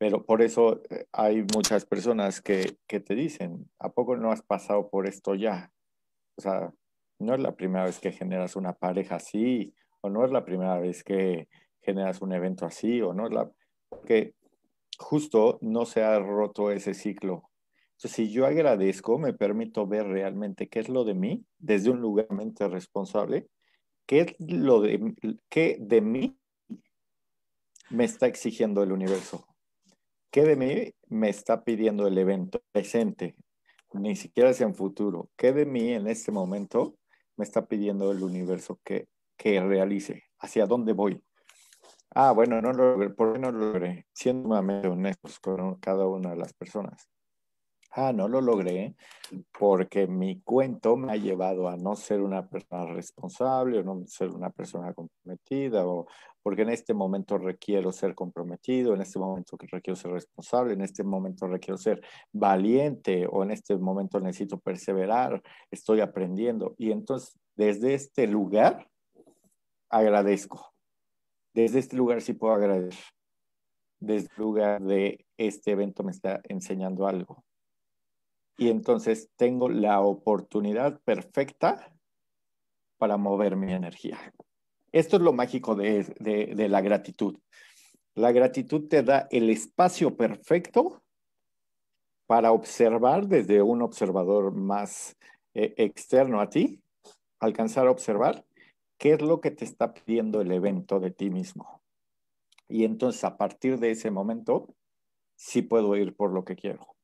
Pero 0.00 0.24
por 0.24 0.40
eso 0.40 0.80
eh, 0.88 1.04
hay 1.12 1.44
muchas 1.54 1.84
personas 1.84 2.40
que, 2.40 2.78
que, 2.86 3.00
te 3.00 3.14
dicen, 3.14 3.70
¿a 3.78 3.90
poco 3.90 4.16
no 4.16 4.32
has 4.32 4.40
pasado 4.40 4.88
por 4.88 5.06
esto 5.06 5.34
ya? 5.34 5.70
O 6.38 6.40
sea, 6.40 6.72
no 7.18 7.34
es 7.34 7.40
la 7.40 7.54
primera 7.54 7.84
vez 7.84 8.00
que 8.00 8.10
generas 8.10 8.56
una 8.56 8.72
pareja 8.72 9.16
así, 9.16 9.74
o 10.00 10.08
no 10.08 10.24
es 10.24 10.32
la 10.32 10.42
primera 10.42 10.78
vez 10.78 11.04
que 11.04 11.48
generas 11.82 12.22
un 12.22 12.32
evento 12.32 12.64
así, 12.64 13.02
o 13.02 13.12
no 13.12 13.26
es 13.26 13.34
la... 13.34 13.50
Porque 13.90 14.34
justo 14.96 15.58
no 15.60 15.84
se 15.84 16.02
ha 16.02 16.18
roto 16.18 16.70
ese 16.70 16.94
ciclo. 16.94 17.50
Entonces, 17.98 18.12
si 18.12 18.30
yo 18.30 18.46
agradezco, 18.46 19.18
me 19.18 19.34
permito 19.34 19.86
ver 19.86 20.06
realmente 20.06 20.70
qué 20.70 20.80
es 20.80 20.88
lo 20.88 21.04
de 21.04 21.12
mí, 21.12 21.44
desde 21.58 21.90
un 21.90 22.00
lugar 22.00 22.32
mente 22.32 22.66
responsable, 22.68 23.48
qué 24.06 24.20
es 24.20 24.36
lo 24.38 24.80
de, 24.80 25.14
qué 25.50 25.76
de 25.78 26.00
mí 26.00 26.40
me 27.90 28.04
está 28.04 28.28
exigiendo 28.28 28.82
el 28.82 28.92
universo 28.92 29.49
¿Qué 30.30 30.44
de 30.44 30.54
mí 30.54 30.94
me 31.08 31.28
está 31.28 31.64
pidiendo 31.64 32.06
el 32.06 32.16
evento 32.16 32.62
presente? 32.70 33.34
Ni 33.92 34.14
siquiera 34.14 34.50
es 34.50 34.60
en 34.60 34.76
futuro. 34.76 35.28
¿Qué 35.36 35.52
de 35.52 35.66
mí 35.66 35.92
en 35.92 36.06
este 36.06 36.30
momento 36.30 36.94
me 37.36 37.44
está 37.44 37.66
pidiendo 37.66 38.12
el 38.12 38.22
universo 38.22 38.78
que, 38.84 39.08
que 39.36 39.60
realice? 39.60 40.22
¿Hacia 40.38 40.66
dónde 40.66 40.92
voy? 40.92 41.20
Ah, 42.14 42.30
bueno, 42.30 42.62
no 42.62 42.72
lo 42.72 42.92
logré. 42.92 43.10
¿Por 43.10 43.32
qué 43.32 43.38
no 43.40 43.50
lo 43.50 43.58
logré? 43.58 44.06
Siendo 44.12 44.50
honestos 44.50 45.40
con 45.40 45.74
cada 45.80 46.06
una 46.06 46.30
de 46.30 46.36
las 46.36 46.52
personas. 46.52 47.08
Ah, 47.92 48.12
no 48.12 48.28
lo 48.28 48.40
logré 48.40 48.94
porque 49.58 50.06
mi 50.06 50.40
cuento 50.42 50.96
me 50.96 51.12
ha 51.12 51.16
llevado 51.16 51.68
a 51.68 51.76
no 51.76 51.96
ser 51.96 52.20
una 52.20 52.48
persona 52.48 52.86
responsable 52.86 53.80
o 53.80 53.82
no 53.82 54.06
ser 54.06 54.30
una 54.30 54.50
persona 54.50 54.94
comprometida 54.94 55.84
o 55.84 56.06
porque 56.42 56.62
en 56.62 56.70
este 56.70 56.94
momento 56.94 57.38
requiero 57.38 57.92
ser 57.92 58.14
comprometido, 58.14 58.94
en 58.94 59.02
este 59.02 59.18
momento 59.18 59.56
requiero 59.60 59.96
ser 59.96 60.12
responsable, 60.12 60.74
en 60.74 60.82
este 60.82 61.02
momento 61.04 61.46
requiero 61.46 61.76
ser 61.76 62.00
valiente 62.32 63.26
o 63.30 63.42
en 63.42 63.50
este 63.50 63.76
momento 63.76 64.20
necesito 64.20 64.58
perseverar, 64.58 65.42
estoy 65.70 66.00
aprendiendo. 66.00 66.74
Y 66.78 66.92
entonces, 66.92 67.38
desde 67.56 67.94
este 67.94 68.26
lugar, 68.26 68.88
agradezco. 69.88 70.72
Desde 71.52 71.80
este 71.80 71.96
lugar 71.96 72.20
sí 72.22 72.32
puedo 72.32 72.54
agradecer. 72.54 73.04
Desde 73.98 74.28
el 74.36 74.42
lugar 74.42 74.82
de 74.82 75.26
este 75.36 75.72
evento 75.72 76.02
me 76.02 76.12
está 76.12 76.40
enseñando 76.48 77.06
algo 77.06 77.44
y 78.60 78.68
entonces 78.68 79.30
tengo 79.36 79.70
la 79.70 80.00
oportunidad 80.02 81.00
perfecta 81.00 81.94
para 82.98 83.16
mover 83.16 83.56
mi 83.56 83.72
energía. 83.72 84.18
Esto 84.92 85.16
es 85.16 85.22
lo 85.22 85.32
mágico 85.32 85.74
de, 85.74 86.68
la 86.68 86.80
gratitud. 86.80 87.38
La 88.14 88.32
gratitud 88.32 88.88
te 88.88 89.02
da 89.02 89.28
el 89.30 89.50
espacio 89.50 90.16
perfecto 90.16 91.02
para 92.26 92.52
observar 92.52 93.26
desde 93.26 93.62
un 93.62 93.82
observador 93.82 94.52
más 94.52 95.16
eh, 95.54 95.74
externo 95.76 96.40
a 96.40 96.48
ti, 96.48 96.82
alcanzar 97.38 97.86
a 97.86 97.90
observar 97.90 98.44
qué 98.98 99.12
es 99.12 99.22
lo 99.22 99.40
que 99.40 99.50
te 99.50 99.64
está 99.64 99.94
pidiendo 99.94 100.40
el 100.40 100.52
evento 100.52 101.00
de 101.00 101.10
ti 101.10 101.30
mismo. 101.30 101.80
Y 102.68 102.84
entonces 102.84 103.24
a 103.24 103.36
partir 103.36 103.78
de 103.78 103.92
ese 103.92 104.10
momento, 104.10 104.74
sí 105.36 105.62
puedo 105.62 105.96
ir 105.96 106.14
por 106.14 106.32
lo 106.32 106.44
que 106.44 106.56
quiero. 106.56 106.94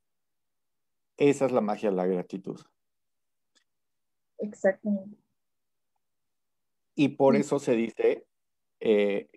Esa 1.16 1.46
es 1.46 1.52
la 1.52 1.60
magia 1.60 1.90
de 1.90 1.96
la 1.96 2.06
gratitud. 2.06 2.60
Exactamente. 4.38 5.25
Y 6.96 7.10
por 7.10 7.36
eso 7.36 7.58
se 7.58 7.76
dice 7.76 8.26
eh, 8.80 9.28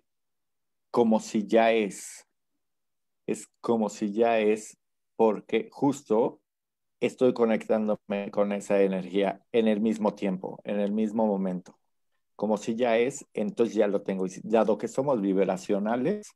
como 0.90 1.20
si 1.20 1.46
ya 1.46 1.72
es. 1.72 2.26
Es 3.26 3.46
como 3.60 3.90
si 3.90 4.12
ya 4.12 4.40
es, 4.40 4.78
porque 5.14 5.68
justo 5.70 6.40
estoy 6.98 7.32
conectándome 7.32 8.30
con 8.32 8.52
esa 8.52 8.82
energía 8.82 9.44
en 9.52 9.68
el 9.68 9.80
mismo 9.80 10.14
tiempo, 10.14 10.60
en 10.64 10.80
el 10.80 10.90
mismo 10.90 11.26
momento. 11.26 11.78
Como 12.34 12.56
si 12.56 12.74
ya 12.74 12.96
es, 12.98 13.26
entonces 13.34 13.76
ya 13.76 13.86
lo 13.86 14.02
tengo. 14.02 14.26
Dado 14.42 14.78
que 14.78 14.88
somos 14.88 15.20
vibracionales, 15.20 16.34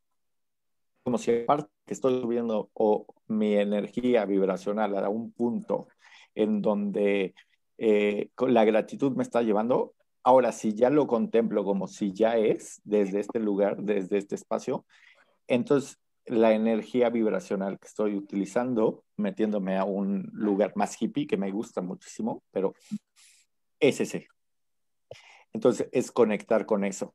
como 1.02 1.18
si 1.18 1.42
aparte 1.42 1.70
que 1.86 1.94
estoy 1.94 2.20
subiendo 2.20 2.70
o 2.74 3.06
mi 3.26 3.54
energía 3.54 4.26
vibracional 4.26 4.96
a 4.96 5.08
un 5.08 5.32
punto 5.32 5.88
en 6.34 6.62
donde 6.62 7.34
eh, 7.78 8.30
la 8.38 8.64
gratitud 8.64 9.12
me 9.16 9.22
está 9.22 9.42
llevando, 9.42 9.93
ahora 10.24 10.52
si 10.52 10.74
ya 10.74 10.90
lo 10.90 11.06
contemplo 11.06 11.64
como 11.64 11.86
si 11.86 12.12
ya 12.12 12.36
es 12.36 12.80
desde 12.84 13.20
este 13.20 13.38
lugar, 13.38 13.76
desde 13.82 14.16
este 14.16 14.34
espacio, 14.34 14.84
entonces 15.46 15.98
la 16.26 16.54
energía 16.54 17.10
vibracional 17.10 17.78
que 17.78 17.86
estoy 17.86 18.16
utilizando, 18.16 19.04
metiéndome 19.16 19.76
a 19.76 19.84
un 19.84 20.30
lugar 20.32 20.72
más 20.74 21.00
hippie 21.00 21.26
que 21.26 21.36
me 21.36 21.50
gusta 21.50 21.82
muchísimo, 21.82 22.42
pero 22.50 22.74
es 23.78 24.00
ese. 24.00 24.28
Entonces 25.52 25.88
es 25.92 26.10
conectar 26.10 26.64
con 26.64 26.84
eso. 26.84 27.14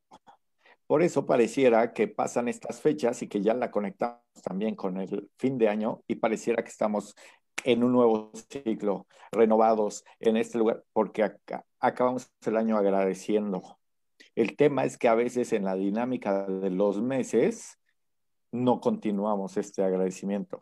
Por 0.85 1.03
eso 1.03 1.25
pareciera 1.25 1.93
que 1.93 2.07
pasan 2.07 2.47
estas 2.47 2.81
fechas 2.81 3.21
y 3.21 3.27
que 3.27 3.41
ya 3.41 3.53
la 3.53 3.71
conectamos 3.71 4.21
también 4.43 4.75
con 4.75 4.97
el 4.99 5.29
fin 5.37 5.57
de 5.57 5.69
año 5.69 6.01
y 6.07 6.15
pareciera 6.15 6.63
que 6.63 6.69
estamos 6.69 7.15
en 7.63 7.83
un 7.83 7.91
nuevo 7.91 8.31
ciclo, 8.33 9.07
renovados 9.31 10.03
en 10.19 10.37
este 10.37 10.57
lugar, 10.57 10.83
porque 10.93 11.29
acabamos 11.79 12.31
el 12.45 12.57
año 12.57 12.77
agradeciendo. 12.77 13.79
El 14.35 14.55
tema 14.55 14.85
es 14.85 14.97
que 14.97 15.07
a 15.07 15.15
veces 15.15 15.53
en 15.53 15.65
la 15.65 15.75
dinámica 15.75 16.45
de 16.45 16.69
los 16.69 17.01
meses 17.01 17.79
no 18.51 18.79
continuamos 18.79 19.57
este 19.57 19.83
agradecimiento. 19.83 20.59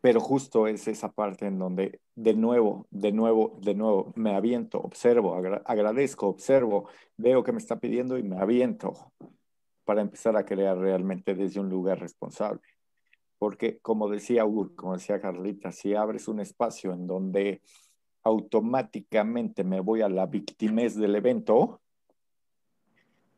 Pero 0.00 0.20
justo 0.20 0.66
es 0.66 0.88
esa 0.88 1.12
parte 1.12 1.46
en 1.46 1.58
donde 1.58 2.00
de 2.14 2.34
nuevo, 2.34 2.86
de 2.90 3.12
nuevo, 3.12 3.58
de 3.60 3.74
nuevo 3.74 4.12
me 4.16 4.34
aviento, 4.34 4.80
observo, 4.80 5.34
agradezco, 5.34 6.28
observo, 6.28 6.88
veo 7.18 7.42
que 7.44 7.52
me 7.52 7.58
está 7.58 7.78
pidiendo 7.78 8.16
y 8.16 8.22
me 8.22 8.38
aviento 8.38 9.12
para 9.84 10.00
empezar 10.00 10.36
a 10.36 10.44
crear 10.44 10.78
realmente 10.78 11.34
desde 11.34 11.60
un 11.60 11.68
lugar 11.68 12.00
responsable. 12.00 12.62
Porque 13.40 13.78
como 13.78 14.10
decía 14.10 14.44
Ur, 14.44 14.74
como 14.74 14.92
decía 14.92 15.18
Carlita, 15.18 15.72
si 15.72 15.94
abres 15.94 16.28
un 16.28 16.40
espacio 16.40 16.92
en 16.92 17.06
donde 17.06 17.62
automáticamente 18.22 19.64
me 19.64 19.80
voy 19.80 20.02
a 20.02 20.10
la 20.10 20.26
victimez 20.26 20.94
del 20.94 21.16
evento, 21.16 21.80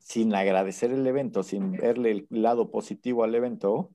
sin 0.01 0.35
agradecer 0.35 0.91
el 0.91 1.07
evento, 1.07 1.45
sin 1.45 1.71
verle 1.71 2.11
el 2.11 2.27
lado 2.31 2.73
positivo 2.73 3.23
al 3.23 3.37
evento, 3.37 3.91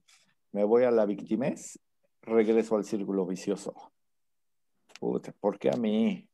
me 0.54 0.64
voy 0.64 0.86
a 0.86 0.92
la 0.92 1.06
victimez, 1.06 1.78
regreso 2.22 2.78
al 2.78 2.86
círculo 2.86 3.26
vicioso. 3.26 3.74
Puta, 5.02 5.34
¿por 5.42 5.60
qué 5.60 5.72
a 5.72 5.76
mí? 5.76 6.26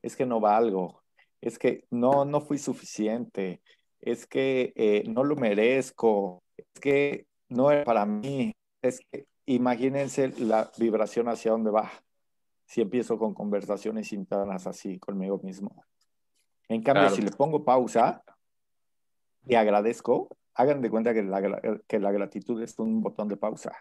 Es 0.00 0.14
que 0.14 0.26
no 0.26 0.38
valgo, 0.38 1.02
es 1.40 1.58
que 1.58 1.84
no, 1.90 2.24
no 2.24 2.40
fui 2.40 2.56
suficiente, 2.56 3.62
es 4.00 4.28
que 4.28 4.72
eh, 4.76 5.02
no 5.08 5.24
lo 5.24 5.34
merezco, 5.34 6.44
es 6.56 6.80
que 6.80 7.26
no 7.48 7.72
es 7.72 7.84
para 7.84 8.06
mí, 8.06 8.54
es 8.82 9.00
que 9.00 9.26
imagínense 9.46 10.28
la 10.40 10.70
vibración 10.78 11.28
hacia 11.28 11.52
dónde 11.52 11.70
va 11.70 11.90
si 12.66 12.82
empiezo 12.82 13.18
con 13.18 13.32
conversaciones 13.32 14.12
internas 14.12 14.66
así 14.66 14.98
conmigo 14.98 15.40
mismo. 15.42 15.84
En 16.68 16.82
cambio, 16.82 17.08
si 17.08 17.22
le 17.22 17.30
pongo 17.30 17.64
pausa, 17.64 18.22
y 19.46 19.54
agradezco, 19.54 20.36
hagan 20.54 20.82
de 20.82 20.90
cuenta 20.90 21.14
que 21.14 21.22
la, 21.22 21.80
que 21.86 21.98
la 21.98 22.12
gratitud 22.12 22.60
es 22.62 22.78
un 22.78 23.00
botón 23.00 23.28
de 23.28 23.38
pausa. 23.38 23.72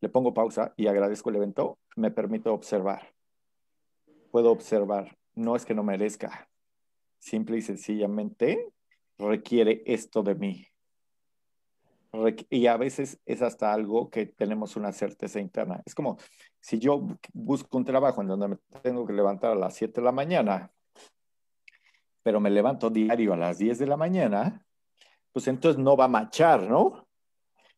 Le 0.00 0.08
pongo 0.08 0.32
pausa 0.32 0.72
y 0.76 0.86
agradezco 0.86 1.28
el 1.28 1.36
evento, 1.36 1.78
me 1.96 2.10
permito 2.10 2.54
observar. 2.54 3.12
Puedo 4.30 4.50
observar, 4.50 5.18
no 5.34 5.56
es 5.56 5.66
que 5.66 5.74
no 5.74 5.82
merezca, 5.82 6.48
simple 7.18 7.58
y 7.58 7.62
sencillamente 7.62 8.72
requiere 9.18 9.82
esto 9.84 10.22
de 10.22 10.34
mí. 10.34 10.66
Y 12.48 12.66
a 12.66 12.76
veces 12.76 13.20
es 13.24 13.40
hasta 13.40 13.72
algo 13.72 14.10
que 14.10 14.26
tenemos 14.26 14.76
una 14.76 14.92
certeza 14.92 15.38
interna. 15.38 15.80
Es 15.84 15.94
como 15.94 16.18
si 16.58 16.78
yo 16.78 17.06
busco 17.32 17.78
un 17.78 17.84
trabajo 17.84 18.20
en 18.20 18.28
donde 18.28 18.48
me 18.48 18.56
tengo 18.82 19.06
que 19.06 19.12
levantar 19.12 19.52
a 19.52 19.54
las 19.54 19.74
7 19.74 20.00
de 20.00 20.04
la 20.04 20.12
mañana, 20.12 20.72
pero 22.22 22.40
me 22.40 22.50
levanto 22.50 22.90
diario 22.90 23.32
a 23.32 23.36
las 23.36 23.58
10 23.58 23.78
de 23.78 23.86
la 23.86 23.96
mañana, 23.96 24.64
pues 25.32 25.46
entonces 25.48 25.80
no 25.80 25.96
va 25.96 26.06
a 26.06 26.08
machar, 26.08 26.64
¿no? 26.64 27.06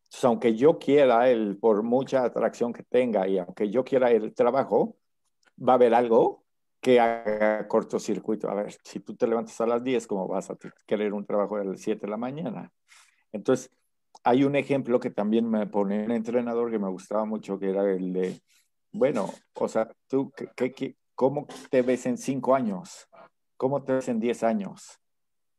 Entonces, 0.05 0.24
aunque 0.24 0.55
yo 0.55 0.78
quiera, 0.78 1.30
el, 1.30 1.59
por 1.59 1.83
mucha 1.83 2.24
atracción 2.24 2.72
que 2.72 2.83
tenga 2.83 3.26
y 3.28 3.39
aunque 3.39 3.70
yo 3.70 3.85
quiera 3.85 4.11
el 4.11 4.35
trabajo, 4.35 4.97
va 5.59 5.72
a 5.72 5.76
haber 5.76 5.95
algo 5.95 6.45
que 6.80 7.01
haga 7.01 7.66
cortocircuito. 7.68 8.51
A 8.51 8.55
ver, 8.55 8.74
si 8.85 9.01
tú 9.01 9.14
te 9.14 9.26
levantas 9.26 9.61
a 9.61 9.66
las 9.66 9.83
10, 9.83 10.07
¿cómo 10.07 10.26
vas 10.26 10.51
a 10.51 10.57
querer 10.87 11.12
un 11.12 11.24
trabajo 11.24 11.57
a 11.57 11.64
las 11.64 11.80
7 11.80 12.07
de 12.07 12.11
la 12.11 12.16
mañana? 12.16 12.72
Entonces, 13.30 13.70
hay 14.24 14.44
un 14.44 14.56
ejemplo 14.56 15.00
que 15.00 15.10
también 15.10 15.48
me 15.48 15.66
pone 15.66 16.04
un 16.04 16.12
entrenador 16.12 16.70
que 16.70 16.78
me 16.78 16.88
gustaba 16.88 17.24
mucho, 17.24 17.58
que 17.58 17.70
era 17.70 17.90
el 17.90 18.12
de, 18.12 18.40
bueno, 18.92 19.30
o 19.54 19.68
sea, 19.68 19.90
tú, 20.08 20.32
¿qué, 20.56 20.72
qué, 20.72 20.96
cómo 21.14 21.46
te 21.70 21.82
ves 21.82 22.06
en 22.06 22.18
5 22.18 22.54
años? 22.54 23.08
¿Cómo 23.56 23.82
te 23.82 23.94
ves 23.94 24.08
en 24.08 24.20
10 24.20 24.42
años? 24.42 25.02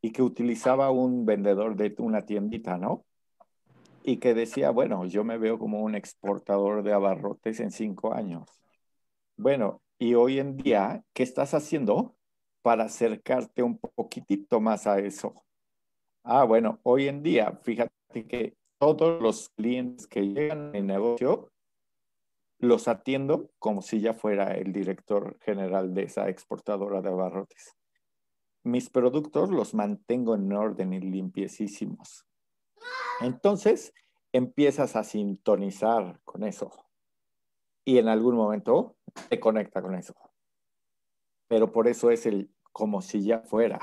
y 0.04 0.12
que 0.12 0.22
utilizaba 0.22 0.92
un 0.92 1.26
vendedor 1.26 1.78
de 1.78 1.96
una 2.00 2.26
tiendita, 2.26 2.78
¿no? 2.78 3.06
Y 4.04 4.18
que 4.18 4.34
decía, 4.34 4.70
bueno, 4.70 5.06
yo 5.06 5.24
me 5.24 5.38
veo 5.38 5.58
como 5.58 5.80
un 5.80 5.96
exportador 5.96 6.84
de 6.84 6.92
abarrotes 6.92 7.62
en 7.62 7.72
cinco 7.72 8.14
años. 8.14 8.44
Bueno, 9.38 9.82
y 9.98 10.16
hoy 10.16 10.40
en 10.40 10.58
día, 10.58 11.06
¿qué 11.14 11.24
estás 11.24 11.54
haciendo 11.54 12.18
para 12.62 12.84
acercarte 12.84 13.64
un 13.64 13.78
poquitito 13.78 14.60
más 14.60 14.88
a 14.88 15.00
eso? 15.00 15.34
Ah, 16.24 16.44
bueno, 16.44 16.82
hoy 16.84 17.08
en 17.08 17.24
día, 17.24 17.54
fíjate 17.64 17.94
que 18.22 18.56
todos 18.78 19.22
los 19.22 19.50
clientes 19.50 20.08
que 20.08 20.22
llegan 20.22 20.76
en 20.76 20.88
negocio 20.88 21.52
los 22.60 22.88
atiendo 22.88 23.50
como 23.60 23.82
si 23.82 24.00
ya 24.00 24.14
fuera 24.14 24.54
el 24.54 24.72
director 24.72 25.38
general 25.42 25.94
de 25.94 26.04
esa 26.04 26.30
exportadora 26.30 27.02
de 27.02 27.10
abarrotes 27.10 27.76
mis 28.64 28.90
productos 28.90 29.50
los 29.50 29.74
mantengo 29.74 30.36
en 30.36 30.52
orden 30.54 30.94
y 30.94 31.00
limpiecísimos. 31.00 32.26
Entonces, 33.22 33.94
empiezas 34.32 34.96
a 34.96 35.04
sintonizar 35.04 36.20
con 36.24 36.44
eso 36.44 36.72
y 37.86 37.98
en 37.98 38.08
algún 38.08 38.36
momento 38.36 38.96
te 39.30 39.40
conecta 39.40 39.82
con 39.82 39.96
eso. 39.96 40.14
Pero 41.48 41.72
por 41.72 41.88
eso 41.88 42.10
es 42.10 42.26
el 42.26 42.50
como 42.72 43.02
si 43.02 43.24
ya 43.24 43.42
fuera. 43.42 43.80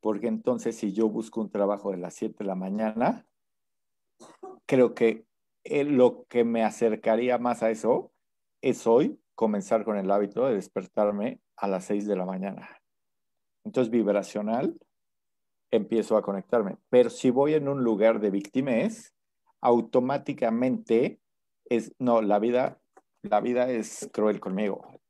Porque 0.00 0.26
entonces 0.26 0.76
si 0.76 0.92
yo 0.92 1.08
busco 1.08 1.40
un 1.40 1.50
trabajo 1.50 1.92
de 1.92 1.96
las 1.96 2.14
7 2.14 2.36
de 2.40 2.44
la 2.44 2.54
mañana, 2.54 3.26
creo 4.66 4.94
que 4.94 5.26
eh, 5.64 5.84
lo 5.84 6.26
que 6.28 6.44
me 6.44 6.62
acercaría 6.62 7.38
más 7.38 7.62
a 7.62 7.70
eso 7.70 8.12
es 8.60 8.86
hoy 8.86 9.20
comenzar 9.34 9.84
con 9.84 9.96
el 9.96 10.10
hábito 10.10 10.46
de 10.46 10.54
despertarme 10.54 11.40
a 11.56 11.68
las 11.68 11.84
6 11.86 12.06
de 12.06 12.16
la 12.16 12.24
mañana 12.24 12.80
entonces, 13.64 13.90
vibracional, 13.90 14.78
empiezo 15.70 16.16
a 16.16 16.22
conectarme. 16.22 16.76
Pero 16.90 17.10
si 17.10 17.30
voy 17.30 17.54
en 17.54 17.68
un 17.68 17.82
lugar 17.82 18.20
de 18.20 18.30
víctimas, 18.30 19.14
automáticamente 19.60 21.18
es, 21.64 21.92
no, 21.98 22.20
la 22.20 22.38
vida, 22.38 22.78
la 23.22 23.40
vida 23.40 23.70
es 23.70 24.08
cruel 24.12 24.38
conmigo. 24.38 25.00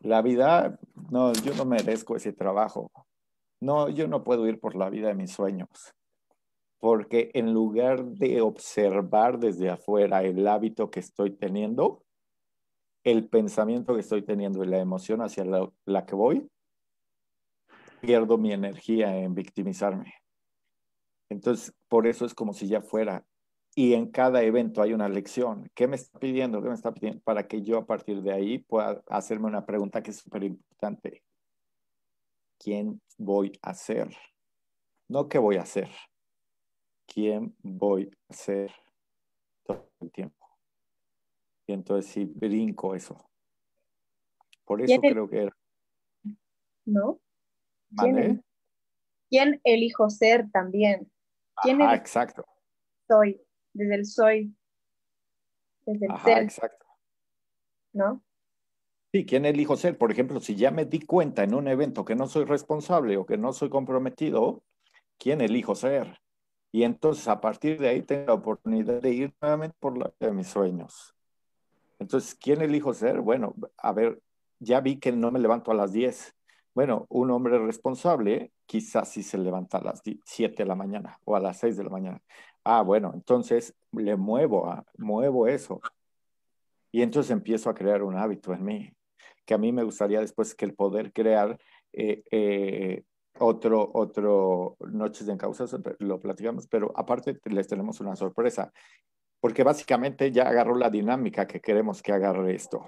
La 0.00 0.20
vida, 0.20 0.78
no, 1.10 1.32
yo 1.32 1.54
no 1.54 1.64
merezco 1.64 2.16
ese 2.16 2.32
trabajo. 2.32 2.90
No, 3.60 3.88
yo 3.88 4.08
no 4.08 4.24
puedo 4.24 4.46
ir 4.46 4.60
por 4.60 4.74
la 4.74 4.90
vida 4.90 5.08
de 5.08 5.14
mis 5.14 5.32
sueños. 5.32 5.94
Porque 6.78 7.30
en 7.34 7.52
lugar 7.52 8.04
de 8.04 8.40
observar 8.40 9.38
desde 9.38 9.70
afuera 9.70 10.22
el 10.22 10.46
hábito 10.46 10.90
que 10.90 11.00
estoy 11.00 11.30
teniendo, 11.30 12.04
el 13.04 13.28
pensamiento 13.28 13.94
que 13.94 14.00
estoy 14.00 14.22
teniendo 14.22 14.62
y 14.62 14.66
la 14.66 14.78
emoción 14.78 15.22
hacia 15.22 15.44
la, 15.44 15.70
la 15.84 16.04
que 16.04 16.14
voy, 16.14 16.50
pierdo 18.00 18.38
mi 18.38 18.52
energía 18.52 19.16
en 19.16 19.34
victimizarme. 19.34 20.14
Entonces, 21.28 21.74
por 21.88 22.06
eso 22.06 22.24
es 22.24 22.34
como 22.34 22.52
si 22.52 22.68
ya 22.68 22.80
fuera. 22.80 23.24
Y 23.74 23.92
en 23.92 24.10
cada 24.10 24.42
evento 24.42 24.80
hay 24.80 24.94
una 24.94 25.08
lección. 25.08 25.70
¿Qué 25.74 25.86
me 25.86 25.96
está 25.96 26.18
pidiendo? 26.18 26.62
¿Qué 26.62 26.68
me 26.68 26.74
está 26.74 26.94
pidiendo? 26.94 27.20
Para 27.22 27.46
que 27.46 27.62
yo 27.62 27.78
a 27.78 27.86
partir 27.86 28.22
de 28.22 28.32
ahí 28.32 28.58
pueda 28.58 29.02
hacerme 29.08 29.46
una 29.46 29.66
pregunta 29.66 30.02
que 30.02 30.12
es 30.12 30.18
súper 30.18 30.44
importante. 30.44 31.22
¿Quién 32.58 33.02
voy 33.18 33.52
a 33.60 33.74
ser? 33.74 34.16
No 35.08 35.28
qué 35.28 35.38
voy 35.38 35.56
a 35.56 35.62
hacer. 35.62 35.90
¿Quién 37.06 37.54
voy 37.62 38.10
a 38.28 38.32
ser 38.34 38.72
todo 39.64 39.90
el 40.00 40.10
tiempo? 40.10 40.46
Y 41.66 41.72
entonces 41.72 42.10
si 42.10 42.24
brinco 42.24 42.94
eso, 42.94 43.16
Por 44.64 44.82
eso 44.82 45.00
creo 45.00 45.28
que 45.28 45.42
era. 45.42 45.56
¿No? 46.84 47.20
¿Quién, 47.96 48.44
¿Quién, 49.28 49.60
elijo 49.64 50.08
ser 50.10 50.50
también? 50.50 51.10
¿Quién 51.62 51.82
ah, 51.82 51.94
exacto. 51.94 52.44
Soy, 53.08 53.40
desde 53.72 53.94
el 53.94 54.06
soy, 54.06 54.54
desde 55.86 56.06
el 56.06 56.20
ser. 56.20 56.42
exacto. 56.42 56.86
¿No? 57.92 58.22
Sí, 59.12 59.24
¿quién 59.24 59.46
elijo 59.46 59.76
ser? 59.76 59.96
Por 59.96 60.12
ejemplo, 60.12 60.40
si 60.40 60.56
ya 60.56 60.70
me 60.70 60.84
di 60.84 61.00
cuenta 61.00 61.42
en 61.42 61.54
un 61.54 61.68
evento 61.68 62.04
que 62.04 62.14
no 62.14 62.26
soy 62.26 62.44
responsable 62.44 63.16
o 63.16 63.24
que 63.24 63.38
no 63.38 63.52
soy 63.52 63.70
comprometido, 63.70 64.62
¿quién 65.18 65.40
elijo 65.40 65.74
ser? 65.74 66.20
Y 66.76 66.84
entonces 66.84 67.26
a 67.26 67.40
partir 67.40 67.80
de 67.80 67.88
ahí 67.88 68.02
tengo 68.02 68.26
la 68.26 68.34
oportunidad 68.34 69.00
de 69.00 69.10
ir 69.10 69.34
nuevamente 69.40 69.74
por 69.80 69.96
la 69.96 70.12
de 70.20 70.30
mis 70.30 70.48
sueños. 70.48 71.14
Entonces, 71.98 72.34
¿quién 72.34 72.60
elijo 72.60 72.92
ser? 72.92 73.22
Bueno, 73.22 73.54
a 73.78 73.94
ver, 73.94 74.20
ya 74.58 74.82
vi 74.82 74.98
que 74.98 75.10
no 75.10 75.30
me 75.30 75.38
levanto 75.38 75.70
a 75.70 75.74
las 75.74 75.94
10. 75.94 76.34
Bueno, 76.74 77.06
un 77.08 77.30
hombre 77.30 77.58
responsable 77.60 78.52
quizás 78.66 79.08
sí 79.08 79.22
se 79.22 79.38
levanta 79.38 79.78
a 79.78 79.84
las 79.84 80.02
7 80.26 80.64
de 80.64 80.68
la 80.68 80.74
mañana 80.74 81.18
o 81.24 81.34
a 81.34 81.40
las 81.40 81.58
6 81.60 81.78
de 81.78 81.84
la 81.84 81.88
mañana. 81.88 82.20
Ah, 82.62 82.82
bueno, 82.82 83.10
entonces 83.14 83.74
le 83.92 84.14
muevo, 84.16 84.68
a, 84.68 84.84
muevo 84.98 85.48
eso. 85.48 85.80
Y 86.92 87.00
entonces 87.00 87.30
empiezo 87.30 87.70
a 87.70 87.74
crear 87.74 88.02
un 88.02 88.18
hábito 88.18 88.52
en 88.52 88.62
mí, 88.62 88.92
que 89.46 89.54
a 89.54 89.58
mí 89.58 89.72
me 89.72 89.82
gustaría 89.82 90.20
después 90.20 90.54
que 90.54 90.66
el 90.66 90.74
poder 90.74 91.14
crear 91.14 91.58
eh, 91.94 92.22
eh, 92.30 93.04
otro, 93.40 93.90
otro 93.94 94.76
Noches 94.80 95.26
de 95.26 95.32
Encausas, 95.32 95.76
lo 95.98 96.20
platicamos, 96.20 96.66
pero 96.66 96.92
aparte 96.96 97.38
les 97.44 97.68
tenemos 97.68 98.00
una 98.00 98.16
sorpresa, 98.16 98.72
porque 99.40 99.62
básicamente 99.62 100.32
ya 100.32 100.48
agarró 100.48 100.76
la 100.76 100.90
dinámica 100.90 101.46
que 101.46 101.60
queremos 101.60 102.02
que 102.02 102.12
agarre 102.12 102.54
esto. 102.54 102.84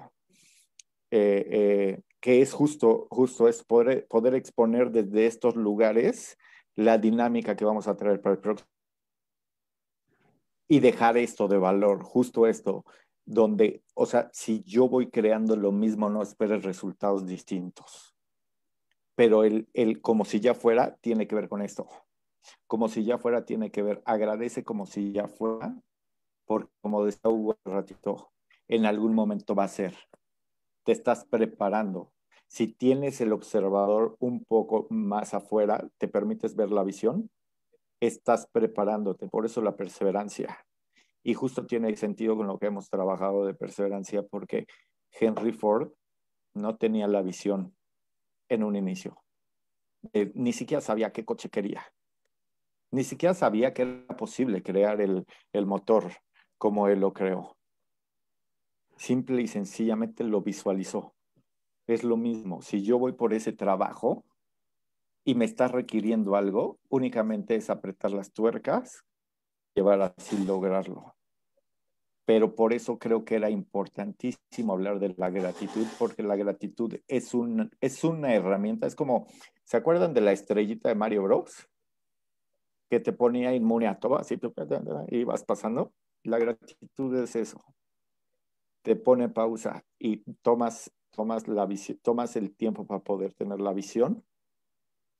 Eh, 1.11 1.47
eh, 1.49 2.01
que 2.19 2.41
es 2.41 2.53
justo, 2.53 3.07
justo 3.09 3.47
es 3.47 3.63
poder, 3.63 4.05
poder 4.07 4.35
exponer 4.35 4.91
desde 4.91 5.25
estos 5.25 5.55
lugares 5.55 6.37
la 6.75 6.97
dinámica 6.97 7.55
que 7.55 7.65
vamos 7.65 7.87
a 7.87 7.95
traer 7.95 8.21
para 8.21 8.35
el 8.35 8.41
próximo 8.41 8.69
y 10.67 10.79
dejar 10.79 11.17
esto 11.17 11.47
de 11.47 11.57
valor, 11.57 12.03
justo 12.03 12.45
esto, 12.45 12.85
donde, 13.25 13.83
o 13.95 14.05
sea, 14.05 14.29
si 14.33 14.61
yo 14.63 14.87
voy 14.87 15.09
creando 15.09 15.55
lo 15.55 15.71
mismo, 15.71 16.09
no 16.09 16.21
esperes 16.21 16.63
resultados 16.63 17.25
distintos 17.25 18.15
pero 19.19 19.43
el, 19.43 19.67
el 19.73 19.99
como 19.99 20.23
si 20.23 20.39
ya 20.39 20.53
fuera 20.53 20.95
tiene 21.01 21.27
que 21.27 21.35
ver 21.35 21.49
con 21.49 21.61
esto. 21.61 21.89
Como 22.67 22.87
si 22.87 23.03
ya 23.03 23.17
fuera 23.17 23.43
tiene 23.43 23.69
que 23.69 23.81
ver, 23.81 24.01
agradece 24.05 24.63
como 24.63 24.85
si 24.85 25.11
ya 25.11 25.27
fuera, 25.27 25.75
porque 26.45 26.71
como 26.79 27.03
decía 27.03 27.29
Hugo 27.29 27.57
un 27.65 27.73
ratito, 27.73 28.31
en 28.69 28.85
algún 28.85 29.13
momento 29.13 29.55
va 29.55 29.65
a 29.65 29.67
ser. 29.67 29.93
Te 30.85 30.93
estás 30.93 31.25
preparando. 31.25 32.13
Si 32.47 32.67
tienes 32.67 33.19
el 33.19 33.33
observador 33.33 34.15
un 34.19 34.45
poco 34.45 34.87
más 34.89 35.33
afuera, 35.33 35.85
te 35.97 36.07
permites 36.07 36.55
ver 36.55 36.71
la 36.71 36.85
visión, 36.85 37.29
estás 37.99 38.47
preparándote. 38.49 39.27
Por 39.27 39.45
eso 39.45 39.61
la 39.61 39.75
perseverancia. 39.75 40.65
Y 41.23 41.33
justo 41.33 41.65
tiene 41.65 41.93
sentido 41.97 42.37
con 42.37 42.47
lo 42.47 42.57
que 42.57 42.67
hemos 42.67 42.89
trabajado 42.89 43.45
de 43.45 43.53
perseverancia, 43.53 44.23
porque 44.23 44.65
Henry 45.11 45.51
Ford 45.51 45.91
no 46.53 46.77
tenía 46.77 47.09
la 47.09 47.21
visión, 47.21 47.75
en 48.49 48.63
un 48.63 48.75
inicio. 48.75 49.23
Eh, 50.13 50.31
ni 50.35 50.53
siquiera 50.53 50.81
sabía 50.81 51.11
qué 51.11 51.25
coche 51.25 51.49
quería. 51.49 51.85
Ni 52.91 53.03
siquiera 53.03 53.33
sabía 53.33 53.73
que 53.73 53.83
era 53.83 54.17
posible 54.17 54.63
crear 54.63 54.99
el, 55.01 55.25
el 55.53 55.65
motor 55.65 56.11
como 56.57 56.87
él 56.87 56.99
lo 56.99 57.13
creó. 57.13 57.55
Simple 58.97 59.41
y 59.41 59.47
sencillamente 59.47 60.23
lo 60.23 60.41
visualizó. 60.41 61.15
Es 61.87 62.03
lo 62.03 62.17
mismo. 62.17 62.61
Si 62.61 62.83
yo 62.83 62.99
voy 62.99 63.13
por 63.13 63.33
ese 63.33 63.53
trabajo 63.53 64.25
y 65.23 65.35
me 65.35 65.45
está 65.45 65.67
requiriendo 65.67 66.35
algo, 66.35 66.79
únicamente 66.89 67.55
es 67.55 67.69
apretar 67.69 68.11
las 68.11 68.31
tuercas, 68.31 69.05
llevar 69.75 70.01
así 70.01 70.43
lograrlo 70.45 71.15
pero 72.29 72.53
por 72.53 72.73
eso 72.73 72.99
creo 72.99 73.25
que 73.25 73.33
era 73.33 73.49
importantísimo 73.49 74.73
hablar 74.73 74.99
de 74.99 75.15
la 75.17 75.31
gratitud, 75.31 75.87
porque 75.97 76.21
la 76.21 76.35
gratitud 76.35 76.93
es, 77.07 77.33
un, 77.33 77.71
es 77.81 78.03
una 78.03 78.35
herramienta, 78.35 78.85
es 78.85 78.93
como, 78.93 79.25
¿se 79.63 79.77
acuerdan 79.77 80.13
de 80.13 80.21
la 80.21 80.31
estrellita 80.31 80.89
de 80.89 80.93
Mario 80.93 81.23
Bros? 81.23 81.67
Que 82.87 82.99
te 82.99 83.13
ponía 83.13 83.55
inmune 83.55 83.87
a 83.87 83.97
todo, 83.97 84.19
así 84.19 84.39
y 85.07 85.23
vas 85.23 85.43
pasando. 85.43 85.91
La 86.21 86.37
gratitud 86.37 87.17
es 87.17 87.35
eso. 87.35 87.63
Te 88.83 88.95
pone 88.95 89.29
pausa 89.29 89.83
y 89.97 90.17
tomas, 90.43 90.91
tomas, 91.09 91.47
la 91.47 91.67
tomas 92.03 92.35
el 92.35 92.55
tiempo 92.55 92.85
para 92.85 93.01
poder 93.01 93.33
tener 93.33 93.59
la 93.59 93.73
visión 93.73 94.23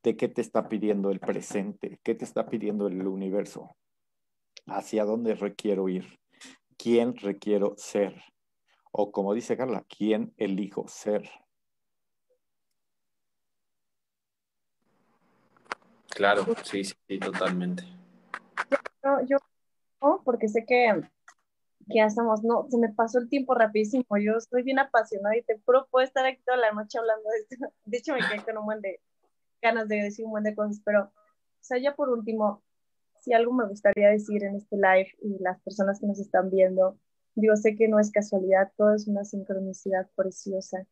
de 0.04 0.16
qué 0.16 0.28
te 0.28 0.42
está 0.42 0.70
pidiendo 0.70 1.10
el 1.10 1.20
presente, 1.20 2.00
qué 2.04 2.14
te 2.14 2.24
está 2.24 2.46
pidiendo 2.46 2.86
el 2.86 3.08
universo, 3.08 3.76
hacia 4.68 5.06
dónde 5.06 5.34
requiero 5.34 5.90
ir 5.90 6.19
quién 6.80 7.16
requiero 7.18 7.76
ser. 7.78 8.24
O 8.92 9.12
como 9.12 9.36
dice 9.36 9.56
Carla, 9.56 9.86
quién 9.88 10.34
elijo 10.38 10.88
ser. 10.88 11.30
Claro, 16.08 16.46
sí, 16.64 16.84
sí, 16.84 17.20
totalmente. 17.20 17.84
Yo, 19.04 19.20
yo 19.28 19.38
porque 20.24 20.48
sé 20.48 20.66
que, 20.66 21.02
ya 21.88 22.06
estamos, 22.06 22.44
no, 22.44 22.68
se 22.70 22.78
me 22.78 22.90
pasó 22.90 23.20
el 23.20 23.30
tiempo 23.30 23.54
rapidísimo. 23.54 24.06
Yo 24.24 24.38
estoy 24.38 24.64
bien 24.64 24.80
apasionada 24.80 25.38
y 25.38 25.44
te 25.44 25.60
juro, 25.66 25.88
puedo 25.92 26.06
estar 26.06 26.26
aquí 26.26 26.42
toda 26.46 26.58
la 26.58 26.72
noche 26.72 26.98
hablando 26.98 27.30
de 27.30 27.38
esto. 27.38 27.74
De 27.86 27.98
hecho, 27.98 28.14
me 28.14 28.20
quedé 28.20 28.44
con 28.44 28.58
un 28.58 28.66
buen 28.66 28.82
de 28.82 29.00
ganas 29.62 29.88
de 29.88 29.98
decir 29.98 30.26
un 30.26 30.32
buen 30.32 30.44
de 30.44 30.56
cosas, 30.56 30.82
pero, 30.86 31.04
o 31.04 31.12
sea, 31.62 31.78
ya 31.78 31.96
por 31.96 32.10
último, 32.10 32.64
si 33.22 33.34
algo 33.34 33.54
me 33.54 33.68
gustaría 33.68 34.10
decir 34.10 34.44
en 34.44 34.56
este 34.56 34.76
live 34.76 35.10
y 35.22 35.42
las 35.42 35.60
personas 35.62 36.00
que 36.00 36.08
nos 36.08 36.20
están 36.20 36.50
viendo, 36.50 36.98
digo, 37.36 37.56
sé 37.56 37.76
que 37.76 37.88
no 37.88 38.00
es 38.00 38.12
casualidad, 38.12 38.72
todo 38.78 38.96
es 38.96 39.08
una 39.08 39.24
sincronicidad 39.26 40.10
preciosa. 40.16 40.86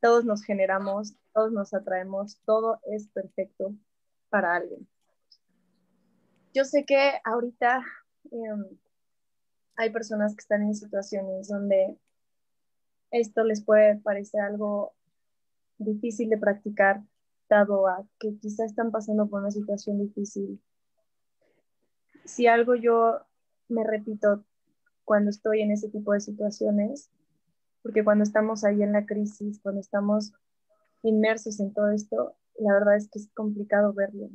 Todos 0.00 0.24
nos 0.24 0.42
generamos, 0.42 1.14
todos 1.32 1.52
nos 1.52 1.74
atraemos, 1.74 2.40
todo 2.44 2.80
es 2.84 3.08
perfecto 3.08 3.74
para 4.30 4.54
alguien. 4.56 4.88
Yo 6.54 6.64
sé 6.64 6.84
que 6.84 7.12
ahorita 7.24 7.84
em, 8.30 8.64
hay 9.76 9.90
personas 9.90 10.34
que 10.34 10.40
están 10.40 10.62
en 10.62 10.74
situaciones 10.74 11.48
donde 11.48 11.96
esto 13.10 13.44
les 13.44 13.62
puede 13.62 13.96
parecer 13.96 14.40
algo 14.40 14.92
difícil 15.78 16.28
de 16.28 16.38
practicar, 16.38 17.02
dado 17.48 17.86
a 17.88 18.04
que 18.18 18.36
quizá 18.38 18.64
están 18.64 18.90
pasando 18.90 19.28
por 19.28 19.40
una 19.40 19.50
situación 19.50 19.98
difícil 19.98 20.60
si 22.30 22.46
algo 22.46 22.74
yo 22.74 23.20
me 23.68 23.84
repito 23.84 24.44
cuando 25.04 25.30
estoy 25.30 25.62
en 25.62 25.72
ese 25.72 25.88
tipo 25.88 26.12
de 26.12 26.20
situaciones, 26.20 27.10
porque 27.82 28.04
cuando 28.04 28.24
estamos 28.24 28.64
ahí 28.64 28.82
en 28.82 28.92
la 28.92 29.06
crisis, 29.06 29.60
cuando 29.60 29.80
estamos 29.80 30.32
inmersos 31.02 31.60
en 31.60 31.72
todo 31.72 31.90
esto, 31.90 32.36
la 32.58 32.72
verdad 32.74 32.96
es 32.96 33.08
que 33.08 33.18
es 33.18 33.28
complicado 33.34 33.92
verlo. 33.92 34.28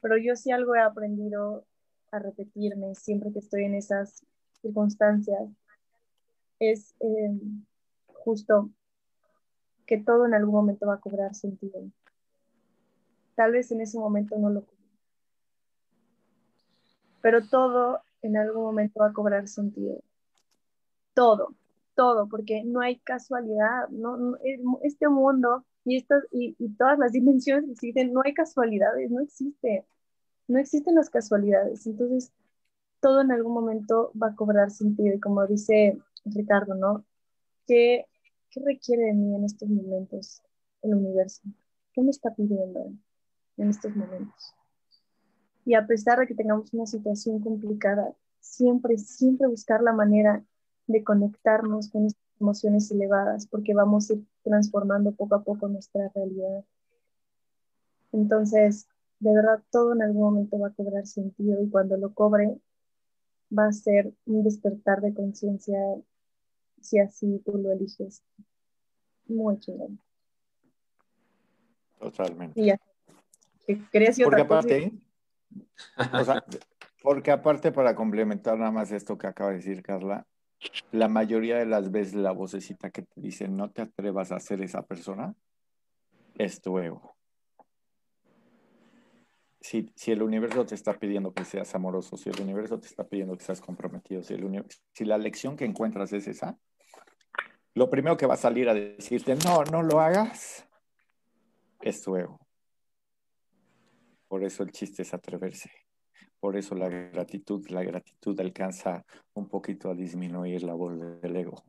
Pero 0.00 0.16
yo 0.16 0.34
sí 0.34 0.50
algo 0.50 0.74
he 0.74 0.80
aprendido 0.80 1.64
a 2.10 2.18
repetirme 2.18 2.94
siempre 2.94 3.32
que 3.32 3.38
estoy 3.38 3.64
en 3.64 3.74
esas 3.74 4.26
circunstancias, 4.60 5.48
es 6.58 6.94
eh, 7.00 7.30
justo 8.06 8.70
que 9.86 9.98
todo 9.98 10.26
en 10.26 10.34
algún 10.34 10.54
momento 10.54 10.86
va 10.86 10.94
a 10.94 11.00
cobrar 11.00 11.34
sentido. 11.34 11.80
Tal 13.34 13.52
vez 13.52 13.70
en 13.70 13.80
ese 13.80 13.98
momento 13.98 14.36
no 14.38 14.50
lo 14.50 14.64
pero 17.22 17.46
todo 17.48 18.02
en 18.22 18.36
algún 18.36 18.64
momento 18.64 19.00
va 19.00 19.08
a 19.08 19.12
cobrar 19.12 19.48
sentido. 19.48 20.02
Todo, 21.14 21.54
todo, 21.94 22.28
porque 22.28 22.64
no 22.64 22.80
hay 22.80 22.98
casualidad, 22.98 23.88
no, 23.90 24.36
este 24.82 25.08
mundo 25.08 25.64
y, 25.84 25.96
estas, 25.96 26.24
y, 26.30 26.54
todas 26.76 26.98
las 26.98 27.12
dimensiones 27.12 27.66
que 27.66 27.72
existen, 27.72 28.12
no 28.12 28.22
hay 28.24 28.34
casualidades, 28.34 29.10
no 29.10 29.20
existe, 29.20 29.86
no 30.48 30.58
existen 30.58 30.94
las 30.94 31.10
casualidades. 31.10 31.86
Entonces, 31.86 32.32
todo 33.00 33.20
en 33.22 33.32
algún 33.32 33.52
momento 33.54 34.12
va 34.20 34.28
a 34.28 34.34
cobrar 34.36 34.70
sentido. 34.70 35.14
Y 35.14 35.20
como 35.20 35.46
dice 35.46 35.98
Ricardo, 36.24 36.74
¿no? 36.74 37.04
¿Qué, 37.66 38.06
¿Qué 38.50 38.60
requiere 38.64 39.06
de 39.06 39.14
mí 39.14 39.34
en 39.34 39.44
estos 39.44 39.68
momentos 39.68 40.42
el 40.82 40.94
universo? 40.94 41.42
¿Qué 41.92 42.02
me 42.02 42.10
está 42.10 42.34
pidiendo 42.34 42.92
en 43.56 43.70
estos 43.70 43.94
momentos? 43.94 44.54
Y 45.64 45.74
a 45.74 45.86
pesar 45.86 46.18
de 46.18 46.26
que 46.26 46.34
tengamos 46.34 46.72
una 46.72 46.86
situación 46.86 47.40
complicada, 47.40 48.14
siempre, 48.40 48.98
siempre 48.98 49.46
buscar 49.46 49.82
la 49.82 49.92
manera 49.92 50.44
de 50.86 51.04
conectarnos 51.04 51.88
con 51.88 52.06
estas 52.06 52.22
emociones 52.40 52.90
elevadas, 52.90 53.46
porque 53.46 53.72
vamos 53.72 54.10
a 54.10 54.14
ir 54.14 54.24
transformando 54.42 55.12
poco 55.12 55.36
a 55.36 55.44
poco 55.44 55.68
nuestra 55.68 56.10
realidad. 56.14 56.64
Entonces, 58.10 58.88
de 59.20 59.32
verdad, 59.32 59.62
todo 59.70 59.92
en 59.92 60.02
algún 60.02 60.22
momento 60.22 60.58
va 60.58 60.68
a 60.68 60.74
cobrar 60.74 61.06
sentido 61.06 61.62
y 61.62 61.70
cuando 61.70 61.96
lo 61.96 62.12
cobre, 62.12 62.58
va 63.56 63.66
a 63.66 63.72
ser 63.72 64.12
un 64.26 64.42
despertar 64.42 65.00
de 65.00 65.14
conciencia, 65.14 65.78
si 66.80 66.98
así 66.98 67.40
tú 67.44 67.56
lo 67.56 67.70
eliges. 67.70 68.22
Muy 69.26 69.58
chingón. 69.60 70.00
Totalmente. 72.00 72.60
Y 72.60 72.66
ya. 72.66 72.80
Porque 74.24 74.40
aparte, 74.40 74.92
o 76.12 76.24
sea, 76.24 76.44
porque 77.02 77.30
aparte 77.30 77.72
para 77.72 77.94
complementar 77.94 78.58
nada 78.58 78.70
más 78.70 78.92
esto 78.92 79.18
que 79.18 79.26
acaba 79.26 79.50
de 79.50 79.56
decir 79.56 79.82
Carla, 79.82 80.26
la 80.92 81.08
mayoría 81.08 81.58
de 81.58 81.66
las 81.66 81.90
veces 81.90 82.14
la 82.14 82.32
vocecita 82.32 82.90
que 82.90 83.02
te 83.02 83.20
dice 83.20 83.48
no 83.48 83.70
te 83.70 83.82
atrevas 83.82 84.32
a 84.32 84.40
ser 84.40 84.62
esa 84.62 84.82
persona 84.82 85.34
es 86.38 86.60
tu 86.60 86.78
ego. 86.78 87.16
Si, 89.60 89.92
si, 89.94 90.10
el 90.10 90.22
universo 90.22 90.66
te 90.66 90.74
está 90.74 90.98
pidiendo 90.98 91.32
que 91.32 91.44
seas 91.44 91.72
amoroso, 91.76 92.16
si 92.16 92.28
el 92.28 92.40
universo 92.40 92.80
te 92.80 92.88
está 92.88 93.04
pidiendo 93.04 93.36
que 93.36 93.44
seas 93.44 93.60
comprometido, 93.60 94.22
si, 94.22 94.34
el 94.34 94.64
si 94.92 95.04
la 95.04 95.18
lección 95.18 95.56
que 95.56 95.64
encuentras 95.64 96.12
es 96.12 96.26
esa, 96.26 96.58
lo 97.74 97.88
primero 97.88 98.16
que 98.16 98.26
va 98.26 98.34
a 98.34 98.38
salir 98.38 98.68
a 98.68 98.74
decirte, 98.74 99.36
no, 99.36 99.62
no 99.64 99.82
lo 99.82 100.00
hagas, 100.00 100.66
es 101.80 102.02
tu 102.02 102.16
ego. 102.16 102.41
Por 104.32 104.44
eso 104.44 104.62
el 104.62 104.72
chiste 104.72 105.02
es 105.02 105.12
atreverse. 105.12 105.70
Por 106.40 106.56
eso 106.56 106.74
la 106.74 106.88
gratitud, 106.88 107.68
la 107.68 107.82
gratitud 107.82 108.40
alcanza 108.40 109.04
un 109.34 109.46
poquito 109.46 109.90
a 109.90 109.94
disminuir 109.94 110.62
la 110.62 110.72
voz 110.72 110.98
del 111.20 111.36
ego. 111.36 111.62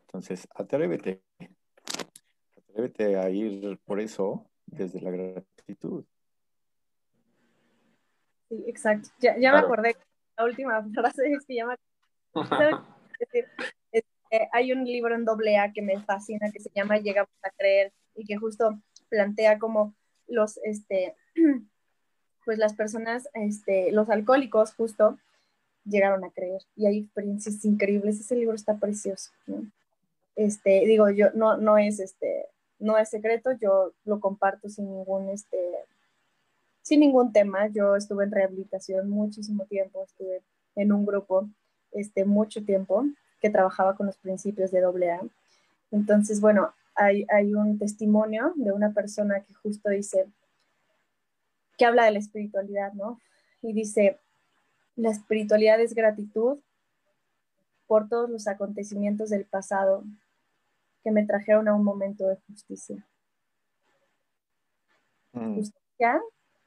Entonces, 0.00 0.48
atrévete. 0.52 1.22
Atrévete 2.56 3.16
a 3.16 3.30
ir 3.30 3.78
por 3.84 4.00
eso 4.00 4.50
desde 4.66 5.00
la 5.00 5.12
gratitud. 5.12 6.04
Sí, 8.48 8.64
exacto. 8.66 9.10
Ya, 9.20 9.36
me 9.36 9.58
acordé. 9.58 9.94
La 10.36 10.44
última 10.44 10.84
frase 10.92 11.22
es 11.30 11.46
que 11.46 11.54
ya 11.54 11.66
me 11.66 11.76
este, 13.92 14.48
hay 14.50 14.72
un 14.72 14.82
libro 14.84 15.14
en 15.14 15.24
doble 15.24 15.56
A 15.56 15.72
que 15.72 15.82
me 15.82 16.00
fascina 16.00 16.50
que 16.50 16.58
se 16.58 16.70
llama 16.74 16.98
Llegamos 16.98 17.30
a 17.44 17.50
creer 17.50 17.92
y 18.16 18.24
que 18.24 18.36
justo 18.36 18.76
plantea 19.08 19.60
como 19.60 19.94
los, 20.28 20.58
este, 20.64 21.14
pues 22.44 22.58
las 22.58 22.74
personas, 22.74 23.28
este, 23.34 23.92
los 23.92 24.08
alcohólicos 24.08 24.74
justo 24.74 25.18
llegaron 25.84 26.24
a 26.24 26.30
creer 26.30 26.62
y 26.76 26.86
hay 26.86 26.98
experiencias 26.98 27.64
increíbles. 27.64 28.20
Ese 28.20 28.36
libro 28.36 28.54
está 28.54 28.76
precioso. 28.76 29.30
Este, 30.34 30.84
digo, 30.86 31.08
yo 31.10 31.30
no, 31.34 31.56
no 31.56 31.78
es 31.78 32.00
este, 32.00 32.46
no 32.78 32.98
es 32.98 33.08
secreto, 33.08 33.52
yo 33.52 33.92
lo 34.04 34.20
comparto 34.20 34.68
sin 34.68 34.86
ningún, 34.86 35.30
este, 35.30 35.58
sin 36.82 37.00
ningún 37.00 37.32
tema. 37.32 37.68
Yo 37.68 37.96
estuve 37.96 38.24
en 38.24 38.32
rehabilitación 38.32 39.08
muchísimo 39.08 39.64
tiempo, 39.64 40.04
estuve 40.04 40.42
en 40.74 40.92
un 40.92 41.06
grupo 41.06 41.48
este, 41.92 42.24
mucho 42.24 42.64
tiempo 42.64 43.04
que 43.40 43.50
trabajaba 43.50 43.96
con 43.96 44.06
los 44.06 44.18
principios 44.18 44.70
de 44.70 44.84
AA. 44.84 45.20
Entonces, 45.90 46.40
bueno, 46.40 46.74
hay, 46.96 47.26
hay 47.28 47.54
un 47.54 47.78
testimonio 47.78 48.52
de 48.56 48.72
una 48.72 48.92
persona 48.92 49.42
que 49.44 49.54
justo 49.54 49.90
dice, 49.90 50.26
que 51.76 51.84
habla 51.84 52.06
de 52.06 52.12
la 52.12 52.18
espiritualidad, 52.18 52.92
¿no? 52.94 53.20
Y 53.62 53.72
dice, 53.72 54.18
la 54.96 55.10
espiritualidad 55.10 55.80
es 55.80 55.94
gratitud 55.94 56.58
por 57.86 58.08
todos 58.08 58.30
los 58.30 58.48
acontecimientos 58.48 59.30
del 59.30 59.44
pasado 59.44 60.04
que 61.04 61.10
me 61.10 61.24
trajeron 61.24 61.68
a 61.68 61.74
un 61.74 61.84
momento 61.84 62.26
de 62.26 62.36
justicia. 62.48 63.06
Mm. 65.32 65.54
Justicia, 65.54 66.20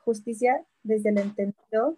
justicia 0.05 0.65
desde 0.83 1.09
el 1.09 1.17
entendido 1.17 1.97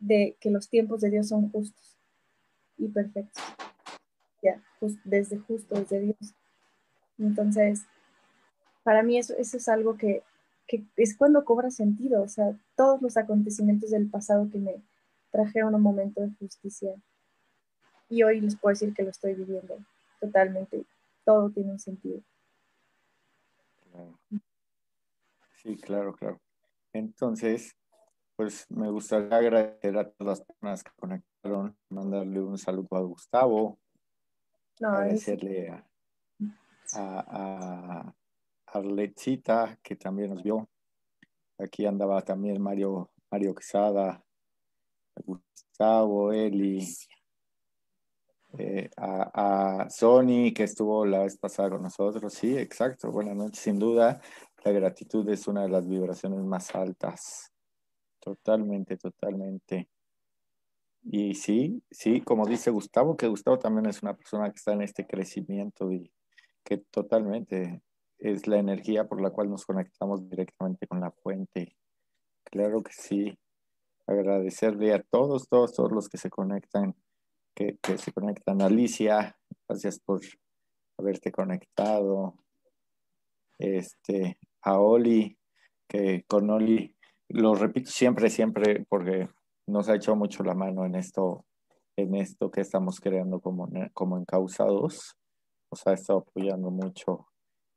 de 0.00 0.36
que 0.40 0.50
los 0.50 0.68
tiempos 0.68 1.00
de 1.00 1.10
Dios 1.10 1.28
son 1.28 1.50
justos 1.50 1.96
y 2.76 2.88
perfectos. 2.88 3.42
Ya, 4.42 4.62
desde 5.04 5.38
justo, 5.38 5.74
desde 5.76 6.00
Dios. 6.00 6.34
Entonces, 7.20 7.84
para 8.82 9.02
mí 9.02 9.18
eso, 9.18 9.34
eso 9.36 9.56
es 9.56 9.68
algo 9.68 9.96
que, 9.96 10.22
que 10.66 10.84
es 10.96 11.16
cuando 11.16 11.44
cobra 11.44 11.70
sentido, 11.70 12.22
o 12.22 12.28
sea, 12.28 12.56
todos 12.76 13.00
los 13.02 13.16
acontecimientos 13.16 13.90
del 13.90 14.08
pasado 14.08 14.48
que 14.50 14.58
me 14.58 14.82
trajeron 15.30 15.74
un 15.74 15.82
momento 15.82 16.20
de 16.20 16.30
justicia. 16.38 16.94
Y 18.08 18.22
hoy 18.22 18.40
les 18.40 18.56
puedo 18.56 18.72
decir 18.72 18.92
que 18.94 19.04
lo 19.04 19.10
estoy 19.10 19.34
viviendo 19.34 19.78
totalmente. 20.20 20.84
Todo 21.24 21.50
tiene 21.50 21.72
un 21.72 21.78
sentido. 21.78 22.20
Sí, 25.62 25.76
claro, 25.76 26.14
claro. 26.14 26.40
Entonces, 26.92 27.76
pues 28.34 28.66
me 28.70 28.90
gustaría 28.90 29.36
agradecer 29.36 29.96
a 29.98 30.10
todas 30.10 30.38
las 30.38 30.46
personas 30.46 30.82
que 30.82 30.90
conectaron, 30.96 31.76
mandarle 31.90 32.40
un 32.40 32.58
saludo 32.58 32.96
a 32.96 33.00
Gustavo, 33.00 33.78
agradecerle 34.80 35.68
a, 35.68 35.89
a, 36.94 38.14
a 38.66 39.76
que 39.82 39.96
también 39.96 40.30
nos 40.30 40.42
vio. 40.42 40.68
Aquí 41.58 41.86
andaba 41.86 42.22
también 42.22 42.60
Mario, 42.60 43.10
Mario 43.30 43.54
Quesada, 43.54 44.24
Gustavo, 45.16 46.32
Eli, 46.32 46.86
eh, 48.58 48.90
a, 48.96 49.82
a, 49.82 49.90
Sony, 49.90 50.52
que 50.54 50.64
estuvo 50.64 51.04
la 51.04 51.24
vez 51.24 51.36
pasada 51.36 51.70
con 51.70 51.82
nosotros. 51.82 52.32
Sí, 52.32 52.56
exacto. 52.56 53.10
Buenas 53.10 53.36
noches. 53.36 53.60
Sin 53.60 53.78
duda, 53.78 54.20
la 54.64 54.72
gratitud 54.72 55.28
es 55.28 55.46
una 55.48 55.62
de 55.62 55.68
las 55.68 55.88
vibraciones 55.88 56.40
más 56.40 56.74
altas 56.74 57.50
Totalmente, 58.20 58.98
totalmente. 58.98 59.88
Y 61.02 61.34
sí, 61.34 61.82
sí, 61.90 62.20
como 62.20 62.46
dice 62.46 62.70
Gustavo, 62.70 63.16
que 63.16 63.26
Gustavo 63.26 63.58
también 63.58 63.86
es 63.86 64.02
una 64.02 64.14
persona 64.14 64.50
que 64.50 64.56
está 64.56 64.74
en 64.74 64.82
este 64.82 65.06
crecimiento 65.06 65.90
y 65.90 66.12
que 66.64 66.78
totalmente 66.78 67.82
es 68.18 68.46
la 68.46 68.58
energía 68.58 69.08
por 69.08 69.20
la 69.20 69.30
cual 69.30 69.50
nos 69.50 69.64
conectamos 69.64 70.28
directamente 70.28 70.86
con 70.86 71.00
la 71.00 71.10
fuente. 71.10 71.76
Claro 72.44 72.82
que 72.82 72.92
sí. 72.92 73.38
Agradecerle 74.06 74.92
a 74.92 75.02
todos, 75.02 75.48
todos, 75.48 75.72
todos 75.72 75.92
los 75.92 76.08
que 76.08 76.18
se 76.18 76.30
conectan, 76.30 76.94
que, 77.54 77.78
que 77.82 77.96
se 77.96 78.12
conectan. 78.12 78.60
Alicia, 78.60 79.38
gracias 79.68 80.00
por 80.00 80.20
haberte 80.98 81.30
conectado. 81.30 82.34
Este, 83.58 84.38
a 84.62 84.80
Oli, 84.80 85.38
que 85.88 86.24
con 86.26 86.50
Oli 86.50 86.96
lo 87.28 87.54
repito 87.54 87.90
siempre, 87.90 88.30
siempre, 88.30 88.84
porque 88.88 89.28
nos 89.66 89.88
ha 89.88 89.94
hecho 89.94 90.16
mucho 90.16 90.42
la 90.42 90.54
mano 90.54 90.84
en 90.84 90.94
esto, 90.94 91.46
en 91.96 92.14
esto 92.16 92.50
que 92.50 92.60
estamos 92.60 93.00
creando 93.00 93.40
como, 93.40 93.68
como 93.92 94.18
encausados. 94.18 95.16
Nos 95.70 95.86
ha 95.86 95.92
estado 95.92 96.20
apoyando 96.20 96.70
mucho 96.70 97.28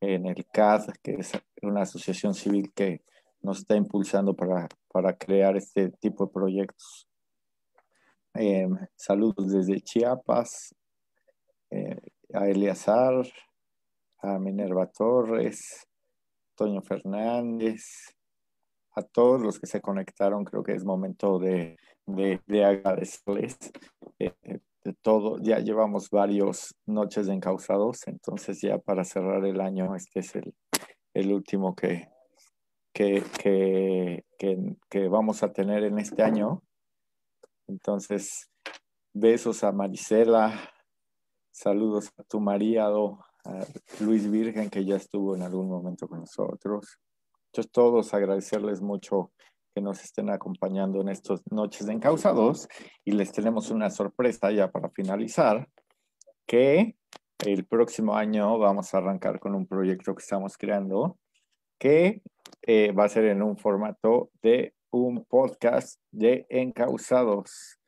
en 0.01 0.25
el 0.25 0.45
CAD, 0.47 0.87
que 1.01 1.13
es 1.13 1.31
una 1.61 1.81
asociación 1.83 2.33
civil 2.33 2.71
que 2.73 3.03
nos 3.41 3.59
está 3.59 3.75
impulsando 3.75 4.33
para, 4.35 4.67
para 4.91 5.15
crear 5.17 5.55
este 5.55 5.89
tipo 5.89 6.25
de 6.25 6.31
proyectos. 6.31 7.07
Em, 8.33 8.75
saludos 8.95 9.51
desde 9.51 9.81
Chiapas, 9.81 10.73
eh, 11.69 11.99
a 12.33 12.47
Eleazar, 12.47 13.25
a 14.19 14.39
Minerva 14.39 14.87
Torres, 14.87 15.87
Toño 16.55 16.81
Fernández, 16.81 18.15
a 18.95 19.01
todos 19.03 19.41
los 19.41 19.59
que 19.59 19.67
se 19.67 19.81
conectaron, 19.81 20.45
creo 20.45 20.63
que 20.63 20.73
es 20.73 20.83
momento 20.83 21.37
de, 21.37 21.77
de, 22.05 22.65
agradecerles 22.65 23.57
eh, 24.19 24.33
de 24.83 24.93
todo. 24.93 25.37
Ya 25.41 25.59
llevamos 25.59 26.09
varios 26.09 26.75
noches 26.85 27.27
de 27.27 27.33
encausados, 27.33 28.07
entonces 28.07 28.61
ya 28.61 28.77
para 28.77 29.03
cerrar 29.03 29.45
el 29.45 29.61
año, 29.61 29.95
este 29.95 30.19
es 30.19 30.35
el, 30.35 30.53
el 31.13 31.31
último 31.31 31.75
que, 31.75 32.09
que, 32.93 33.23
que, 33.39 34.23
que, 34.89 35.07
vamos 35.07 35.43
a 35.43 35.51
tener 35.51 35.83
en 35.83 35.99
este 35.99 36.21
año. 36.21 36.61
Entonces, 37.67 38.49
besos 39.13 39.63
a 39.63 39.71
Marisela, 39.71 40.69
saludos 41.51 42.11
a 42.17 42.23
tu 42.23 42.39
marido, 42.39 43.19
a 43.45 43.65
Luis 44.01 44.29
Virgen, 44.29 44.69
que 44.69 44.85
ya 44.85 44.97
estuvo 44.97 45.35
en 45.35 45.43
algún 45.43 45.69
momento 45.69 46.07
con 46.07 46.19
nosotros. 46.19 46.99
Entonces, 47.47 47.71
todos 47.71 48.13
agradecerles 48.13 48.81
mucho 48.81 49.31
que 49.73 49.81
nos 49.81 50.03
estén 50.03 50.29
acompañando 50.29 51.01
en 51.01 51.09
estas 51.09 51.41
noches 51.51 51.87
de 51.87 51.93
Encausados 51.93 52.67
y 53.03 53.11
les 53.11 53.31
tenemos 53.31 53.71
una 53.71 53.89
sorpresa 53.89 54.51
ya 54.51 54.71
para 54.71 54.89
finalizar, 54.89 55.67
que 56.45 56.95
el 57.39 57.65
próximo 57.65 58.15
año 58.15 58.57
vamos 58.57 58.93
a 58.93 58.97
arrancar 58.99 59.39
con 59.39 59.55
un 59.55 59.65
proyecto 59.65 60.13
que 60.15 60.21
estamos 60.21 60.57
creando 60.57 61.17
que 61.79 62.21
eh, 62.61 62.91
va 62.91 63.05
a 63.05 63.09
ser 63.09 63.25
en 63.25 63.41
un 63.41 63.57
formato 63.57 64.29
de 64.41 64.73
un 64.91 65.25
podcast 65.25 65.99
de 66.11 66.45
Encausados, 66.49 67.79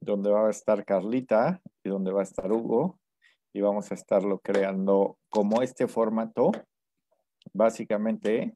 donde 0.00 0.30
va 0.30 0.46
a 0.46 0.50
estar 0.50 0.84
Carlita 0.84 1.60
y 1.82 1.88
donde 1.88 2.12
va 2.12 2.20
a 2.20 2.24
estar 2.24 2.52
Hugo 2.52 3.00
y 3.52 3.60
vamos 3.60 3.90
a 3.90 3.94
estarlo 3.94 4.38
creando 4.38 5.18
como 5.28 5.62
este 5.62 5.88
formato, 5.88 6.52
básicamente 7.52 8.54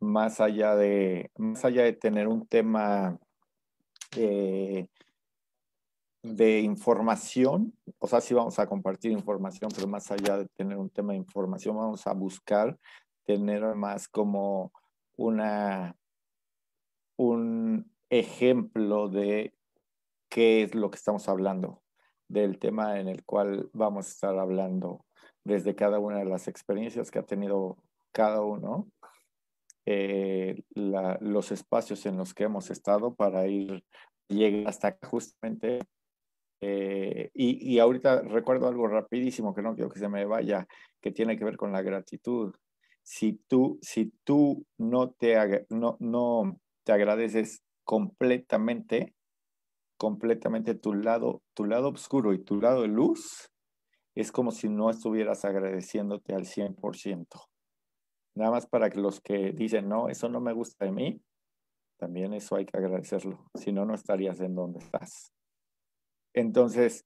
más 0.00 0.40
allá 0.40 0.74
de, 0.74 1.30
más 1.36 1.64
allá 1.64 1.84
de 1.84 1.92
tener 1.92 2.26
un 2.26 2.46
tema 2.46 3.18
eh, 4.16 4.88
de 6.22 6.60
información, 6.60 7.74
o 7.98 8.06
sea, 8.06 8.20
sí 8.20 8.34
vamos 8.34 8.58
a 8.58 8.66
compartir 8.66 9.12
información, 9.12 9.70
pero 9.74 9.86
más 9.86 10.10
allá 10.10 10.38
de 10.38 10.46
tener 10.56 10.76
un 10.76 10.90
tema 10.90 11.12
de 11.12 11.18
información, 11.18 11.76
vamos 11.76 12.06
a 12.06 12.12
buscar 12.12 12.78
tener 13.24 13.62
más 13.74 14.08
como 14.08 14.72
una, 15.16 15.96
un 17.16 17.90
ejemplo 18.08 19.08
de 19.08 19.54
qué 20.28 20.62
es 20.62 20.74
lo 20.74 20.90
que 20.90 20.96
estamos 20.96 21.28
hablando, 21.28 21.82
del 22.28 22.58
tema 22.58 23.00
en 23.00 23.08
el 23.08 23.24
cual 23.24 23.68
vamos 23.72 24.06
a 24.06 24.10
estar 24.10 24.38
hablando 24.38 25.04
desde 25.44 25.74
cada 25.74 25.98
una 25.98 26.18
de 26.18 26.26
las 26.26 26.48
experiencias 26.48 27.10
que 27.10 27.18
ha 27.18 27.24
tenido 27.24 27.76
cada 28.12 28.42
uno, 28.42 28.88
eh, 29.86 30.62
los 30.74 31.52
espacios 31.52 32.06
en 32.06 32.16
los 32.16 32.34
que 32.34 32.44
hemos 32.44 32.70
estado 32.70 33.14
para 33.14 33.46
ir 33.46 33.84
llegar 34.28 34.68
hasta 34.68 34.98
justamente 35.02 35.80
eh, 36.60 37.30
y, 37.32 37.74
y, 37.74 37.78
ahorita 37.78 38.20
recuerdo 38.20 38.68
algo 38.68 38.86
rapidísimo 38.86 39.54
que 39.54 39.62
no 39.62 39.74
quiero 39.74 39.88
que 39.88 39.98
se 39.98 40.08
me 40.08 40.26
vaya, 40.26 40.66
que 41.00 41.10
tiene 41.10 41.38
que 41.38 41.44
ver 41.44 41.56
con 41.56 41.72
la 41.72 41.80
gratitud. 41.80 42.54
Si 43.02 43.32
tú, 43.48 43.78
si 43.80 44.12
tú 44.24 44.66
no, 44.76 45.10
te, 45.10 45.66
no, 45.70 45.96
no 46.00 46.60
te 46.84 46.92
agradeces 46.92 47.62
completamente, 47.84 49.14
completamente 49.96 50.74
tu 50.74 50.92
lado, 50.92 51.42
tu 51.54 51.64
lado 51.64 51.88
oscuro 51.88 52.34
y 52.34 52.44
tu 52.44 52.60
lado 52.60 52.82
de 52.82 52.88
luz, 52.88 53.50
es 54.14 54.30
como 54.30 54.50
si 54.50 54.68
no 54.68 54.90
estuvieras 54.90 55.46
agradeciéndote 55.46 56.34
al 56.34 56.44
100%. 56.44 57.49
Nada 58.34 58.50
más 58.52 58.66
para 58.66 58.88
los 58.88 59.20
que 59.20 59.52
dicen, 59.52 59.88
no, 59.88 60.08
eso 60.08 60.28
no 60.28 60.40
me 60.40 60.52
gusta 60.52 60.84
de 60.84 60.92
mí, 60.92 61.22
también 61.98 62.32
eso 62.32 62.56
hay 62.56 62.64
que 62.64 62.76
agradecerlo. 62.78 63.50
Si 63.54 63.72
no, 63.72 63.84
no 63.84 63.94
estarías 63.94 64.40
en 64.40 64.54
donde 64.54 64.78
estás. 64.78 65.32
Entonces, 66.32 67.04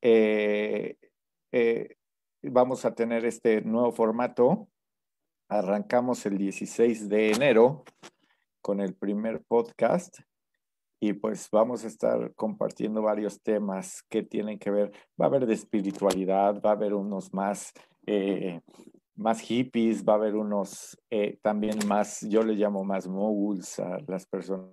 eh, 0.00 0.96
eh, 1.52 1.96
vamos 2.42 2.84
a 2.84 2.94
tener 2.94 3.24
este 3.24 3.60
nuevo 3.62 3.92
formato. 3.92 4.68
Arrancamos 5.48 6.24
el 6.26 6.38
16 6.38 7.08
de 7.08 7.32
enero 7.32 7.84
con 8.62 8.80
el 8.80 8.94
primer 8.94 9.42
podcast 9.44 10.20
y 11.00 11.12
pues 11.12 11.50
vamos 11.50 11.84
a 11.84 11.88
estar 11.88 12.34
compartiendo 12.34 13.02
varios 13.02 13.42
temas 13.42 14.02
que 14.08 14.22
tienen 14.22 14.58
que 14.58 14.70
ver, 14.70 14.90
va 15.20 15.26
a 15.26 15.28
haber 15.28 15.44
de 15.44 15.52
espiritualidad, 15.52 16.62
va 16.62 16.70
a 16.70 16.72
haber 16.72 16.94
unos 16.94 17.34
más, 17.34 17.74
eh, 18.06 18.62
más 19.16 19.40
hippies, 19.40 20.04
va 20.04 20.14
a 20.14 20.16
haber 20.16 20.34
unos 20.34 20.98
también 21.42 21.78
más, 21.86 22.20
yo 22.22 22.42
le 22.42 22.54
llamo 22.54 22.84
más 22.84 23.06
moguls 23.06 23.78
a 23.78 23.98
las 24.06 24.26
personas. 24.26 24.70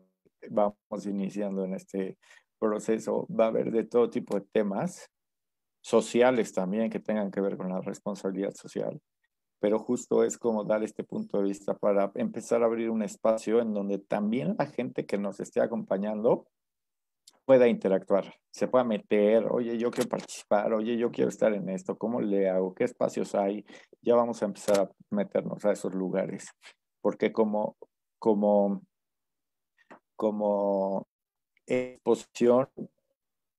Vamos 0.50 1.06
iniciando 1.06 1.64
en 1.64 1.76
este 1.76 2.18
proceso 2.62 3.28
va 3.28 3.46
a 3.46 3.48
haber 3.48 3.72
de 3.72 3.84
todo 3.84 4.10
tipo 4.10 4.40
de 4.40 4.46
temas 4.52 5.10
sociales 5.82 6.54
también 6.54 6.92
que 6.92 7.00
tengan 7.00 7.32
que 7.32 7.42
ver 7.42 7.58
con 7.58 7.70
la 7.70 7.82
responsabilidad 7.82 8.54
social, 8.54 9.02
pero 9.60 9.80
justo 9.80 10.24
es 10.24 10.38
como 10.38 10.64
dar 10.64 10.84
este 10.84 11.04
punto 11.04 11.40
de 11.40 11.46
vista 11.46 11.74
para 11.74 12.12
empezar 12.16 12.62
a 12.62 12.68
abrir 12.68 12.92
un 12.92 13.02
espacio 13.02 13.60
en 13.62 13.74
donde 13.74 13.98
también 13.98 14.56
la 14.60 14.68
gente 14.68 15.08
que 15.08 15.18
nos 15.18 15.40
esté 15.40 15.60
acompañando 15.60 16.46
pueda 17.46 17.68
interactuar, 17.68 18.34
se 18.52 18.68
pueda 18.68 18.84
meter, 18.84 19.46
oye, 19.50 19.78
yo 19.78 19.92
quiero 19.92 20.10
participar, 20.10 20.74
oye, 20.74 20.98
yo 20.98 21.12
quiero 21.12 21.30
estar 21.30 21.54
en 21.54 21.70
esto, 21.70 21.98
¿cómo 21.98 22.22
le 22.22 22.50
hago? 22.50 22.74
¿Qué 22.74 22.84
espacios 22.84 23.36
hay? 23.36 23.66
Ya 24.02 24.16
vamos 24.16 24.42
a 24.42 24.46
empezar 24.46 24.80
a 24.80 24.92
meternos 25.10 25.66
a 25.66 25.72
esos 25.72 25.94
lugares, 25.94 26.50
porque 27.02 27.32
como, 27.32 27.78
como, 28.20 28.82
como 30.16 31.08
exposición 31.66 32.70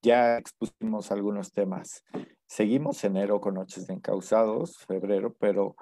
ya 0.02 0.36
expusimos 0.36 1.12
algunos 1.12 1.52
temas. 1.52 2.04
Seguimos 2.46 3.02
enero 3.04 3.40
con 3.40 3.54
Noches 3.54 3.86
de 3.86 3.94
Encausados, 3.94 4.78
febrero, 4.78 5.34
pero 5.38 5.76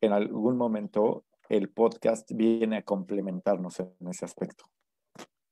en 0.00 0.12
algún 0.12 0.56
momento 0.56 1.24
el 1.48 1.70
podcast 1.70 2.30
viene 2.32 2.78
a 2.78 2.82
complementarnos 2.82 3.80
en 3.80 4.08
ese 4.08 4.24
aspecto. 4.24 4.66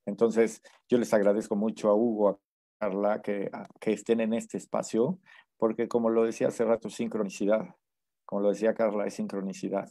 Entonces, 0.07 0.63
yo 0.89 0.99
les 0.99 1.13
agradezco 1.15 1.57
mucho 1.57 1.91
a 1.91 1.95
Hugo, 1.95 2.29
a 2.29 2.39
Carla, 2.81 3.23
que, 3.23 3.51
que 3.81 3.93
estén 3.93 4.21
en 4.21 4.35
este 4.35 4.59
espacio, 4.59 5.19
porque 5.57 5.89
como 5.89 6.11
lo 6.11 6.25
decía 6.25 6.49
hace 6.49 6.65
rato, 6.65 6.91
sincronicidad. 6.91 7.75
Como 8.25 8.43
lo 8.43 8.49
decía 8.51 8.75
Carla, 8.75 9.07
es 9.07 9.15
sincronicidad 9.15 9.89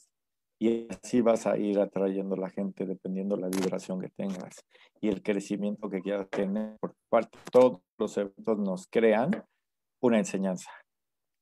y 0.62 0.88
así 0.91 1.22
vas 1.22 1.47
a 1.47 1.57
ir 1.57 1.80
atrayendo 1.80 2.36
la 2.36 2.51
gente 2.51 2.86
dependiendo 2.86 3.36
de 3.36 3.41
la 3.41 3.47
vibración 3.47 3.99
que 3.99 4.09
tengas 4.09 4.64
y 5.01 5.09
el 5.09 5.24
crecimiento 5.24 5.89
que 5.89 6.01
quieras 6.01 6.30
tener. 6.30 6.78
Por 6.80 6.93
parte 7.09 7.36
todos 7.51 7.82
los 7.97 8.16
eventos 8.16 8.59
nos 8.59 8.86
crean 8.86 9.43
una 10.01 10.20
enseñanza. 10.20 10.70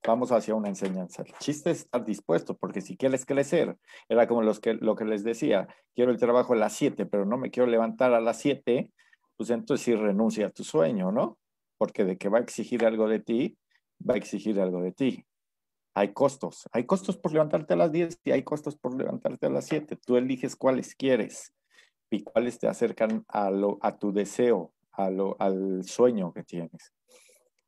Vamos 0.06 0.32
hacia 0.32 0.56
una 0.56 0.70
enseñanza. 0.70 1.24
El 1.24 1.34
chiste 1.40 1.72
es 1.72 1.80
estar 1.80 2.06
dispuesto, 2.06 2.58
porque 2.58 2.82
si 2.82 2.96
quieres 2.96 3.26
crecer, 3.26 3.78
era 4.08 4.28
como 4.28 4.42
los 4.42 4.60
que, 4.60 4.74
lo 4.76 4.96
que 4.96 5.06
les 5.06 5.24
decía, 5.24 5.68
quiero 5.94 6.12
el 6.12 6.18
trabajo 6.18 6.54
a 6.54 6.58
las 6.58 6.74
7, 6.74 7.06
pero 7.06 7.26
no 7.26 7.38
me 7.38 7.52
quiero 7.52 7.70
levantar 7.70 8.14
a 8.14 8.22
las 8.22 8.40
7, 8.40 8.92
pues 9.36 9.50
entonces 9.50 9.86
sí 9.86 9.96
renuncia 9.96 10.48
a 10.48 10.52
tu 10.52 10.64
sueño, 10.64 11.12
¿no? 11.12 11.38
Porque 11.78 12.06
de 12.06 12.18
que 12.18 12.30
va 12.30 12.40
a 12.40 12.42
exigir 12.42 12.86
algo 12.86 13.08
de 13.08 13.20
ti, 13.20 13.58
va 14.08 14.14
a 14.14 14.18
exigir 14.18 14.60
algo 14.60 14.82
de 14.82 14.92
ti 14.92 15.26
hay 16.00 16.14
costos. 16.14 16.70
Hay 16.72 16.86
costos 16.86 17.18
por 17.18 17.34
levantarte 17.34 17.74
a 17.74 17.78
las 17.78 17.92
10 17.92 18.20
y 18.24 18.32
hay 18.32 18.44
costos 18.44 18.78
por 18.78 18.96
levantarte 18.96 19.48
a 19.48 19.50
las 19.50 19.66
7. 19.66 19.98
Tú 19.98 20.16
eliges 20.16 20.56
cuáles 20.56 20.96
quieres 20.96 21.54
y 22.10 22.24
cuáles 22.24 22.58
te 22.58 22.68
acercan 22.68 23.26
a, 23.28 23.50
lo, 23.50 23.80
a 23.82 23.98
tu 23.98 24.14
deseo, 24.14 24.74
a 24.92 25.10
lo, 25.10 25.36
al 25.40 25.84
sueño 25.84 26.34
que 26.34 26.44
tienes. 26.44 26.94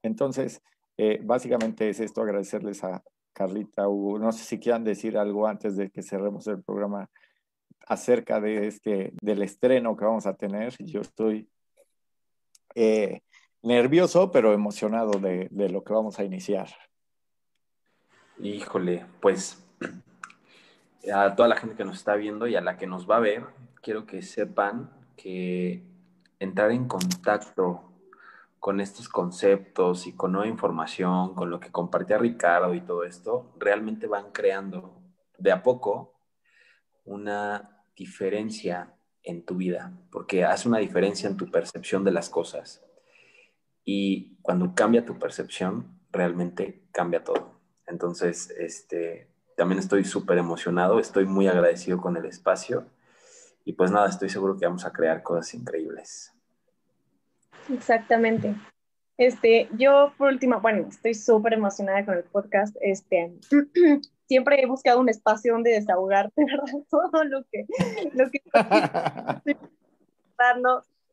Entonces, 0.01 0.61
eh, 0.98 1.20
básicamente 1.24 1.89
es 1.89 2.00
esto, 2.00 2.22
agradecerles 2.22 2.84
a 2.84 3.04
Carlita. 3.34 3.84
No 3.84 4.32
sé 4.32 4.44
si 4.44 4.60
quieran 4.60 4.84
decir 4.84 5.18
algo 5.18 5.48
antes 5.48 5.76
de 5.76 5.89
que 5.89 6.04
cerremos 6.04 6.48
el 6.48 6.62
programa 6.64 7.10
acerca 7.88 8.39
de 8.39 8.68
este, 8.68 9.14
del 9.22 9.42
estreno 9.42 9.96
que 9.96 10.06
vamos 10.06 10.26
a 10.26 10.36
tener. 10.36 10.76
Yo 10.80 11.02
estoy 11.02 11.50
eh, 12.76 13.22
nervioso, 13.62 14.32
pero 14.32 14.54
emocionado 14.54 15.20
de, 15.20 15.48
de 15.52 15.70
lo 15.70 15.84
que 15.84 15.94
vamos 15.94 16.20
a 16.20 16.24
iniciar. 16.24 16.70
Híjole, 18.39 19.06
pues 19.20 19.64
a 21.14 21.36
toda 21.36 21.48
la 21.48 21.56
gente 21.56 21.76
que 21.76 21.86
nos 21.86 21.98
está 21.98 22.16
viendo 22.16 22.48
y 22.48 22.56
a 22.56 22.62
la 22.62 22.78
que 22.78 22.88
nos 22.88 23.10
va 23.10 23.18
a 23.18 23.22
ver, 23.22 23.46
quiero 23.82 24.06
que 24.06 24.22
sepan 24.22 24.92
que 25.16 25.84
entrar 26.39 26.72
en 26.72 26.88
contacto 26.88 27.91
con 28.62 28.80
estos 28.80 29.09
conceptos 29.09 30.05
y 30.05 30.14
con 30.14 30.34
nueva 30.34 30.47
información, 30.47 31.34
con 31.34 31.49
lo 31.49 31.59
que 31.59 31.72
compartía 31.72 32.20
Ricardo 32.20 32.76
y 32.76 32.82
todo 32.82 33.03
esto, 33.03 33.51
realmente 33.57 34.05
van 34.05 34.32
creando 34.32 35.01
de 35.39 35.51
a 35.51 35.64
poco 35.64 36.14
una 37.03 37.84
diferencia 37.95 38.93
en 39.24 39.43
tu 39.45 39.55
vida, 39.55 39.91
porque 40.12 40.45
hace 40.45 40.70
una 40.70 40.78
diferencia 40.78 41.28
en 41.28 41.38
tu 41.38 41.49
percepción 41.49 42.03
de 42.03 42.12
las 42.12 42.30
cosas. 42.30 42.86
Y 43.84 44.36
cuando 44.43 44.76
cambia 44.76 45.05
tu 45.05 45.18
percepción, 45.18 45.99
realmente 46.12 46.84
cambia 46.91 47.24
todo. 47.24 47.59
Entonces, 47.88 48.51
este, 48.51 49.28
también 49.57 49.80
estoy 49.80 50.05
súper 50.05 50.38
emocionado, 50.38 50.99
estoy 50.99 51.26
muy 51.26 51.47
agradecido 51.47 51.97
con 51.97 52.16
el 52.16 52.26
espacio 52.26 52.86
y 53.66 53.74
pues 53.74 53.89
nada, 53.89 54.07
estoy 54.07 54.30
seguro 54.30 54.55
que 54.55 54.68
vamos 54.68 54.86
a 54.86 54.93
crear 54.93 55.24
cosas 55.24 55.51
increíbles. 55.55 56.32
Exactamente. 57.70 58.56
Este, 59.18 59.70
yo 59.78 60.14
por 60.18 60.30
último, 60.30 60.60
bueno, 60.62 60.88
estoy 60.89 61.14
súper 61.14 61.54
emocionada 61.54 62.06
con 62.06 62.16
el 62.16 62.24
podcast. 62.24 62.76
Este, 62.82 63.34
siempre 64.28 64.62
he 64.62 64.66
buscado 64.66 64.99
un 64.99 65.10
espacio 65.10 65.54
donde 65.54 65.72
desahogarte, 65.72 66.43
¿verdad? 66.45 66.84
Todo 66.89 67.24
lo 67.26 67.43
que, 67.52 67.66
lo 68.14 68.32
que 68.32 68.41
estoy 68.43 69.56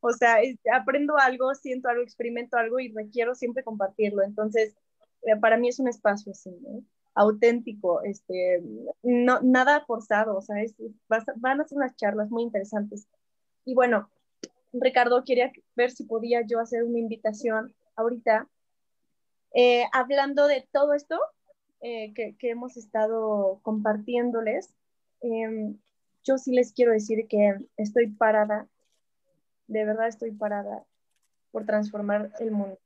o 0.01 0.13
sea, 0.13 0.37
aprendo 0.73 1.19
algo, 1.19 1.55
siento 1.55 1.89
algo, 1.89 2.03
experimento 2.03 2.57
algo 2.57 2.81
y 2.81 2.93
requiero 2.93 3.35
siempre 3.35 3.63
compartirlo. 3.63 4.23
Entonces, 4.23 4.77
eh, 5.23 5.37
para 5.37 5.57
mí 5.57 5.69
es 5.69 5.79
un 5.81 5.89
espacio 5.89 6.33
así, 6.33 6.51
auténtico, 7.15 8.03
este, 8.03 8.63
no, 9.03 9.41
nada 9.43 9.85
forzado, 9.85 10.37
o 10.37 10.41
sea, 10.41 10.57
van 11.37 11.61
a 11.61 11.65
ser 11.65 11.77
unas 11.77 11.97
charlas 11.97 12.31
muy 12.31 12.45
interesantes. 12.45 13.09
Y 13.65 13.75
bueno, 13.75 14.09
Ricardo, 14.73 15.25
quería 15.25 15.53
ver 15.77 15.91
si 15.91 16.05
podía 16.05 16.43
yo 16.47 16.61
hacer 16.61 16.85
una 16.85 16.99
invitación 16.99 17.75
ahorita, 17.97 18.49
eh, 19.55 19.85
hablando 19.93 20.47
de 20.47 20.69
todo 20.73 20.93
esto 20.95 21.19
eh, 21.81 22.13
que, 22.15 22.37
hemos 22.51 22.77
estado 22.77 23.61
compartiéndoles. 23.63 24.75
Em, 25.21 25.79
yo 26.25 26.39
sí 26.39 26.53
les 26.53 26.73
quiero 26.73 26.93
decir 26.93 27.27
que 27.29 27.57
estoy 27.77 28.09
parada, 28.09 28.69
de 29.67 29.85
verdad 29.85 30.09
estoy 30.09 30.33
parada 30.33 30.85
por 31.51 31.65
transformar 31.65 32.31
el 32.41 32.51
mundo, 32.51 32.79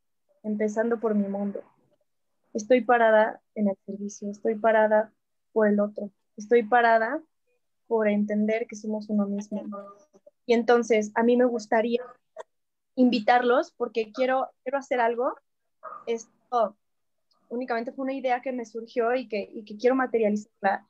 empezando 0.42 1.00
por 1.00 1.14
mi 1.14 1.26
mundo. 1.26 1.62
Estoy 2.54 2.82
parada 2.82 3.40
en 3.54 3.68
el 3.68 3.76
servicio, 3.86 4.30
estoy 4.30 4.54
parada 4.56 5.12
por 5.52 5.66
el 5.66 5.80
otro, 5.80 6.10
estoy 6.36 6.62
parada 6.62 7.20
por 7.86 8.08
entender 8.08 8.66
que 8.66 8.76
somos 8.76 9.08
uno 9.08 9.26
mismo. 9.26 9.62
Y 10.46 10.54
entonces 10.54 11.12
a 11.14 11.22
mí 11.22 11.36
me 11.36 11.44
gustaría 11.44 12.02
invitarlos 12.94 13.72
porque 13.76 14.12
quiero, 14.12 14.50
quiero 14.62 14.78
hacer 14.78 15.00
algo. 15.00 15.34
Esto 16.06 16.76
únicamente 17.48 17.92
fue 17.92 18.04
una 18.04 18.14
idea 18.14 18.42
que 18.42 18.52
me 18.52 18.64
surgió 18.64 19.14
y 19.14 19.28
que, 19.28 19.48
y 19.52 19.64
que 19.64 19.76
quiero 19.76 19.94
materializarla. 19.94 20.86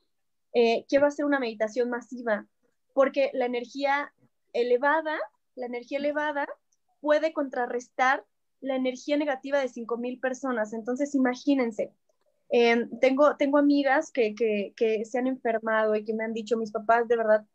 Eh, 0.53 0.85
quiero 0.87 1.07
hacer 1.07 1.25
una 1.25 1.39
meditación 1.39 1.89
masiva 1.89 2.47
porque 2.93 3.31
la 3.33 3.45
energía 3.45 4.13
elevada, 4.53 5.17
la 5.55 5.65
energía 5.65 5.97
elevada 5.97 6.47
puede 7.01 7.33
contrarrestar 7.33 8.23
la 8.61 8.75
energía 8.75 9.17
negativa 9.17 9.59
de 9.59 9.67
5.000 9.67 10.19
personas. 10.21 10.73
Entonces, 10.73 11.15
imagínense, 11.15 11.91
em, 12.49 12.89
tengo, 12.99 13.35
tengo 13.35 13.57
amigas 13.57 14.11
que, 14.11 14.33
que, 14.35 15.05
se 15.05 15.17
han 15.17 15.27
enfermado 15.27 15.95
y 15.95 16.05
que 16.05 16.13
me 16.13 16.23
han 16.23 16.33
dicho, 16.33 16.55
mis 16.55 16.71
papás 16.71 17.07
de 17.07 17.17
verdad 17.17 17.45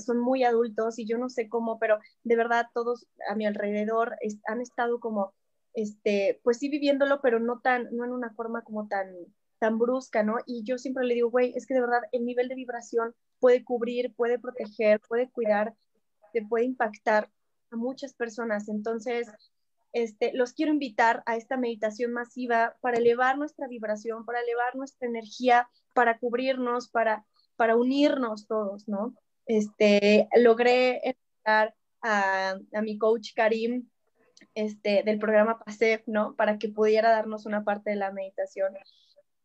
son 0.00 0.18
muy 0.18 0.44
adultos 0.44 0.98
y 0.98 1.06
yo 1.06 1.18
no 1.18 1.28
sé 1.28 1.48
cómo, 1.48 1.78
pero 1.78 1.98
de 2.24 2.36
verdad 2.36 2.66
todos 2.74 3.06
a 3.28 3.34
mi 3.34 3.46
alrededor 3.46 4.16
han 4.46 4.60
estado 4.60 5.00
como, 5.00 5.34
este, 5.74 6.40
pues 6.42 6.58
sí 6.58 6.68
viviéndolo, 6.68 7.20
pero 7.20 7.40
no 7.40 7.60
tan, 7.60 7.88
no 7.94 8.04
en 8.04 8.12
una 8.12 8.30
forma 8.30 8.62
como 8.62 8.88
tan, 8.88 9.08
tan 9.58 9.78
brusca, 9.78 10.22
¿no? 10.22 10.36
Y 10.46 10.62
yo 10.64 10.78
siempre 10.78 11.04
le 11.04 11.14
digo, 11.14 11.30
güey, 11.30 11.52
es 11.56 11.66
que 11.66 11.74
de 11.74 11.80
verdad 11.80 12.02
el 12.12 12.24
nivel 12.24 12.48
de 12.48 12.54
vibración 12.54 13.14
puede 13.40 13.64
cubrir, 13.64 14.14
puede 14.14 14.38
proteger, 14.38 15.00
puede 15.00 15.30
cuidar, 15.30 15.74
te 16.32 16.44
puede 16.46 16.64
impactar 16.64 17.30
a 17.70 17.76
muchas 17.76 18.14
personas. 18.14 18.68
Entonces, 18.68 19.28
este, 19.92 20.32
los 20.34 20.52
quiero 20.52 20.72
invitar 20.72 21.22
a 21.26 21.36
esta 21.36 21.56
meditación 21.56 22.12
masiva 22.12 22.76
para 22.80 22.98
elevar 22.98 23.38
nuestra 23.38 23.66
vibración, 23.68 24.24
para 24.24 24.40
elevar 24.40 24.76
nuestra 24.76 25.08
energía, 25.08 25.68
para 25.94 26.18
cubrirnos, 26.18 26.88
para, 26.88 27.24
para 27.56 27.76
unirnos 27.76 28.46
todos, 28.46 28.88
¿no? 28.88 29.14
Este, 29.48 30.28
logré 30.36 31.00
entrar 31.08 31.74
a, 32.02 32.54
a, 32.72 32.82
mi 32.82 32.96
coach 32.98 33.30
Karim 33.34 33.88
este, 34.54 35.02
del 35.02 35.18
programa 35.18 35.58
PASEF, 35.58 36.02
¿no? 36.06 36.36
Para 36.36 36.58
que 36.58 36.68
pudiera 36.68 37.10
darnos 37.10 37.46
una 37.46 37.64
parte 37.64 37.90
de 37.90 37.96
la 37.96 38.12
meditación. 38.12 38.74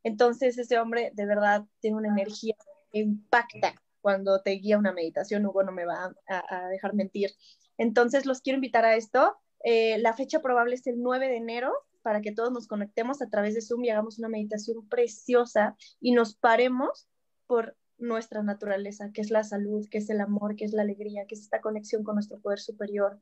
Entonces, 0.03 0.57
ese 0.57 0.77
hombre 0.77 1.11
de 1.15 1.25
verdad 1.25 1.65
tiene 1.79 1.97
una 1.97 2.09
energía 2.09 2.55
que 2.91 2.99
impacta 2.99 3.81
cuando 4.01 4.41
te 4.41 4.51
guía 4.51 4.77
una 4.77 4.91
meditación. 4.91 5.45
Hugo 5.45 5.63
no 5.63 5.71
me 5.71 5.85
va 5.85 6.13
a, 6.27 6.67
dejar 6.67 6.93
mentir. 6.93 7.31
Entonces, 7.77 8.25
los 8.25 8.41
quiero 8.41 8.57
invitar 8.57 8.83
a 8.85 8.95
esto. 8.95 9.37
Eh, 9.63 9.97
la 9.99 10.13
fecha 10.13 10.41
probable 10.41 10.75
es 10.75 10.85
el 10.87 11.01
9 11.01 11.29
de 11.29 11.37
enero 11.37 11.73
para 12.01 12.19
que 12.19 12.33
todos 12.33 12.51
nos 12.51 12.67
conectemos 12.67 13.21
a 13.21 13.29
través 13.29 13.55
de 13.55 13.61
Zoom 13.61 13.85
y 13.85 13.89
hagamos 13.89 14.19
una 14.19 14.27
meditación 14.27 14.87
preciosa 14.89 15.77
y 16.01 16.11
nos 16.11 16.35
paremos 16.35 17.07
por 17.47 17.77
nuestra 17.97 18.43
naturaleza, 18.43 19.11
que 19.13 19.21
es 19.21 19.31
la 19.31 19.43
salud, 19.43 19.87
que 19.89 19.99
es 19.99 20.09
el 20.09 20.21
amor, 20.21 20.55
que 20.55 20.65
es 20.65 20.73
la 20.73 20.81
alegría, 20.81 21.25
que 21.27 21.35
es 21.35 21.41
esta 21.41 21.61
conexión 21.61 22.03
con 22.03 22.15
nuestro 22.15 22.39
poder 22.39 22.59
superior. 22.59 23.19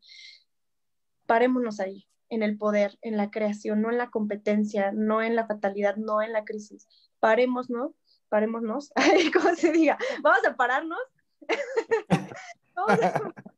Parémonos 1.26 1.80
ahí, 1.80 2.08
en 2.30 2.44
el 2.44 2.58
poder, 2.58 2.98
en 3.02 3.18
la 3.18 3.30
creación, 3.30 3.82
no 3.82 3.90
en 3.92 3.98
la 3.98 4.10
competencia, 4.10 4.92
no 4.92 5.22
en 5.22 5.36
la 5.36 5.46
fatalidad, 5.46 5.98
no 5.98 6.22
en 6.22 6.34
la 6.34 6.46
crisis. 6.46 6.88
Parémonos, 7.20 7.92
parémonos, 8.30 8.92
¿cómo 9.34 9.56
se 9.56 9.72
diga? 9.72 9.98
Vamos 10.22 10.46
a 10.46 10.56
pararnos. 10.56 11.00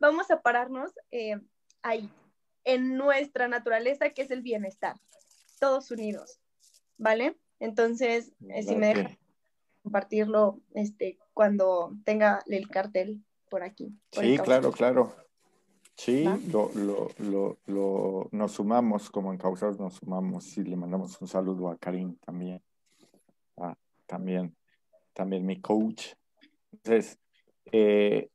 Vamos 0.00 0.30
a 0.30 0.42
pararnos 0.42 0.92
eh, 1.10 1.40
ahí, 1.82 2.10
en 2.64 2.96
nuestra 2.96 3.48
naturaleza, 3.48 4.10
que 4.10 4.22
es 4.22 4.30
el 4.30 4.42
bienestar, 4.42 4.96
todos 5.58 5.90
unidos, 5.90 6.38
¿vale? 6.96 7.36
Entonces, 7.64 8.30
eh, 8.50 8.62
si 8.62 8.76
me 8.76 8.88
deja 8.88 9.18
compartirlo 9.82 10.60
este, 10.74 11.18
cuando 11.32 11.94
tenga 12.04 12.42
el 12.46 12.68
cartel 12.68 13.24
por 13.48 13.62
aquí. 13.62 13.90
sí, 14.12 14.36
claro, 14.36 14.70
claro. 14.70 15.14
Sí, 15.96 16.24
lo, 16.50 16.70
lo, 16.74 17.08
lo, 17.18 17.58
lo, 17.66 18.28
nos 18.32 18.52
sumamos, 18.52 19.08
como 19.08 19.32
en 19.32 19.38
causas 19.38 19.78
nos 19.78 19.94
sumamos 19.94 20.58
y 20.58 20.64
le 20.64 20.76
mandamos 20.76 21.18
un 21.22 21.28
saludo 21.28 21.70
a 21.70 21.78
Karim 21.78 22.16
también. 22.16 22.60
Ah, 23.56 23.74
también, 24.04 24.54
también 25.14 25.46
mi 25.46 25.58
coach. 25.60 26.08
Entonces, 26.70 27.18
eh, 27.72 28.28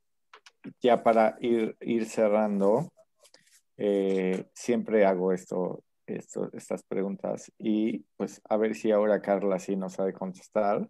ya 0.82 1.04
para 1.04 1.38
ir, 1.42 1.78
ir 1.82 2.06
cerrando, 2.08 2.92
eh, 3.78 4.46
siempre 4.54 5.06
hago 5.06 5.34
esto 5.34 5.84
esto, 6.12 6.50
estas 6.54 6.84
preguntas 6.84 7.52
y 7.58 8.00
pues 8.18 8.42
a 8.50 8.58
ver 8.58 8.76
si 8.76 8.92
ahora 8.92 9.22
Carla 9.22 9.60
sí 9.60 9.76
nos 9.76 9.94
sabe 9.94 10.14
contestar. 10.14 10.88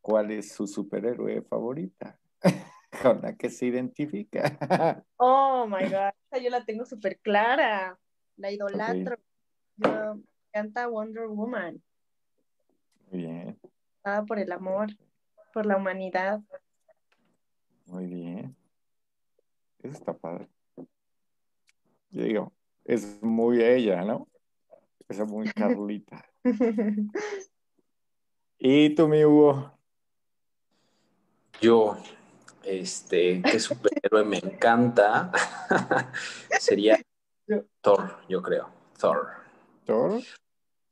¿Cuál 0.00 0.30
es 0.30 0.52
su 0.52 0.66
superhéroe 0.66 1.42
favorita? 1.42 2.18
Con 3.02 3.20
la 3.22 3.34
que 3.34 3.50
se 3.50 3.66
identifica. 3.66 4.56
oh 5.16 5.66
my 5.66 5.84
God, 5.84 6.40
yo 6.40 6.50
la 6.50 6.64
tengo 6.64 6.84
súper 6.84 7.18
clara. 7.18 7.98
La 8.36 8.52
idolatro. 8.52 9.18
Yo 9.76 10.20
canta 10.52 10.86
Wonder 10.86 11.26
Woman. 11.26 11.82
Muy 13.10 13.20
bien. 13.20 13.58
Ah, 14.04 14.24
por 14.26 14.38
el 14.38 14.52
amor, 14.52 14.88
por 15.52 15.66
la 15.66 15.76
humanidad. 15.76 16.40
Muy 17.86 18.06
bien. 18.06 18.56
Eso 19.82 19.92
está 19.92 20.16
padre. 20.16 20.48
Yo 22.10 22.22
digo, 22.22 22.52
es 22.86 23.22
muy 23.22 23.62
ella, 23.62 24.02
¿no? 24.02 24.28
Es 25.08 25.18
muy 25.26 25.46
Carlita. 25.52 26.24
¿Y 28.58 28.94
tú, 28.94 29.08
mi 29.08 29.24
Hugo? 29.24 29.72
Yo, 31.60 31.96
este, 32.64 33.42
qué 33.42 33.60
superhéroe 33.60 34.24
me 34.24 34.38
encanta, 34.38 35.30
sería 36.60 37.00
Thor, 37.80 38.18
yo 38.28 38.42
creo. 38.42 38.70
Thor. 38.98 39.28
¿Thor? 39.84 40.20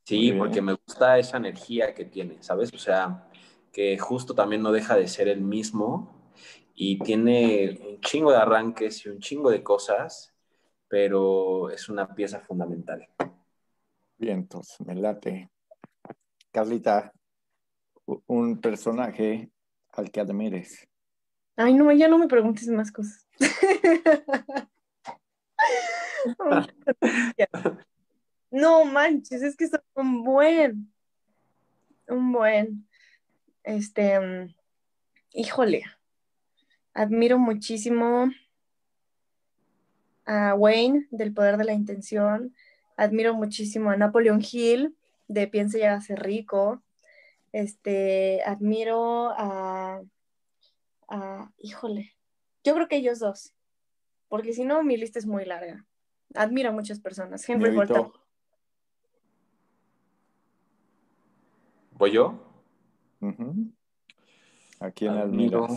Sí, 0.05 0.33
porque 0.33 0.61
me 0.63 0.75
gusta 0.75 1.19
esa 1.19 1.39
energía 1.39 1.95
que 1.95 2.05
tiene, 2.05 2.43
¿sabes? 2.43 2.73
O 2.73 2.79
sea, 2.79 3.29
que 3.73 3.99
justo 3.99 4.35
también 4.35 4.63
no 4.63 4.73
deja 4.73 4.97
de 4.97 5.09
ser 5.09 5.29
el 5.29 5.41
mismo 5.41 6.33
y 6.75 6.99
tiene 6.99 7.79
un 7.89 8.01
chingo 8.01 8.31
de 8.31 8.39
arranques 8.39 9.05
y 9.05 9.09
un 9.09 9.21
chingo 9.21 9.51
de 9.51 9.63
cosas 9.63 10.34
pero 10.89 11.71
es 11.71 11.89
una 11.89 12.15
pieza 12.15 12.41
fundamental. 12.41 13.09
Bien, 14.17 14.39
entonces, 14.39 14.81
me 14.81 14.95
late. 14.95 15.51
Carlita, 16.51 17.13
un 18.27 18.61
personaje 18.61 19.51
al 19.93 20.11
que 20.11 20.21
admires. 20.21 20.89
Ay, 21.57 21.75
no, 21.75 21.91
ya 21.93 22.09
no 22.09 22.19
me 22.19 22.29
preguntes 22.29 22.69
más 22.69 22.91
cosas. 22.91 23.27
no 28.51 28.85
manches, 28.85 29.43
es 29.43 29.57
que 29.57 29.69
son 29.69 29.83
un 29.95 30.25
buen, 30.25 30.93
un 32.09 32.33
buen, 32.33 32.89
este, 33.63 34.19
mm, 34.21 34.55
híjole, 35.33 35.85
admiro 36.93 37.39
muchísimo 37.39 38.31
a 40.27 40.55
Wayne 40.55 41.07
del 41.11 41.33
Poder 41.33 41.57
de 41.57 41.65
la 41.65 41.73
Intención, 41.73 42.55
admiro 42.97 43.35
muchísimo 43.35 43.91
a 43.91 43.97
Napoleon 43.97 44.41
Hill 44.41 44.97
de 45.29 45.47
Piense 45.49 45.79
y 45.79 45.83
hágase 45.83 46.17
rico, 46.17 46.83
este, 47.53 48.43
admiro 48.45 49.31
a, 49.37 50.03
híjole, 51.59 52.15
yo 52.65 52.75
creo 52.75 52.89
que 52.89 52.97
ellos 52.97 53.19
dos, 53.19 53.55
porque 54.29 54.53
si 54.53 54.65
no 54.65 54.83
mi 54.83 54.97
lista 54.97 55.19
es 55.19 55.27
muy 55.27 55.45
larga. 55.45 55.87
Admiro 56.35 56.71
a 56.71 56.73
muchas 56.73 56.99
personas. 56.99 57.49
Henry 57.49 57.73
Ford. 57.73 58.11
¿Voy 61.93 62.11
yo? 62.11 62.41
¿A 64.81 64.91
quién 64.91 65.13
admiro? 65.13 65.69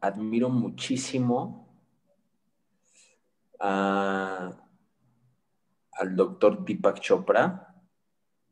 Admiro 0.00 0.48
muchísimo 0.48 1.71
al 3.62 4.56
doctor 6.16 6.64
Deepak 6.64 7.00
Chopra. 7.00 7.74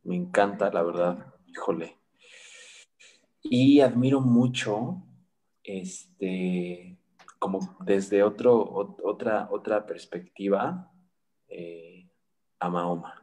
Me 0.05 0.15
encanta, 0.17 0.71
la 0.71 0.83
verdad, 0.83 1.35
híjole. 1.47 1.99
Y 3.43 3.81
admiro 3.81 4.21
mucho, 4.21 5.03
este, 5.65 6.99
como 7.39 7.77
desde 7.81 8.23
otro, 8.23 8.97
otra, 9.03 9.49
otra 9.51 9.85
perspectiva, 9.87 10.93
eh, 11.49 12.09
a 12.59 12.71
Mahoma. 12.71 13.21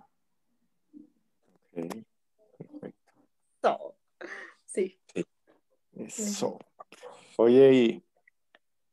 perfecto. 2.57 3.95
Sí. 4.65 4.99
sí. 5.13 5.25
Eso. 5.93 6.59
Oye, 7.37 7.73
y 7.73 8.06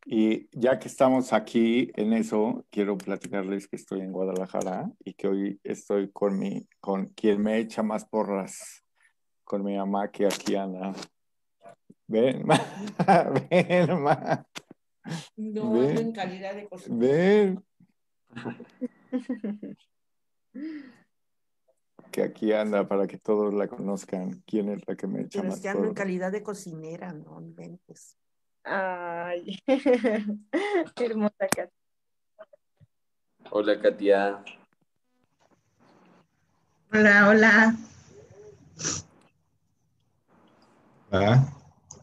y 0.07 0.49
ya 0.53 0.79
que 0.79 0.89
estamos 0.89 1.33
aquí 1.33 1.91
en 1.95 2.13
eso, 2.13 2.65
quiero 2.71 2.99
platicarles 2.99 3.67
que 3.69 3.77
estoy 3.77 4.01
en 4.01 4.13
Guadalajara 4.13 4.91
y 5.05 5.15
que 5.15 5.29
hoy 5.29 5.61
estoy 5.65 6.11
con 6.11 6.39
mi, 6.39 6.69
con 6.81 7.07
quien 7.07 7.43
me 7.43 7.59
echa 7.59 7.83
más 7.83 8.05
porras, 8.05 8.85
con 9.45 9.65
mi 9.65 9.77
mamá 9.77 10.11
que 10.11 10.27
aquí 10.27 10.57
anda. 10.57 10.93
Ven, 12.07 12.47
ma, 12.47 12.61
ven, 13.51 14.03
ma. 14.03 14.47
No, 15.37 15.83
en 15.83 16.13
calidad 16.13 16.55
de 16.55 16.69
cocinera. 16.69 16.99
Ven. 16.99 17.65
que 22.11 22.23
aquí 22.23 22.53
anda 22.53 22.87
para 22.87 23.07
que 23.07 23.19
todos 23.19 23.53
la 23.55 23.69
conozcan. 23.69 24.43
¿Quién 24.47 24.69
es 24.69 24.87
la 24.87 24.97
que 24.97 25.07
me 25.07 25.23
echa 25.23 25.41
Pero 25.41 25.53
más 25.53 25.65
ando 25.65 25.85
en 25.87 25.95
calidad 25.95 26.31
de 26.31 26.43
cocinera, 26.43 27.13
no 27.13 27.41
inventes. 27.41 28.19
Ay, 28.65 29.59
hermosa 30.97 31.47
Katia. 31.55 31.71
Hola, 33.51 33.81
Katia. 33.81 34.43
Hola, 36.93 37.29
hola. 37.29 37.77
Ah, 41.13 41.45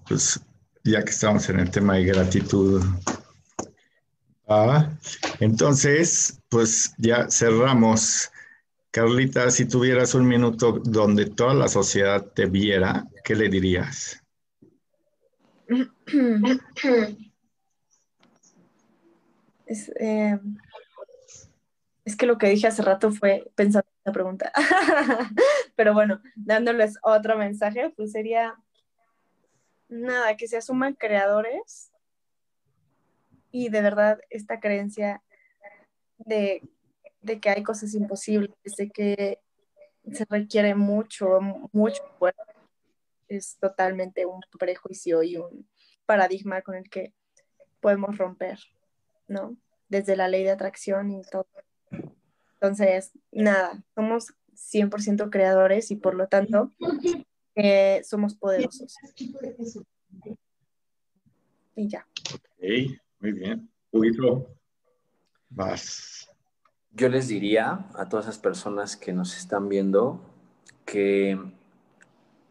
pues 0.08 0.40
ya 0.84 1.04
que 1.04 1.10
estamos 1.10 1.50
en 1.50 1.60
el 1.60 1.72
tema 1.72 1.96
de 1.96 2.06
gratitud. 2.06 2.84
Ah, 4.48 4.90
entonces, 5.40 6.40
pues 6.50 6.94
ya 6.98 7.28
cerramos 7.30 8.32
Carlita, 8.92 9.50
si 9.50 9.66
tuvieras 9.66 10.14
un 10.14 10.28
minuto 10.28 10.82
donde 10.84 11.26
toda 11.28 11.54
la 11.54 11.70
sociedad 11.70 12.26
te 12.36 12.46
viera, 12.46 13.08
¿qué 13.24 13.36
le 13.36 13.48
dirías? 13.48 14.21
Eh, 20.00 20.38
es, 22.04 22.16
que 22.18 22.26
lo 22.26 22.38
que 22.38 22.50
dije 22.50 22.68
hace 22.68 22.82
rato 22.82 23.10
fue 23.12 23.50
pensando 23.56 23.88
en 23.90 24.02
la 24.04 24.12
pregunta. 24.12 24.52
Pero 25.78 25.94
bueno, 25.94 26.22
dándoles 26.36 26.98
otro 27.04 27.38
mensaje, 27.38 27.90
pues 27.96 28.12
sería 28.12 28.56
nada, 29.88 30.36
que 30.36 30.50
se 30.50 30.58
asuman 30.58 30.94
creadores 30.94 31.92
y 33.50 33.70
de 33.70 33.82
verdad 33.82 34.20
esta 34.30 34.60
creencia 34.60 35.24
de 36.18 36.62
de 37.22 37.40
que 37.40 37.50
hay 37.50 37.64
cosas 37.64 37.94
imposibles, 37.94 38.52
de 38.78 38.90
que 38.90 39.40
se 40.12 40.26
requiere 40.30 40.76
mucho, 40.76 41.40
mucho 41.72 42.04
esfuerzo. 42.04 42.42
Es 43.32 43.58
totalmente 43.60 44.26
un 44.26 44.42
prejuicio 44.60 45.24
y 45.24 45.38
un 45.38 45.68
paradigma 46.06 46.62
con 46.62 46.76
el 46.76 46.90
que 46.90 47.14
podemos 47.80 48.18
romper, 48.18 48.60
¿no? 49.28 49.56
Desde 49.88 50.18
la 50.18 50.28
ley 50.28 50.44
de 50.44 50.52
atracción 50.52 51.12
y 51.12 51.22
todo. 51.24 51.48
Entonces, 52.56 53.14
nada, 53.32 53.82
somos 53.96 54.34
100% 54.54 55.30
creadores 55.30 55.92
y 55.92 55.96
por 55.96 56.16
lo 56.16 56.28
tanto 56.28 56.72
eh, 57.56 58.02
somos 58.04 58.36
poderosos. 58.36 58.96
Y 61.76 61.88
ya. 61.88 62.06
Ok, 62.36 63.00
muy 63.20 63.32
bien. 63.32 63.70
vas. 65.50 66.30
Yo 66.92 67.08
les 67.08 67.30
diría 67.30 67.88
a 67.96 68.10
todas 68.10 68.26
esas 68.26 68.40
personas 68.40 68.98
que 68.98 69.14
nos 69.14 69.38
están 69.38 69.70
viendo 69.70 70.22
que 70.86 71.40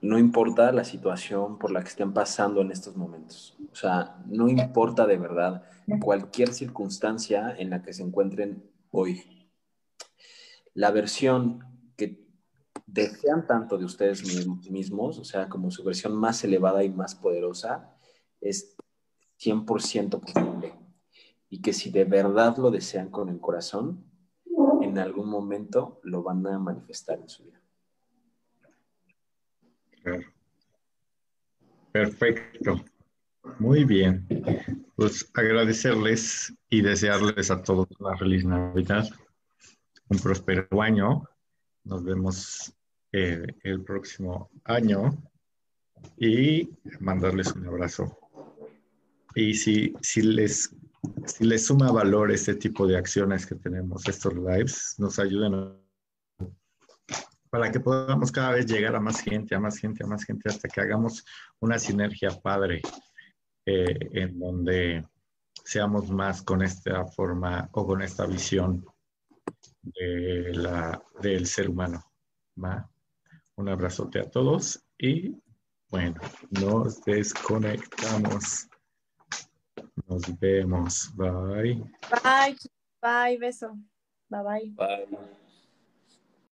no 0.02 0.18
importa 0.18 0.72
la 0.72 0.84
situación 0.84 1.58
por 1.58 1.70
la 1.70 1.82
que 1.82 1.88
estén 1.88 2.12
pasando 2.12 2.62
en 2.62 2.70
estos 2.70 2.96
momentos. 2.96 3.56
O 3.70 3.74
sea, 3.74 4.16
no 4.26 4.48
importa 4.48 5.06
de 5.06 5.18
verdad 5.18 5.62
cualquier 6.00 6.52
circunstancia 6.52 7.54
en 7.58 7.70
la 7.70 7.82
que 7.82 7.92
se 7.92 8.02
encuentren 8.02 8.62
hoy. 8.90 9.48
La 10.74 10.90
versión 10.90 11.64
que 11.96 12.26
desean 12.86 13.46
tanto 13.46 13.76
de 13.76 13.84
ustedes 13.84 14.24
mismos, 14.70 15.18
o 15.18 15.24
sea, 15.24 15.48
como 15.48 15.70
su 15.70 15.84
versión 15.84 16.16
más 16.16 16.42
elevada 16.44 16.82
y 16.82 16.90
más 16.90 17.14
poderosa, 17.14 17.94
es 18.40 18.76
100% 19.38 20.20
posible. 20.20 20.74
Y 21.50 21.60
que 21.60 21.72
si 21.72 21.90
de 21.90 22.04
verdad 22.04 22.56
lo 22.56 22.70
desean 22.70 23.10
con 23.10 23.28
el 23.28 23.40
corazón, 23.40 24.04
en 24.80 24.98
algún 24.98 25.28
momento 25.28 26.00
lo 26.04 26.22
van 26.22 26.46
a 26.46 26.58
manifestar 26.58 27.18
en 27.18 27.28
su 27.28 27.44
vida. 27.44 27.59
Perfecto. 31.92 32.84
Muy 33.58 33.84
bien. 33.84 34.26
Pues 34.96 35.30
agradecerles 35.34 36.52
y 36.68 36.82
desearles 36.82 37.50
a 37.50 37.62
todos 37.62 37.88
una 37.98 38.16
feliz 38.16 38.44
Navidad, 38.44 39.08
un 40.08 40.18
próspero 40.18 40.82
año. 40.82 41.24
Nos 41.84 42.04
vemos 42.04 42.72
eh, 43.12 43.46
el 43.62 43.82
próximo 43.82 44.50
año 44.64 45.10
y 46.16 46.68
mandarles 47.00 47.52
un 47.52 47.66
abrazo. 47.66 48.18
Y 49.34 49.54
si, 49.54 49.94
si 50.02 50.22
les 50.22 50.74
si 51.26 51.44
le 51.44 51.58
suma 51.58 51.90
valor 51.90 52.30
este 52.30 52.54
tipo 52.54 52.86
de 52.86 52.96
acciones 52.96 53.46
que 53.46 53.54
tenemos, 53.54 54.06
estos 54.06 54.34
lives, 54.34 54.96
nos 54.98 55.18
ayudan 55.18 55.79
para 57.50 57.70
que 57.70 57.80
podamos 57.80 58.30
cada 58.30 58.52
vez 58.52 58.66
llegar 58.66 58.94
a 58.94 59.00
más 59.00 59.20
gente, 59.20 59.54
a 59.54 59.60
más 59.60 59.76
gente, 59.76 60.04
a 60.04 60.06
más 60.06 60.24
gente, 60.24 60.48
hasta 60.48 60.68
que 60.68 60.80
hagamos 60.80 61.24
una 61.58 61.78
sinergia 61.78 62.30
padre 62.30 62.80
eh, 63.66 63.98
en 64.12 64.38
donde 64.38 65.04
seamos 65.64 66.10
más 66.10 66.42
con 66.42 66.62
esta 66.62 67.04
forma 67.06 67.68
o 67.72 67.86
con 67.86 68.02
esta 68.02 68.24
visión 68.26 68.84
de 69.82 70.52
la, 70.54 71.02
del 71.20 71.46
ser 71.46 71.68
humano. 71.68 72.04
Un 73.56 73.68
abrazote 73.68 74.20
a 74.20 74.30
todos 74.30 74.82
y 74.98 75.34
bueno, 75.90 76.20
nos 76.50 77.02
desconectamos. 77.02 78.68
Nos 80.06 80.38
vemos. 80.38 81.10
Bye. 81.16 81.82
Bye. 82.22 82.56
Bye. 83.02 83.38
Beso. 83.38 83.76
Bye 84.28 84.42
bye. 84.42 84.70
Bye. 84.76 85.40